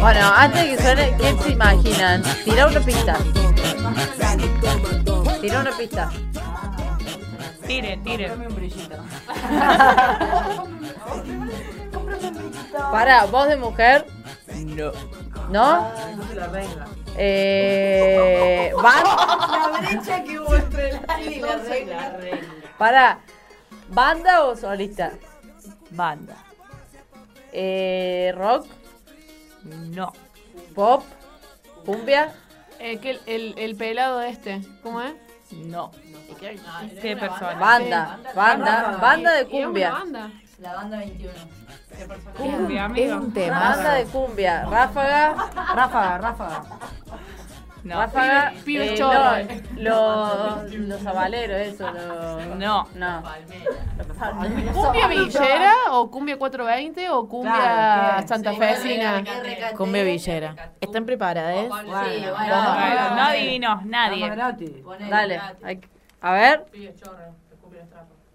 Bueno, 0.00 0.32
antes 0.34 0.62
de 0.62 0.76
que 0.76 0.82
suene, 0.82 1.16
¿quién 1.18 1.38
se 1.40 1.50
imaginan? 1.50 2.22
Tira 2.44 2.66
una 2.66 2.80
pista. 2.80 3.18
Tira 5.40 5.60
una 5.60 5.76
pista. 5.76 6.10
Tiren, 7.66 8.02
tiren. 8.02 8.32
Para, 12.90 13.26
voz 13.26 13.48
de 13.48 13.56
mujer. 13.56 14.06
No. 14.64 14.92
¿No? 15.50 15.90
Eh, 17.16 18.72
van. 18.82 19.04
La 19.04 19.78
brecha 19.80 20.24
que 20.24 20.38
hubo 20.38 20.54
entre 20.54 20.90
el 20.90 21.32
y 21.32 21.40
la 21.40 21.56
regla. 21.56 22.18
Para, 22.78 23.20
¿banda 23.88 24.44
o 24.44 24.56
solista? 24.56 25.12
Banda. 25.90 26.36
Eh, 27.52 28.32
¿Rock? 28.36 28.66
No. 29.64 30.12
¿Pop? 30.74 31.04
¿Cumbia? 31.84 32.32
Eh, 32.78 32.98
que 32.98 33.10
el, 33.10 33.20
el, 33.26 33.54
el 33.58 33.76
pelado 33.76 34.22
este, 34.22 34.60
¿cómo 34.82 35.00
es? 35.00 35.14
No. 35.52 35.90
¿Qué 37.00 37.16
persona? 37.16 37.54
Banda, 37.54 38.18
banda, 38.34 38.98
banda 39.00 39.32
de 39.34 39.46
cumbia. 39.46 39.92
banda. 39.92 40.30
La 40.62 40.74
banda 40.74 40.98
21. 40.98 41.32
Cumbia, 42.36 42.90
Es 42.96 43.12
un 43.12 43.32
tema. 43.32 43.60
Banda 43.60 43.94
de 43.94 44.04
cumbia. 44.04 44.64
Ráfaga. 44.64 45.34
Ráfaga, 45.74 46.18
ráfaga. 46.18 46.62
No. 47.84 47.96
Ráfaga. 47.98 48.50
Pibe- 48.52 48.62
pibe 48.64 48.94
eh, 48.94 48.96
chorro. 48.96 49.18
no, 49.72 50.62
los, 50.62 50.72
los 50.74 51.00
zabaleros, 51.02 51.60
eso. 51.66 51.90
Los, 51.90 52.46
No. 52.56 52.86
no. 52.94 53.22
¿Cumbia 54.72 55.08
villera 55.08 55.72
o 55.90 56.08
cumbia 56.08 56.38
420 56.38 57.10
o 57.10 57.28
cumbia 57.28 57.52
Claro, 57.54 58.20
¿qué? 58.22 58.28
santafesina? 58.28 59.24
Cumbia 59.76 60.04
Villera. 60.04 60.54
¿Están 60.80 61.04
preparadas? 61.04 61.64
Sí, 61.64 61.68
bueno, 61.68 61.90
Bueno, 61.92 63.10
no 63.10 63.16
nadie. 63.84 64.20
Dame 64.20 64.36
gratis. 64.36 64.70
Dale. 65.10 65.40
a 66.20 66.32
ver. 66.32 66.66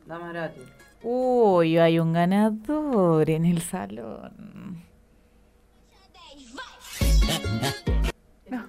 Dame 0.05 0.33
gratis. 0.33 0.63
Uy, 1.03 1.77
hay 1.77 1.99
un 1.99 2.11
ganador 2.13 3.29
en 3.29 3.45
el 3.45 3.61
salón. 3.61 4.83
No. 8.49 8.65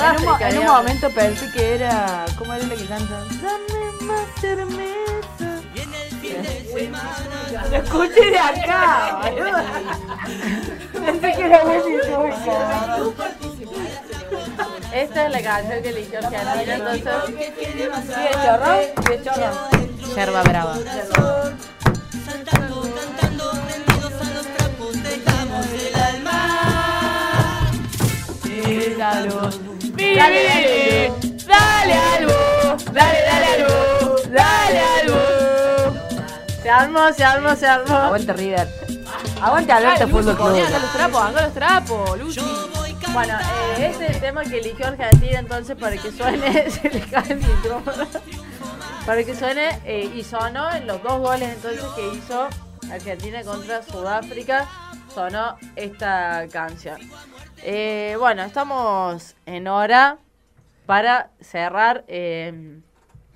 En 0.00 0.28
un, 0.28 0.42
en 0.42 0.58
un 0.58 0.64
momento 0.66 1.10
pensé 1.10 1.50
que 1.52 1.74
era. 1.74 2.24
¿Cómo 2.38 2.54
era 2.54 2.66
la 2.66 2.74
que 2.74 2.86
canta? 2.86 3.24
Dame 3.40 4.02
más 4.02 4.26
cerveza. 4.40 5.17
Lo 7.70 7.76
escuché 7.76 8.30
de 8.30 8.38
acá. 8.38 9.20
Pensé 10.92 11.32
que 11.32 11.42
era. 11.44 11.62
Esta 14.92 15.26
es 15.26 15.32
la 15.32 15.42
canción 15.42 15.82
que 15.82 15.88
eligió 15.90 16.18
Argentina, 16.18 16.74
entonces. 16.74 17.14
¿Sigue 17.26 18.30
chorro? 18.44 18.72
¿Sigue 19.02 19.22
chorro? 19.22 19.50
Yerba 20.14 20.42
brava. 20.42 20.74
Dale, 29.98 30.40
dale 31.46 31.94
algo, 31.94 32.38
dale, 32.92 33.20
dale 33.28 33.46
algo, 33.54 34.16
dale 34.30 34.80
algo. 34.80 34.97
Se 36.68 36.72
armó, 36.72 37.12
se 37.14 37.24
armó, 37.24 37.56
se 37.56 37.66
armó. 37.66 37.96
Aguante 37.96 38.32
River. 38.34 38.68
Aguante 39.40 39.72
Alberto 39.72 40.04
Ay, 40.04 40.10
Fútbol 40.10 40.36
Club. 40.36 40.66
acá 40.66 40.78
los 40.78 40.92
trapos, 40.92 41.22
acá 41.22 41.40
los 41.40 41.54
trapos, 41.54 42.18
Lucy. 42.18 42.40
Bueno, 43.14 43.38
eh, 43.38 43.86
este 43.86 44.04
es 44.04 44.10
el 44.16 44.20
tema 44.20 44.44
que 44.44 44.58
eligió 44.58 44.88
Argentina 44.88 45.38
entonces 45.38 45.78
para 45.78 45.96
que 45.96 46.12
suene, 46.12 46.70
se 46.70 46.90
le 46.90 47.00
cae 47.00 47.32
el 47.32 47.38
micrófono. 47.38 48.06
Para 49.06 49.24
que 49.24 49.34
suene 49.34 49.80
eh, 49.86 50.12
y 50.14 50.22
sonó 50.22 50.70
en 50.70 50.86
los 50.86 51.02
dos 51.02 51.20
goles 51.20 51.54
entonces 51.54 51.82
que 51.96 52.14
hizo 52.14 52.48
Argentina 52.92 53.42
contra 53.44 53.82
Sudáfrica, 53.82 54.68
sonó 55.14 55.56
esta 55.74 56.48
canción. 56.52 57.00
Eh, 57.62 58.14
bueno, 58.18 58.42
estamos 58.42 59.36
en 59.46 59.68
hora 59.68 60.18
para 60.84 61.30
cerrar 61.40 62.04
eh, 62.08 62.82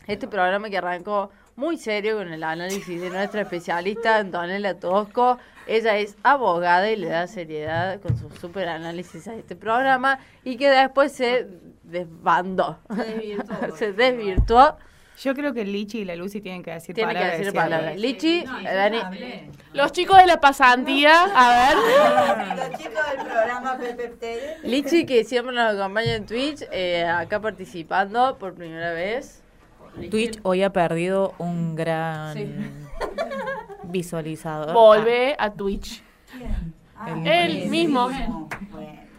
este 0.06 0.28
programa 0.28 0.70
que 0.70 0.78
arrancó 0.78 1.30
muy 1.56 1.76
serio 1.76 2.16
con 2.16 2.32
el 2.32 2.42
análisis 2.42 3.00
de 3.00 3.10
nuestra 3.10 3.42
especialista 3.42 4.16
Antonella 4.16 4.78
Tosco. 4.78 5.38
Ella 5.66 5.96
es 5.98 6.16
abogada 6.22 6.90
y 6.90 6.96
le 6.96 7.08
da 7.08 7.26
seriedad 7.26 8.00
con 8.00 8.18
su 8.18 8.30
super 8.30 8.68
análisis 8.68 9.28
a 9.28 9.34
este 9.34 9.54
programa 9.54 10.18
y 10.44 10.56
que 10.56 10.70
después 10.70 11.12
se 11.12 11.46
desbandó, 11.84 12.78
se 13.76 13.92
desvirtuó. 13.92 14.76
Yo 15.20 15.34
creo 15.34 15.52
que 15.52 15.64
Lichi 15.64 16.00
y 16.00 16.04
la 16.04 16.16
Lucy 16.16 16.40
tienen 16.40 16.62
que 16.62 16.72
decir 16.72 16.94
Tiene 16.94 17.14
que 17.14 17.24
decir 17.24 17.52
palabras. 17.52 17.96
Lichi, 17.96 18.44
Dani, 18.44 18.98
Los 19.72 19.92
chicos 19.92 20.16
de 20.16 20.26
la 20.26 20.40
pasantía, 20.40 21.24
a 21.34 21.68
ver. 21.68 22.56
Los 22.56 22.78
chicos 22.78 23.06
del 23.14 23.26
programa 23.26 23.78
Pepe 23.78 24.08
Tele. 24.08 24.56
Lichi 24.64 25.04
que 25.06 25.22
siempre 25.24 25.54
nos 25.54 25.74
acompaña 25.74 26.14
en 26.14 26.26
Twitch, 26.26 26.64
eh, 26.72 27.04
acá 27.04 27.40
participando 27.40 28.36
por 28.38 28.54
primera 28.54 28.92
vez. 28.92 29.41
Twitch 30.10 30.39
hoy 30.43 30.62
ha 30.62 30.73
perdido 30.73 31.35
un 31.39 31.74
gran 31.74 32.36
visualizador. 33.85 34.73
Volvé 34.73 35.36
a 35.39 35.51
Twitch. 35.52 36.02
El- 37.06 37.27
Él 37.27 37.69
mismo. 37.69 38.09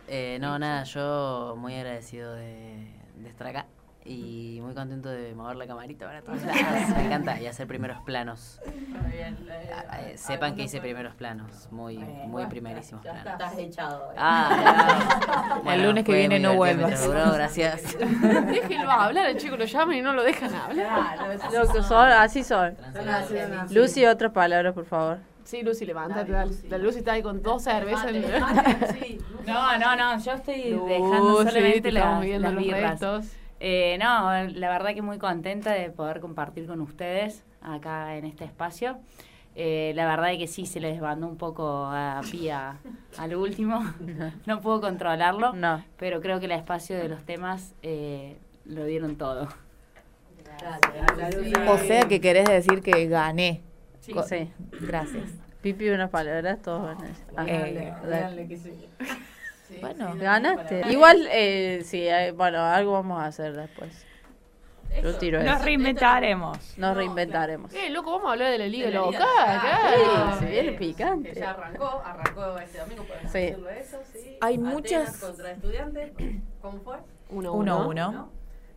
Eh, 0.08 0.38
no, 0.42 0.58
nada, 0.60 0.84
yo 0.84 1.56
muy 1.58 1.74
agradecido 1.76 2.34
de, 2.36 2.88
de 3.18 3.30
estar 3.30 3.48
acá 3.48 3.66
y 4.06 4.60
muy 4.62 4.74
contento 4.74 5.10
de 5.10 5.34
mover 5.34 5.56
la 5.56 5.66
camarita 5.68 6.06
para 6.06 6.22
todos 6.22 6.42
lados. 6.46 6.62
Me 6.98 7.06
encanta 7.06 7.40
y 7.42 7.48
hacer 7.48 7.68
primeros 7.68 8.00
planos. 8.02 8.60
Ah, 8.66 10.02
eh, 10.02 10.18
sepan 10.18 10.56
que 10.56 10.64
hice 10.64 10.80
primeros 10.82 11.16
planos, 11.16 11.68
muy, 11.72 11.98
muy 11.98 12.46
primerísimos 12.48 13.04
Ya 13.04 13.12
planos. 13.14 13.32
estás 13.42 13.58
echado. 13.58 14.12
eh. 14.12 14.16
Ah, 14.18 15.62
ya. 15.66 15.74
El 15.76 15.84
lunes 15.84 16.04
que 16.04 16.14
viene 16.14 16.40
no 16.40 16.56
vuelvas. 16.56 17.06
duró, 17.06 17.32
gracias. 17.34 17.98
Déjenlo 18.46 18.92
hablar, 18.92 19.30
el 19.30 19.38
chico 19.38 19.56
lo 19.58 19.66
llaman 19.66 19.96
y 19.96 20.02
no 20.02 20.14
lo 20.14 20.24
dejan 20.24 20.54
hablar. 20.54 21.18
Son, 21.84 22.10
así 22.12 22.44
son. 22.44 22.76
Son 22.94 23.10
así, 23.10 23.36
son. 23.38 23.74
Lucy, 23.74 24.06
otras 24.06 24.32
palabras, 24.32 24.74
por 24.74 24.86
favor. 24.86 25.18
Sí, 25.44 25.62
Lucy, 25.62 25.86
levántate. 25.86 26.32
dale. 26.32 26.52
La 26.70 26.78
Lucy 26.78 27.00
está 27.00 27.14
ahí 27.14 27.22
con 27.22 27.42
dos 27.44 27.64
cervezas. 27.64 28.08
en 28.08 28.22
No, 29.46 29.78
no, 29.78 29.96
no, 29.96 30.18
yo 30.20 30.32
estoy 30.34 30.72
Lucy, 30.72 30.88
dejando 30.88 31.44
te 31.44 31.52
solamente 31.52 31.92
las, 31.92 32.26
las 32.26 32.54
los 32.54 32.64
birras. 32.64 32.92
restos. 32.92 33.26
Eh, 33.66 33.98
no, 33.98 34.30
la 34.60 34.70
verdad 34.70 34.94
que 34.94 35.02
muy 35.02 35.18
contenta 35.20 35.72
de 35.72 35.90
poder 35.90 36.20
compartir 36.20 36.68
con 36.68 36.82
ustedes 36.82 37.46
acá 37.62 38.18
en 38.18 38.26
este 38.26 38.44
espacio. 38.44 38.98
Eh, 39.56 39.94
la 39.96 40.06
verdad 40.06 40.34
es 40.34 40.38
que 40.38 40.48
sí, 40.48 40.66
se 40.66 40.82
les 40.82 40.94
desbandó 40.94 41.28
un 41.28 41.38
poco 41.38 41.86
a 41.86 42.20
Pía 42.30 42.78
al 43.18 43.36
último. 43.36 43.82
No 44.46 44.60
puedo 44.60 44.82
controlarlo, 44.82 45.54
No. 45.54 45.82
pero 45.98 46.20
creo 46.20 46.40
que 46.42 46.46
el 46.48 46.52
espacio 46.52 46.98
de 46.98 47.08
los 47.08 47.24
temas 47.24 47.74
eh, 47.84 48.36
lo 48.66 48.84
dieron 48.84 49.16
todo. 49.16 49.48
O 51.70 51.78
sea 51.78 52.02
que 52.08 52.20
querés 52.20 52.46
decir 52.50 52.82
que 52.82 53.08
gané. 53.08 53.62
Sí. 54.02 54.12
Co- 54.12 54.24
Sí. 54.24 54.52
Gracias. 54.82 55.24
Pipi, 55.62 55.88
unas 55.90 56.10
palabras, 56.10 56.62
todos 56.62 56.82
van 56.84 56.98
a 56.98 57.08
decir. 57.08 57.26
Ah, 57.38 57.46
Eh, 57.48 57.94
dale. 58.10 58.48
que 58.48 58.58
sí. 58.58 58.74
Bueno, 59.82 60.14
ganaste. 60.16 60.84
Igual, 60.90 61.28
eh, 61.32 61.82
sí, 61.86 62.08
bueno, 62.36 62.64
algo 62.64 62.94
vamos 62.94 63.22
a 63.22 63.26
hacer 63.28 63.54
después. 63.56 64.06
Yo 65.02 65.16
tiro 65.18 65.42
Nos 65.42 65.56
eso. 65.56 65.66
reinventaremos. 65.66 66.78
Nos 66.78 66.96
reinventaremos. 66.96 67.74
Eh, 67.74 67.90
loco, 67.90 68.12
vamos 68.12 68.30
a 68.30 68.32
hablar 68.34 68.52
de 68.52 68.60
la 68.60 68.68
liga 68.68 68.86
De 68.88 68.92
la 68.94 69.00
local. 69.00 69.22
acá. 69.24 69.80
Sí, 70.38 70.40
se 70.40 70.46
viene 70.52 70.72
Que 70.74 70.78
picante. 70.78 71.34
ya 71.34 71.50
arrancó, 71.52 72.02
arrancó 72.06 72.58
este 72.60 72.78
domingo, 72.78 73.06
Sí. 73.32 73.40
eso, 73.40 73.98
sí. 74.12 74.38
Hay 74.40 74.54
Atenas 74.56 74.74
muchas- 74.74 75.18
contra 75.20 75.52
estudiantes, 75.52 76.12
¿cómo 76.62 76.80
fue? 76.82 76.98
Uno, 77.30 77.54
Uno, 77.54 77.88
uno. 77.88 78.10
uno. 78.10 78.30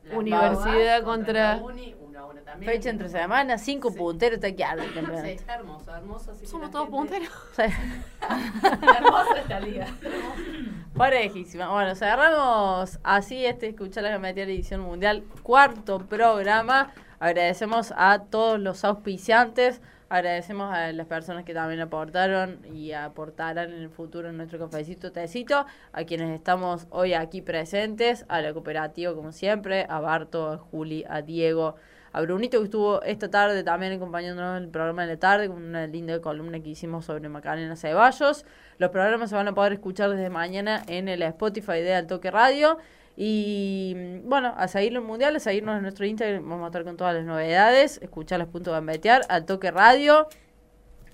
La 0.04 0.16
Universidad 0.18 1.00
Pavas 1.00 1.02
contra- 1.02 1.56
la 1.56 1.62
Uni, 1.62 1.94
uno 2.16 2.24
a 2.24 2.26
uno 2.32 2.40
también. 2.42 2.72
Fecha 2.72 2.90
entre 2.90 3.08
semana, 3.08 3.58
cinco 3.58 3.92
punteros, 3.94 4.42
está 4.42 4.48
Sí, 5.24 5.36
hermoso, 5.48 5.94
hermoso. 5.94 6.30
así 6.32 6.46
Somos 6.46 6.66
la 6.68 6.72
todos 6.72 6.86
gente- 6.90 6.96
punteros. 6.96 7.32
Hermosa 8.96 9.38
esta 9.40 9.60
liga. 9.60 9.86
Parejísima. 10.96 11.68
Bueno, 11.70 11.94
cerramos 11.94 12.98
así 13.02 13.44
este 13.44 13.68
Escuchar 13.68 14.02
la 14.04 14.10
Geometría 14.10 14.44
edición 14.44 14.80
mundial, 14.80 15.24
cuarto 15.42 15.98
programa. 15.98 16.92
Agradecemos 17.18 17.92
a 17.96 18.24
todos 18.30 18.58
los 18.60 18.84
auspiciantes, 18.84 19.80
agradecemos 20.10 20.72
a 20.74 20.92
las 20.92 21.06
personas 21.06 21.44
que 21.44 21.54
también 21.54 21.80
aportaron 21.80 22.60
y 22.74 22.92
aportarán 22.92 23.72
en 23.72 23.80
el 23.82 23.88
futuro 23.90 24.28
en 24.28 24.36
nuestro 24.36 24.58
cafecito 24.58 25.12
tecito, 25.12 25.64
a 25.92 26.04
quienes 26.04 26.30
estamos 26.30 26.86
hoy 26.90 27.14
aquí 27.14 27.40
presentes, 27.40 28.26
a 28.28 28.42
la 28.42 28.52
cooperativa 28.52 29.14
como 29.14 29.32
siempre, 29.32 29.86
a 29.88 29.98
Barto, 30.00 30.50
a 30.52 30.58
Juli, 30.58 31.04
a 31.08 31.22
Diego, 31.22 31.76
a 32.16 32.22
Brunito 32.22 32.58
que 32.58 32.64
estuvo 32.64 33.02
esta 33.02 33.30
tarde 33.30 33.62
también 33.62 33.92
acompañándonos 33.92 34.56
en 34.56 34.64
el 34.64 34.70
programa 34.70 35.02
de 35.02 35.08
la 35.08 35.20
tarde 35.20 35.48
con 35.48 35.62
una 35.62 35.86
linda 35.86 36.18
columna 36.22 36.58
que 36.60 36.70
hicimos 36.70 37.04
sobre 37.04 37.28
Macarena 37.28 37.76
Ceballos. 37.76 38.46
Los 38.78 38.88
programas 38.88 39.28
se 39.28 39.36
van 39.36 39.48
a 39.48 39.54
poder 39.54 39.74
escuchar 39.74 40.08
desde 40.08 40.30
mañana 40.30 40.82
en 40.88 41.08
el 41.08 41.20
Spotify 41.20 41.82
de 41.82 41.94
Altoque 41.94 42.30
Radio. 42.30 42.78
Y 43.18 43.94
mm, 43.94 44.30
bueno, 44.30 44.54
a 44.56 44.66
seguirlo 44.66 45.00
en 45.00 45.06
Mundial, 45.06 45.36
a 45.36 45.40
seguirnos 45.40 45.76
en 45.76 45.82
nuestro 45.82 46.06
Instagram, 46.06 46.48
vamos 46.48 46.64
a 46.64 46.66
estar 46.68 46.84
con 46.84 46.96
todas 46.96 47.14
las 47.14 47.24
novedades, 47.26 47.98
escucharlas 48.00 48.48
punto 48.48 48.72
gambetear, 48.72 49.20
Altoque 49.28 49.70
Radio, 49.70 50.26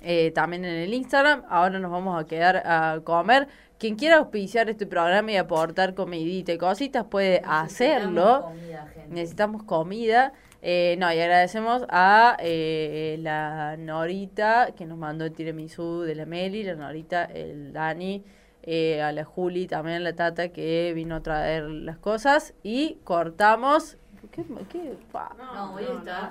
eh, 0.03 0.31
también 0.31 0.65
en 0.65 0.77
el 0.77 0.95
Instagram. 0.95 1.43
Ahora 1.49 1.81
nos 1.81 1.91
vamos 1.91 2.23
a 2.23 2.29
quedar 2.29 2.63
a 2.65 3.01
comer. 3.03 3.49
Quien 3.77 3.97
quiera 3.97 4.19
auspiciar 4.19 4.71
este 4.71 4.87
programa 4.87 5.33
y 5.33 5.37
aportar 5.37 5.95
comidita 5.95 6.53
y 6.53 6.59
cositas 6.59 7.07
puede 7.07 7.43
hacerlo. 7.45 8.43
comida, 8.43 8.87
gente. 8.95 9.13
Necesitamos 9.13 9.65
comida. 9.65 10.33
Eh, 10.65 10.95
no, 10.99 11.13
y 11.13 11.19
agradecemos 11.21 11.85
a 11.89 12.37
eh, 12.41 13.17
la 13.21 13.77
Norita 13.77 14.69
que 14.77 14.87
nos 14.87 14.97
mandó 14.97 15.25
el 15.25 15.33
tiramisú 15.33 16.03
de 16.03 16.15
la 16.15 16.25
Meli, 16.25 16.63
la 16.63 16.77
Norita, 16.77 17.25
el 17.25 17.73
Dani, 17.73 18.23
eh, 18.63 19.03
a 19.03 19.11
la 19.11 19.25
Juli, 19.25 19.67
también 19.67 19.97
a 19.97 20.01
la 20.01 20.13
Tata 20.15 20.51
que 20.51 20.93
vino 20.95 21.17
a 21.17 21.21
traer 21.21 21.65
las 21.65 21.99
cosas. 21.99 22.55
Y 22.63 22.99
cortamos. 23.03 23.97
¿Qué? 24.31 24.45
qué? 24.71 24.95
Pa. 25.11 25.35
No, 25.37 25.75
hoy 25.75 25.83
está. 25.83 26.31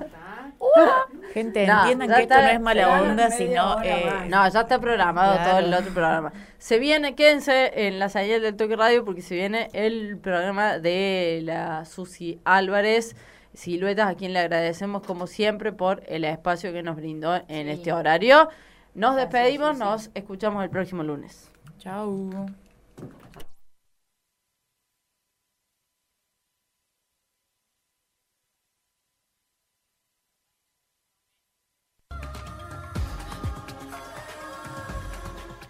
Gente, 1.34 1.68
No, 1.68 1.82
entiendan 1.82 2.14
que 2.16 2.22
esto 2.24 2.36
no 2.36 2.48
es 2.48 2.62
mala 2.62 3.02
onda, 3.02 3.30
sino. 3.32 3.84
eh. 3.84 4.28
No, 4.30 4.48
ya 4.49 4.62
está 4.62 4.80
programado 4.80 5.34
Claro. 5.34 5.49
todo 5.49 5.60
el 5.60 5.74
otro 5.74 5.94
programa. 5.94 6.32
Se 6.58 6.80
viene, 6.80 7.16
quédense 7.16 7.88
en 7.88 7.99
la 7.99 8.08
señal 8.08 8.41
del 8.41 8.56
Toque 8.56 8.76
Radio 8.78 9.03
porque 9.03 9.22
se 9.22 9.36
viene 9.36 9.68
el 9.74 10.18
programa 10.18 10.80
de 10.80 11.41
la 11.44 11.84
Susi 11.86 12.40
Álvarez. 12.45 13.16
Siluetas, 13.53 14.10
a 14.10 14.15
quien 14.15 14.34
le 14.34 14.40
agradecemos 14.40 15.03
como 15.03 15.28
siempre 15.28 15.72
por 15.72 16.03
el 16.07 16.23
espacio 16.23 16.72
que 16.72 16.84
nos 16.84 16.95
brindó 16.95 17.36
en 17.48 17.68
este 17.68 17.91
horario. 17.91 18.49
Nos 18.94 19.15
despedimos, 19.15 19.78
nos 19.78 20.10
escuchamos 20.14 20.64
el 20.64 20.69
próximo 20.69 21.03
lunes. 21.03 21.52
Chau. 21.78 22.30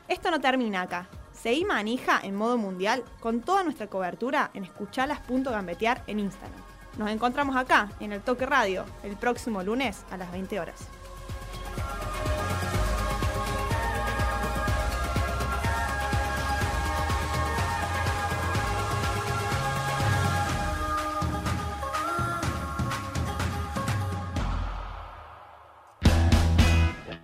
Esto 0.07 0.29
no 0.29 0.41
termina 0.41 0.81
acá. 0.81 1.07
Seguí 1.31 1.65
Manija 1.65 2.19
en 2.21 2.35
modo 2.35 2.57
mundial 2.57 3.03
con 3.21 3.41
toda 3.41 3.63
nuestra 3.63 3.87
cobertura 3.87 4.51
en 4.53 4.65
escuchalas.gambetear 4.65 6.03
en 6.05 6.19
Instagram. 6.19 6.70
Nos 6.97 7.09
encontramos 7.09 7.55
acá, 7.55 7.89
en 7.99 8.11
el 8.11 8.21
Toque 8.21 8.45
Radio, 8.45 8.85
el 9.03 9.15
próximo 9.15 9.63
lunes 9.63 10.03
a 10.11 10.17
las 10.17 10.31
20 10.31 10.59
horas. 10.59 10.87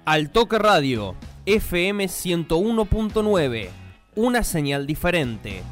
Al 0.06 0.30
Toque 0.30 0.58
Radio, 0.58 1.16
FM 1.46 2.06
101.9, 2.06 3.70
una 4.16 4.44
señal 4.44 4.88
diferente. 4.88 5.64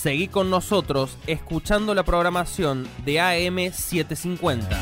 Seguí 0.00 0.28
con 0.28 0.48
nosotros 0.48 1.18
escuchando 1.26 1.94
la 1.94 2.04
programación 2.04 2.88
de 3.04 3.20
AM 3.20 3.70
750. 3.70 4.80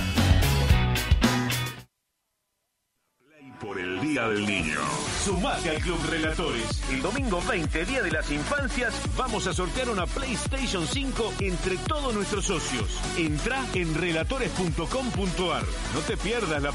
Por 3.60 3.80
el 3.80 4.00
Día 4.00 4.28
del 4.28 4.46
Niño. 4.46 4.78
Sumate 5.24 5.70
al 5.70 5.78
Club 5.80 5.98
Relatores. 6.08 6.82
El 6.92 7.02
domingo 7.02 7.42
20, 7.48 7.84
Día 7.84 8.02
de 8.02 8.12
las 8.12 8.30
Infancias, 8.30 8.94
vamos 9.16 9.48
a 9.48 9.52
sortear 9.52 9.90
una 9.90 10.06
PlayStation 10.06 10.86
5 10.86 11.32
entre 11.40 11.76
todos 11.78 12.14
nuestros 12.14 12.44
socios. 12.44 12.88
Entra 13.16 13.60
en 13.74 13.96
relatores.com.ar. 13.96 15.64
No 15.94 16.00
te 16.06 16.16
pierdas 16.16 16.62
la 16.62 16.70